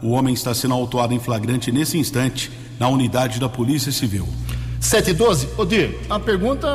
O 0.00 0.12
homem 0.12 0.32
está 0.32 0.54
sendo 0.54 0.72
autuado 0.72 1.12
em 1.12 1.20
flagrante 1.20 1.70
nesse 1.70 1.98
instante 1.98 2.50
na 2.80 2.88
unidade 2.88 3.38
da 3.38 3.48
Polícia 3.48 3.92
Civil. 3.92 4.26
712, 4.80 5.48
Odir, 5.58 5.98
a 6.08 6.18
pergunta 6.18 6.66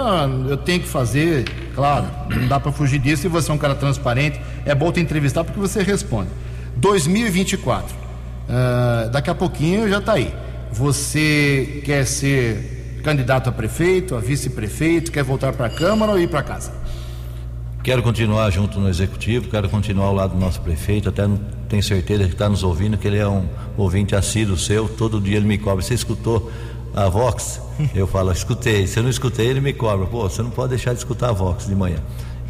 eu 0.48 0.58
tenho 0.58 0.82
que 0.82 0.88
fazer, 0.88 1.46
claro, 1.74 2.06
não 2.30 2.48
dá 2.48 2.60
para 2.60 2.72
fugir 2.72 3.00
disso. 3.00 3.24
Se 3.24 3.28
você 3.28 3.50
é 3.50 3.54
um 3.56 3.58
cara 3.58 3.74
transparente, 3.74 4.40
é 4.66 4.76
bom 4.76 4.92
te 4.92 5.00
entrevistar 5.00 5.44
porque 5.44 5.60
você 5.60 5.82
responde. 5.82 6.30
2024, 6.78 7.96
uh, 7.96 9.10
daqui 9.12 9.30
a 9.30 9.36
pouquinho 9.36 9.90
já 9.90 10.00
está 10.00 10.14
aí. 10.14 10.34
Você 10.72 11.82
quer 11.86 12.06
ser 12.06 13.00
candidato 13.04 13.50
a 13.50 13.52
prefeito, 13.52 14.16
a 14.16 14.20
vice-prefeito, 14.20 15.12
quer 15.12 15.24
voltar 15.24 15.54
para 15.54 15.68
a 15.68 15.70
Câmara 15.70 16.12
ou 16.12 16.20
ir 16.20 16.30
para 16.30 16.44
casa? 16.44 16.72
Quero 17.84 18.04
continuar 18.04 18.50
junto 18.52 18.80
no 18.80 18.88
executivo, 18.88 19.50
quero 19.50 19.68
continuar 19.68 20.06
ao 20.06 20.14
lado 20.14 20.34
do 20.36 20.40
nosso 20.40 20.62
prefeito, 20.62 21.10
até 21.10 21.26
não 21.26 21.40
tenho 21.68 21.82
certeza 21.82 22.26
que 22.26 22.34
está 22.34 22.48
nos 22.48 22.62
ouvindo, 22.64 22.96
que 22.96 23.08
ele 23.08 23.18
é 23.18 23.28
um 23.28 23.48
ouvinte 23.76 24.16
assíduo 24.16 24.56
seu, 24.56 24.88
todo 24.88 25.20
dia 25.20 25.38
ele 25.38 25.48
me 25.48 25.58
cobra. 25.58 25.82
Você 25.82 25.96
escutou 25.96 26.52
a 26.94 27.10
Vox? 27.10 27.60
Eu 27.96 28.06
falo, 28.06 28.32
escutei. 28.32 28.86
Se 28.86 29.00
eu 29.00 29.04
não 29.04 29.10
escutei, 29.10 29.48
ele 29.48 29.62
me 29.62 29.74
cobra. 29.74 30.06
Pô, 30.06 30.30
você 30.30 30.44
não 30.44 30.52
pode 30.52 30.70
deixar 30.70 30.94
de 30.94 31.00
escutar 31.00 31.30
a 31.30 31.32
Vox 31.32 31.66
de 31.66 31.74
manhã. 31.74 31.98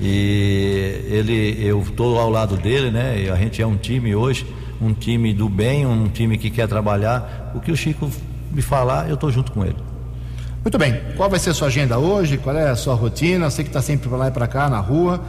E 0.01 1.05
ele, 1.09 1.57
eu 1.63 1.79
estou 1.79 2.17
ao 2.17 2.29
lado 2.29 2.57
dele, 2.57 2.89
né? 2.89 3.29
A 3.31 3.35
gente 3.35 3.61
é 3.61 3.67
um 3.67 3.77
time 3.77 4.15
hoje, 4.15 4.47
um 4.81 4.93
time 4.93 5.31
do 5.31 5.47
bem, 5.47 5.85
um 5.85 6.07
time 6.07 6.39
que 6.39 6.49
quer 6.49 6.67
trabalhar. 6.67 7.51
O 7.53 7.59
que 7.59 7.71
o 7.71 7.77
Chico 7.77 8.09
me 8.51 8.63
falar, 8.63 9.07
eu 9.07 9.13
estou 9.13 9.31
junto 9.31 9.51
com 9.51 9.63
ele. 9.63 9.75
Muito 10.63 10.77
bem. 10.77 10.99
Qual 11.15 11.29
vai 11.29 11.39
ser 11.39 11.51
a 11.51 11.53
sua 11.53 11.67
agenda 11.67 11.99
hoje? 11.99 12.37
Qual 12.37 12.55
é 12.55 12.69
a 12.69 12.75
sua 12.75 12.95
rotina? 12.95 13.49
Sei 13.51 13.63
que 13.63 13.69
está 13.69 13.81
sempre 13.81 14.09
para 14.09 14.17
lá 14.17 14.27
e 14.27 14.31
para 14.31 14.47
cá 14.47 14.69
na 14.69 14.79
rua. 14.79 15.21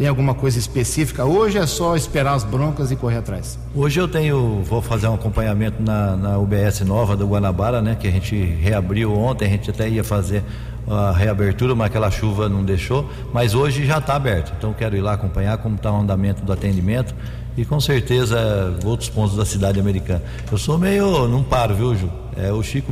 Tem 0.00 0.08
alguma 0.08 0.34
coisa 0.34 0.58
específica 0.58 1.26
hoje? 1.26 1.58
É 1.58 1.66
só 1.66 1.94
esperar 1.94 2.32
as 2.32 2.42
broncas 2.42 2.90
e 2.90 2.96
correr 2.96 3.18
atrás? 3.18 3.58
Hoje 3.74 4.00
eu 4.00 4.08
tenho, 4.08 4.62
vou 4.62 4.80
fazer 4.80 5.06
um 5.08 5.14
acompanhamento 5.14 5.82
na, 5.82 6.16
na 6.16 6.38
UBS 6.38 6.80
nova 6.80 7.14
do 7.14 7.26
Guanabara, 7.26 7.82
né? 7.82 7.98
Que 8.00 8.08
a 8.08 8.10
gente 8.10 8.34
reabriu 8.34 9.12
ontem. 9.12 9.44
A 9.44 9.48
gente 9.50 9.68
até 9.68 9.86
ia 9.90 10.02
fazer 10.02 10.42
a 10.88 11.12
reabertura, 11.12 11.74
mas 11.74 11.88
aquela 11.88 12.10
chuva 12.10 12.48
não 12.48 12.64
deixou. 12.64 13.10
Mas 13.30 13.54
hoje 13.54 13.84
já 13.84 13.98
está 13.98 14.14
aberto. 14.14 14.54
Então 14.56 14.72
quero 14.72 14.96
ir 14.96 15.02
lá 15.02 15.12
acompanhar 15.12 15.58
como 15.58 15.76
está 15.76 15.92
o 15.92 16.00
andamento 16.00 16.42
do 16.46 16.50
atendimento 16.50 17.14
e 17.54 17.66
com 17.66 17.78
certeza 17.78 18.74
outros 18.82 19.10
pontos 19.10 19.36
da 19.36 19.44
cidade 19.44 19.78
americana. 19.78 20.22
Eu 20.50 20.56
sou 20.56 20.78
meio, 20.78 21.28
não 21.28 21.42
paro, 21.42 21.74
viu, 21.74 21.94
Ju? 21.94 22.10
É 22.38 22.50
o 22.50 22.62
Chico 22.62 22.90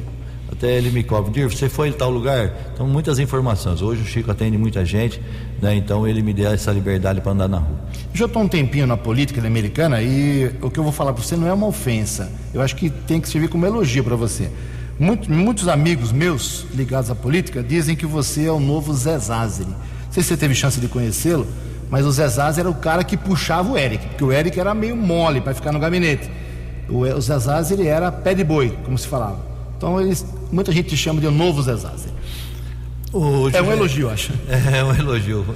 até 0.58 0.76
ele 0.76 0.90
me 0.90 1.04
cobra, 1.04 1.30
Dir, 1.30 1.48
você 1.48 1.68
foi 1.68 1.88
em 1.88 1.92
tal 1.92 2.10
lugar? 2.10 2.52
Então, 2.74 2.84
muitas 2.84 3.20
informações. 3.20 3.80
Hoje 3.80 4.02
o 4.02 4.04
Chico 4.04 4.28
atende 4.28 4.58
muita 4.58 4.84
gente, 4.84 5.22
né? 5.62 5.76
então 5.76 6.06
ele 6.06 6.20
me 6.20 6.34
deu 6.34 6.50
essa 6.50 6.72
liberdade 6.72 7.20
para 7.20 7.30
andar 7.30 7.48
na 7.48 7.58
rua. 7.58 7.78
Já 8.12 8.26
estou 8.26 8.42
um 8.42 8.48
tempinho 8.48 8.84
na 8.84 8.96
política 8.96 9.40
americana 9.46 10.02
e 10.02 10.50
o 10.60 10.68
que 10.68 10.78
eu 10.80 10.82
vou 10.82 10.92
falar 10.92 11.12
para 11.12 11.22
você 11.22 11.36
não 11.36 11.46
é 11.46 11.52
uma 11.52 11.68
ofensa. 11.68 12.32
Eu 12.52 12.60
acho 12.60 12.74
que 12.74 12.90
tem 12.90 13.20
que 13.20 13.28
servir 13.28 13.48
como 13.48 13.64
elogio 13.64 14.02
para 14.02 14.16
você. 14.16 14.50
Muito, 14.98 15.30
muitos 15.30 15.68
amigos 15.68 16.10
meus 16.10 16.66
ligados 16.74 17.08
à 17.08 17.14
política 17.14 17.62
dizem 17.62 17.94
que 17.94 18.04
você 18.04 18.46
é 18.46 18.52
o 18.52 18.58
novo 18.58 18.92
Zé 18.92 19.16
Zazeri. 19.16 19.70
Não 19.70 20.12
sei 20.12 20.24
se 20.24 20.30
você 20.30 20.36
teve 20.36 20.56
chance 20.56 20.80
de 20.80 20.88
conhecê-lo, 20.88 21.46
mas 21.88 22.04
o 22.04 22.10
Zé 22.10 22.26
Zazeri 22.26 22.66
era 22.66 22.70
o 22.70 22.74
cara 22.74 23.04
que 23.04 23.16
puxava 23.16 23.70
o 23.70 23.78
Eric, 23.78 24.08
porque 24.08 24.24
o 24.24 24.32
Eric 24.32 24.58
era 24.58 24.74
meio 24.74 24.96
mole 24.96 25.40
para 25.40 25.54
ficar 25.54 25.70
no 25.70 25.78
gabinete. 25.78 26.28
O, 26.88 27.02
o 27.02 27.20
Zé 27.20 27.38
Zazeri 27.38 27.86
era 27.86 28.10
pé 28.10 28.34
de 28.34 28.42
boi, 28.42 28.76
como 28.84 28.98
se 28.98 29.06
falava. 29.06 29.47
Então 29.78 30.00
eles, 30.00 30.26
muita 30.50 30.72
gente 30.72 30.94
chama 30.96 31.20
de 31.20 31.26
o 31.28 31.30
novo 31.30 31.62
Zé 31.62 31.76
Zazzi. 31.76 32.08
é 33.54 33.62
um 33.62 33.72
elogio, 33.72 34.10
acho. 34.10 34.32
É 34.50 34.84
um 34.84 34.92
elogio. 34.92 35.46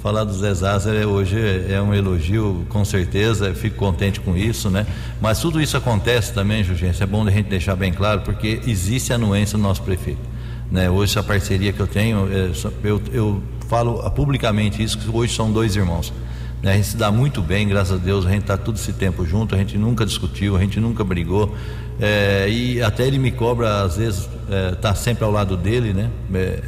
falar 0.00 0.22
do 0.24 0.32
Zé 0.32 0.54
Zazar 0.54 0.94
hoje 1.06 1.36
é 1.68 1.82
um 1.82 1.92
elogio, 1.92 2.64
com 2.68 2.84
certeza, 2.84 3.52
fico 3.54 3.76
contente 3.76 4.20
com 4.20 4.36
isso, 4.36 4.70
né? 4.70 4.86
Mas 5.20 5.40
tudo 5.40 5.60
isso 5.60 5.76
acontece 5.76 6.32
também, 6.32 6.62
Jugência, 6.62 7.04
é 7.04 7.06
bom 7.06 7.26
a 7.26 7.30
gente 7.30 7.48
deixar 7.48 7.74
bem 7.74 7.92
claro, 7.92 8.22
porque 8.22 8.60
existe 8.66 9.12
anuência 9.12 9.58
no 9.58 9.64
nosso 9.64 9.82
prefeito. 9.82 10.32
Né? 10.70 10.88
Hoje, 10.88 11.12
essa 11.12 11.22
parceria 11.22 11.72
que 11.72 11.80
eu 11.80 11.86
tenho, 11.86 12.28
é, 12.32 12.50
eu, 12.84 13.02
eu 13.12 13.42
falo 13.68 14.08
publicamente 14.10 14.82
isso, 14.82 14.96
que 14.96 15.10
hoje 15.14 15.34
são 15.34 15.52
dois 15.52 15.76
irmãos. 15.76 16.12
Né? 16.62 16.72
A 16.72 16.74
gente 16.76 16.88
se 16.88 16.96
dá 16.96 17.10
muito 17.10 17.42
bem, 17.42 17.66
graças 17.66 17.94
a 17.94 18.02
Deus, 18.02 18.24
a 18.24 18.30
gente 18.30 18.42
está 18.42 18.56
todo 18.56 18.76
esse 18.76 18.92
tempo 18.92 19.26
junto, 19.26 19.54
a 19.54 19.58
gente 19.58 19.76
nunca 19.76 20.06
discutiu, 20.06 20.56
a 20.56 20.60
gente 20.60 20.78
nunca 20.78 21.02
brigou. 21.02 21.54
É, 22.00 22.48
e 22.48 22.82
até 22.82 23.06
ele 23.06 23.18
me 23.18 23.32
cobra, 23.32 23.82
às 23.82 23.96
vezes, 23.96 24.28
é, 24.50 24.72
tá 24.76 24.94
sempre 24.94 25.24
ao 25.24 25.30
lado 25.30 25.56
dele, 25.56 25.92
né? 25.92 26.10
É, 26.34 26.62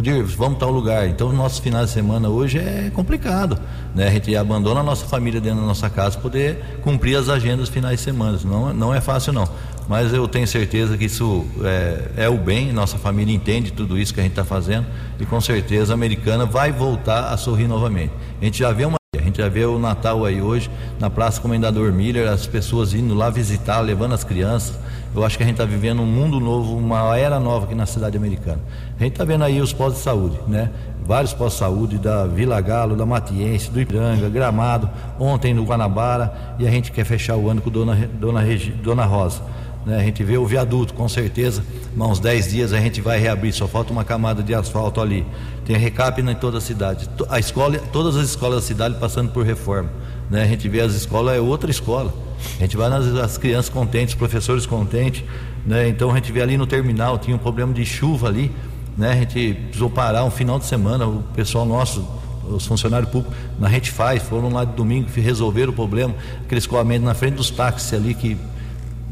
Odir, 0.00 0.24
vamos 0.24 0.58
tal 0.58 0.70
lugar. 0.70 1.06
Então, 1.08 1.30
nossos 1.30 1.58
finais 1.58 1.88
de 1.88 1.92
semana 1.92 2.30
hoje 2.30 2.58
é 2.58 2.90
complicado. 2.94 3.58
Né? 3.94 4.08
A 4.08 4.10
gente 4.10 4.34
abandona 4.34 4.80
a 4.80 4.82
nossa 4.82 5.04
família 5.04 5.42
dentro 5.42 5.60
da 5.60 5.66
nossa 5.66 5.90
casa 5.90 6.12
para 6.12 6.22
poder 6.22 6.64
cumprir 6.80 7.16
as 7.16 7.28
agendas 7.28 7.68
finais 7.68 7.98
de 7.98 8.04
semana. 8.04 8.38
Não, 8.42 8.72
não 8.72 8.94
é 8.94 9.00
fácil, 9.02 9.32
não. 9.34 9.46
Mas 9.86 10.14
eu 10.14 10.26
tenho 10.26 10.46
certeza 10.46 10.96
que 10.96 11.04
isso 11.04 11.44
é, 11.62 12.24
é 12.24 12.28
o 12.30 12.38
bem, 12.38 12.72
nossa 12.72 12.96
família 12.96 13.34
entende 13.34 13.72
tudo 13.72 13.98
isso 13.98 14.14
que 14.14 14.20
a 14.20 14.22
gente 14.22 14.32
está 14.32 14.44
fazendo 14.44 14.86
e 15.18 15.26
com 15.26 15.40
certeza 15.40 15.92
a 15.92 15.94
americana 15.94 16.46
vai 16.46 16.72
voltar 16.72 17.32
a 17.32 17.36
sorrir 17.36 17.66
novamente. 17.66 18.12
A 18.40 18.44
gente 18.44 18.58
já 18.58 18.72
vê 18.72 18.84
uma 18.84 18.99
já 19.40 19.48
vê 19.48 19.64
o 19.64 19.78
Natal 19.78 20.24
aí 20.26 20.42
hoje, 20.42 20.70
na 20.98 21.08
Praça 21.08 21.40
Comendador 21.40 21.90
Miller, 21.92 22.28
as 22.28 22.46
pessoas 22.46 22.92
indo 22.92 23.14
lá 23.14 23.30
visitar, 23.30 23.80
levando 23.80 24.12
as 24.12 24.22
crianças. 24.22 24.78
Eu 25.14 25.24
acho 25.24 25.36
que 25.38 25.42
a 25.42 25.46
gente 25.46 25.54
está 25.54 25.64
vivendo 25.64 26.02
um 26.02 26.06
mundo 26.06 26.38
novo, 26.38 26.76
uma 26.76 27.16
era 27.16 27.40
nova 27.40 27.64
aqui 27.64 27.74
na 27.74 27.86
cidade 27.86 28.18
americana. 28.18 28.58
A 28.98 29.02
gente 29.02 29.14
está 29.14 29.24
vendo 29.24 29.42
aí 29.42 29.58
os 29.60 29.72
postos 29.72 29.96
de 29.96 30.04
saúde, 30.04 30.38
né? 30.46 30.70
Vários 31.06 31.32
postos 31.32 31.54
de 31.54 31.58
saúde 31.58 31.98
da 31.98 32.26
Vila 32.26 32.60
Galo, 32.60 32.94
da 32.94 33.06
Matiense, 33.06 33.70
do 33.70 33.80
Ipiranga, 33.80 34.28
Gramado, 34.28 34.90
ontem 35.18 35.54
no 35.54 35.64
Guanabara, 35.64 36.54
e 36.58 36.68
a 36.68 36.70
gente 36.70 36.92
quer 36.92 37.04
fechar 37.04 37.36
o 37.36 37.48
ano 37.48 37.62
com 37.62 37.70
Dona, 37.70 37.96
Dona, 38.20 38.40
Regi, 38.40 38.70
Dona 38.70 39.04
Rosa. 39.06 39.40
Né? 39.84 39.96
A 39.96 40.02
gente 40.02 40.22
vê 40.22 40.36
o 40.36 40.46
viaduto, 40.46 40.94
com 40.94 41.08
certeza, 41.08 41.64
uns 41.96 42.20
10 42.20 42.50
dias 42.50 42.72
a 42.72 42.78
gente 42.78 43.00
vai 43.00 43.18
reabrir, 43.18 43.52
só 43.52 43.66
falta 43.66 43.92
uma 43.92 44.04
camada 44.04 44.42
de 44.42 44.54
asfalto 44.54 45.00
ali. 45.00 45.26
Tem 45.64 45.76
recap 45.76 46.20
em 46.20 46.34
toda 46.34 46.58
a 46.58 46.60
cidade. 46.60 47.08
A 47.28 47.38
escola, 47.38 47.78
todas 47.92 48.16
as 48.16 48.28
escolas 48.28 48.62
da 48.62 48.66
cidade 48.66 48.96
passando 48.98 49.30
por 49.30 49.44
reforma. 49.44 49.90
Né? 50.28 50.42
A 50.42 50.46
gente 50.46 50.68
vê 50.68 50.80
as 50.80 50.94
escolas, 50.94 51.36
é 51.36 51.40
outra 51.40 51.70
escola. 51.70 52.12
A 52.58 52.62
gente 52.62 52.76
vai 52.76 52.88
nas 52.88 53.06
as 53.16 53.36
crianças 53.36 53.68
contentes, 53.68 54.14
professores 54.14 54.64
contentes, 54.66 55.24
né? 55.66 55.88
Então 55.88 56.10
a 56.10 56.14
gente 56.14 56.32
vê 56.32 56.40
ali 56.40 56.56
no 56.56 56.66
terminal, 56.66 57.18
tinha 57.18 57.36
um 57.36 57.38
problema 57.38 57.72
de 57.72 57.84
chuva 57.84 58.28
ali, 58.28 58.50
né? 58.96 59.12
A 59.12 59.16
gente 59.16 59.54
precisou 59.54 59.90
parar 59.90 60.24
um 60.24 60.30
final 60.30 60.58
de 60.58 60.64
semana, 60.64 61.06
o 61.06 61.22
pessoal 61.34 61.66
nosso, 61.66 62.06
os 62.48 62.66
funcionários 62.66 63.10
públicos, 63.10 63.36
na 63.58 63.68
gente 63.68 63.90
faz, 63.90 64.22
foram 64.22 64.50
lá 64.50 64.64
de 64.64 64.72
domingo 64.72 65.08
resolveram 65.14 65.70
o 65.70 65.74
problema, 65.74 66.14
aquele 66.44 66.58
escoamento 66.58 67.04
na 67.04 67.14
frente 67.14 67.34
dos 67.34 67.50
táxis 67.50 67.92
ali 67.92 68.14
que 68.14 68.36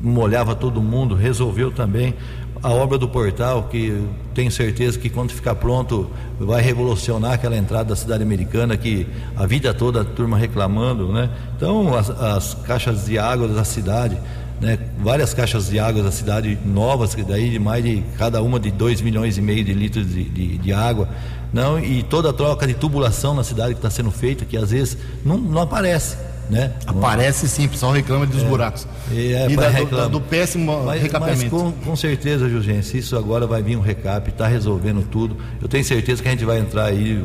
molhava 0.03 0.55
todo 0.55 0.81
mundo, 0.81 1.15
resolveu 1.15 1.71
também 1.71 2.15
a 2.63 2.71
obra 2.71 2.99
do 2.99 3.09
portal, 3.09 3.65
que 3.65 4.05
tenho 4.35 4.51
certeza 4.51 4.99
que 4.99 5.09
quando 5.09 5.33
ficar 5.33 5.55
pronto 5.55 6.11
vai 6.39 6.61
revolucionar 6.61 7.33
aquela 7.33 7.57
entrada 7.57 7.91
da 7.91 7.97
cidade 7.97 8.23
americana 8.23 8.77
que 8.77 9.07
a 9.37 9.47
vida 9.47 9.73
toda 9.73 10.01
a 10.01 10.05
turma 10.05 10.37
reclamando, 10.37 11.13
né? 11.13 11.31
Então 11.57 11.95
as, 11.97 12.11
as 12.11 12.55
caixas 12.55 13.07
de 13.07 13.19
água 13.19 13.47
da 13.47 13.65
cidade, 13.65 14.19
né? 14.61 14.79
Várias 14.99 15.33
caixas 15.33 15.69
de 15.69 15.79
água 15.79 16.03
da 16.03 16.11
cidade 16.11 16.59
novas, 16.65 17.15
que 17.15 17.23
daí 17.23 17.51
de 17.51 17.59
mais 17.59 17.85
de 17.85 18.03
cada 18.17 18.43
uma 18.43 18.59
de 18.59 18.71
2 18.71 19.03
milhões 19.03 19.39
e 19.39 19.41
meio 19.41 19.65
de 19.65 19.73
litros 19.73 20.09
de, 20.09 20.25
de, 20.25 20.59
de 20.59 20.73
água, 20.73 21.09
não? 21.53 21.79
E 21.79 22.03
toda 22.03 22.31
a 22.31 22.33
troca 22.33 22.67
de 22.67 22.75
tubulação 22.75 23.35
na 23.35 23.45
cidade 23.45 23.75
que 23.75 23.79
está 23.79 23.91
sendo 23.91 24.11
feita, 24.11 24.45
que 24.45 24.57
às 24.57 24.71
vezes 24.71 24.99
não, 25.25 25.39
não 25.39 25.63
aparece 25.63 26.17
né? 26.51 26.73
Aparece 26.87 27.49
sim, 27.49 27.69
pessoal 27.69 27.93
reclama 27.93 28.27
dos 28.27 28.43
é, 28.43 28.47
buracos. 28.47 28.87
É, 29.13 29.47
e 29.51 29.57
da, 29.57 29.71
do, 29.71 30.09
do, 30.09 30.21
péssimo 30.21 30.85
mas, 30.85 31.03
recapeamento. 31.03 31.55
Mas 31.55 31.63
com, 31.63 31.73
com 31.73 31.97
certeza, 31.97 32.49
Jugência, 32.49 32.99
isso 32.99 33.17
agora 33.17 33.47
vai 33.47 33.63
vir 33.63 33.77
um 33.77 33.81
recap, 33.81 34.29
está 34.29 34.47
resolvendo 34.47 35.07
tudo. 35.09 35.37
Eu 35.61 35.69
tenho 35.69 35.85
certeza 35.85 36.23
que 36.23 36.29
a 36.29 36.31
gente 36.31 36.45
vai 36.45 36.59
entrar 36.59 36.87
aí 36.87 37.25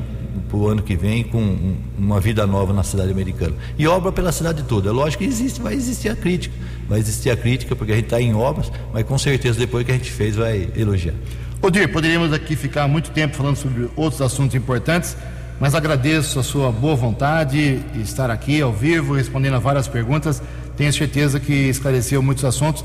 para 0.50 0.58
o 0.58 0.68
ano 0.68 0.82
que 0.82 0.96
vem 0.96 1.24
com 1.24 1.42
um, 1.42 1.76
uma 1.98 2.20
vida 2.20 2.46
nova 2.46 2.74
na 2.74 2.84
cidade 2.84 3.12
americana. 3.12 3.56
E 3.78 3.88
obra 3.88 4.12
pela 4.12 4.32
cidade 4.32 4.64
toda. 4.64 4.90
É 4.90 4.92
lógico 4.92 5.24
que 5.24 5.30
existe, 5.30 5.62
vai 5.62 5.74
existir 5.74 6.10
a 6.10 6.16
crítica. 6.16 6.56
Vai 6.88 7.00
existir 7.00 7.30
a 7.30 7.38
crítica, 7.38 7.76
porque 7.76 7.92
a 7.92 7.96
gente 7.96 8.06
está 8.06 8.22
em 8.22 8.36
obras, 8.36 8.72
mas 8.94 9.04
com 9.04 9.18
certeza 9.18 9.58
depois 9.58 9.86
que 9.86 9.92
a 9.92 9.96
gente 9.96 10.12
fez 10.12 10.36
vai 10.36 10.70
elogiar. 10.76 11.16
Odir, 11.62 11.92
poderíamos 11.92 12.34
aqui 12.34 12.56
ficar 12.56 12.88
muito 12.88 13.12
tempo 13.12 13.36
falando 13.36 13.56
sobre 13.56 13.90
outros 13.96 14.22
assuntos 14.22 14.54
importantes 14.54 15.16
mas 15.60 15.76
agradeço 15.76 16.40
a 16.40 16.44
sua 16.44 16.72
boa 16.72 16.96
vontade 16.96 17.78
de 17.80 18.02
estar 18.02 18.30
aqui 18.30 18.62
ao 18.62 18.74
vivo, 18.74 19.14
respondendo 19.14 19.56
a 19.56 19.60
várias 19.60 19.88
perguntas. 19.88 20.42
Tenho 20.76 20.92
certeza 20.92 21.40
que 21.40 21.54
esclareceu 21.54 22.22
muitos 22.22 22.44
assuntos. 22.44 22.84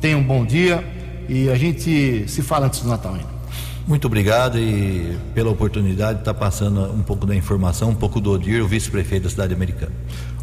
Tenha 0.00 0.16
um 0.16 0.22
bom 0.22 0.44
dia 0.44 0.84
e 1.28 1.48
a 1.48 1.56
gente 1.56 2.24
se 2.28 2.42
fala 2.42 2.66
antes 2.66 2.80
do 2.80 2.88
Natal 2.88 3.14
ainda. 3.14 3.40
Muito 3.86 4.06
obrigado 4.06 4.58
e 4.58 5.18
pela 5.34 5.50
oportunidade 5.50 6.14
de 6.14 6.20
estar 6.20 6.34
passando 6.34 6.92
um 6.92 7.02
pouco 7.02 7.26
da 7.26 7.34
informação, 7.34 7.90
um 7.90 7.94
pouco 7.94 8.20
do 8.20 8.30
Odir, 8.30 8.62
o 8.62 8.68
vice-prefeito 8.68 9.24
da 9.24 9.30
cidade 9.30 9.54
americana. 9.54 9.92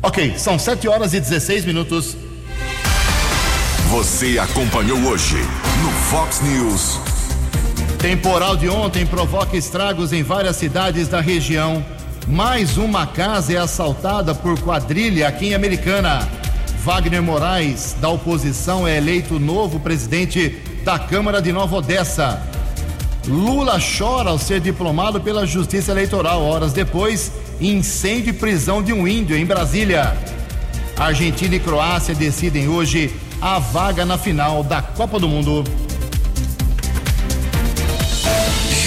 Ok, 0.02 0.38
são 0.38 0.60
7 0.60 0.88
horas 0.88 1.14
e 1.14 1.20
16 1.20 1.64
minutos. 1.66 2.18
Você 3.90 4.38
acompanhou 4.38 5.00
hoje 5.06 5.38
no 5.82 5.92
Fox 6.10 6.42
News. 6.42 7.17
Temporal 8.00 8.56
de 8.56 8.70
ontem 8.70 9.06
provoca 9.06 9.58
estragos 9.58 10.14
em 10.14 10.22
várias 10.22 10.56
cidades 10.56 11.08
da 11.08 11.20
região. 11.20 11.84
Mais 12.28 12.78
uma 12.78 13.08
casa 13.08 13.54
é 13.54 13.58
assaltada 13.58 14.36
por 14.36 14.60
quadrilha 14.60 15.28
aqui 15.28 15.48
em 15.48 15.56
Americana. 15.56 16.28
Wagner 16.84 17.24
Moraes, 17.24 17.96
da 18.00 18.08
oposição, 18.10 18.88
é 18.88 18.98
eleito 18.98 19.40
novo 19.40 19.80
presidente 19.80 20.62
da 20.84 21.00
Câmara 21.00 21.42
de 21.42 21.52
Nova 21.52 21.78
Odessa. 21.78 22.42
Lula 23.28 23.80
chora 23.80 24.30
ao 24.30 24.38
ser 24.38 24.62
diplomado 24.62 25.20
pela 25.20 25.46
Justiça 25.48 25.92
Eleitoral. 25.92 26.44
Horas 26.44 26.74
depois, 26.74 27.32
incêndio 27.60 28.30
e 28.30 28.34
prisão 28.34 28.82
de 28.82 28.94
um 28.94 29.08
índio 29.08 29.36
em 29.36 29.46
Brasília. 29.46 30.16
Argentina 30.96 31.56
e 31.56 31.60
Croácia 31.60 32.14
decidem 32.14 32.70
hoje 32.70 33.14
a 33.42 33.58
vaga 33.58 34.06
na 34.06 34.18
final 34.18 34.64
da 34.64 34.82
Copa 34.84 35.20
do 35.20 35.28
Mundo. 35.28 35.64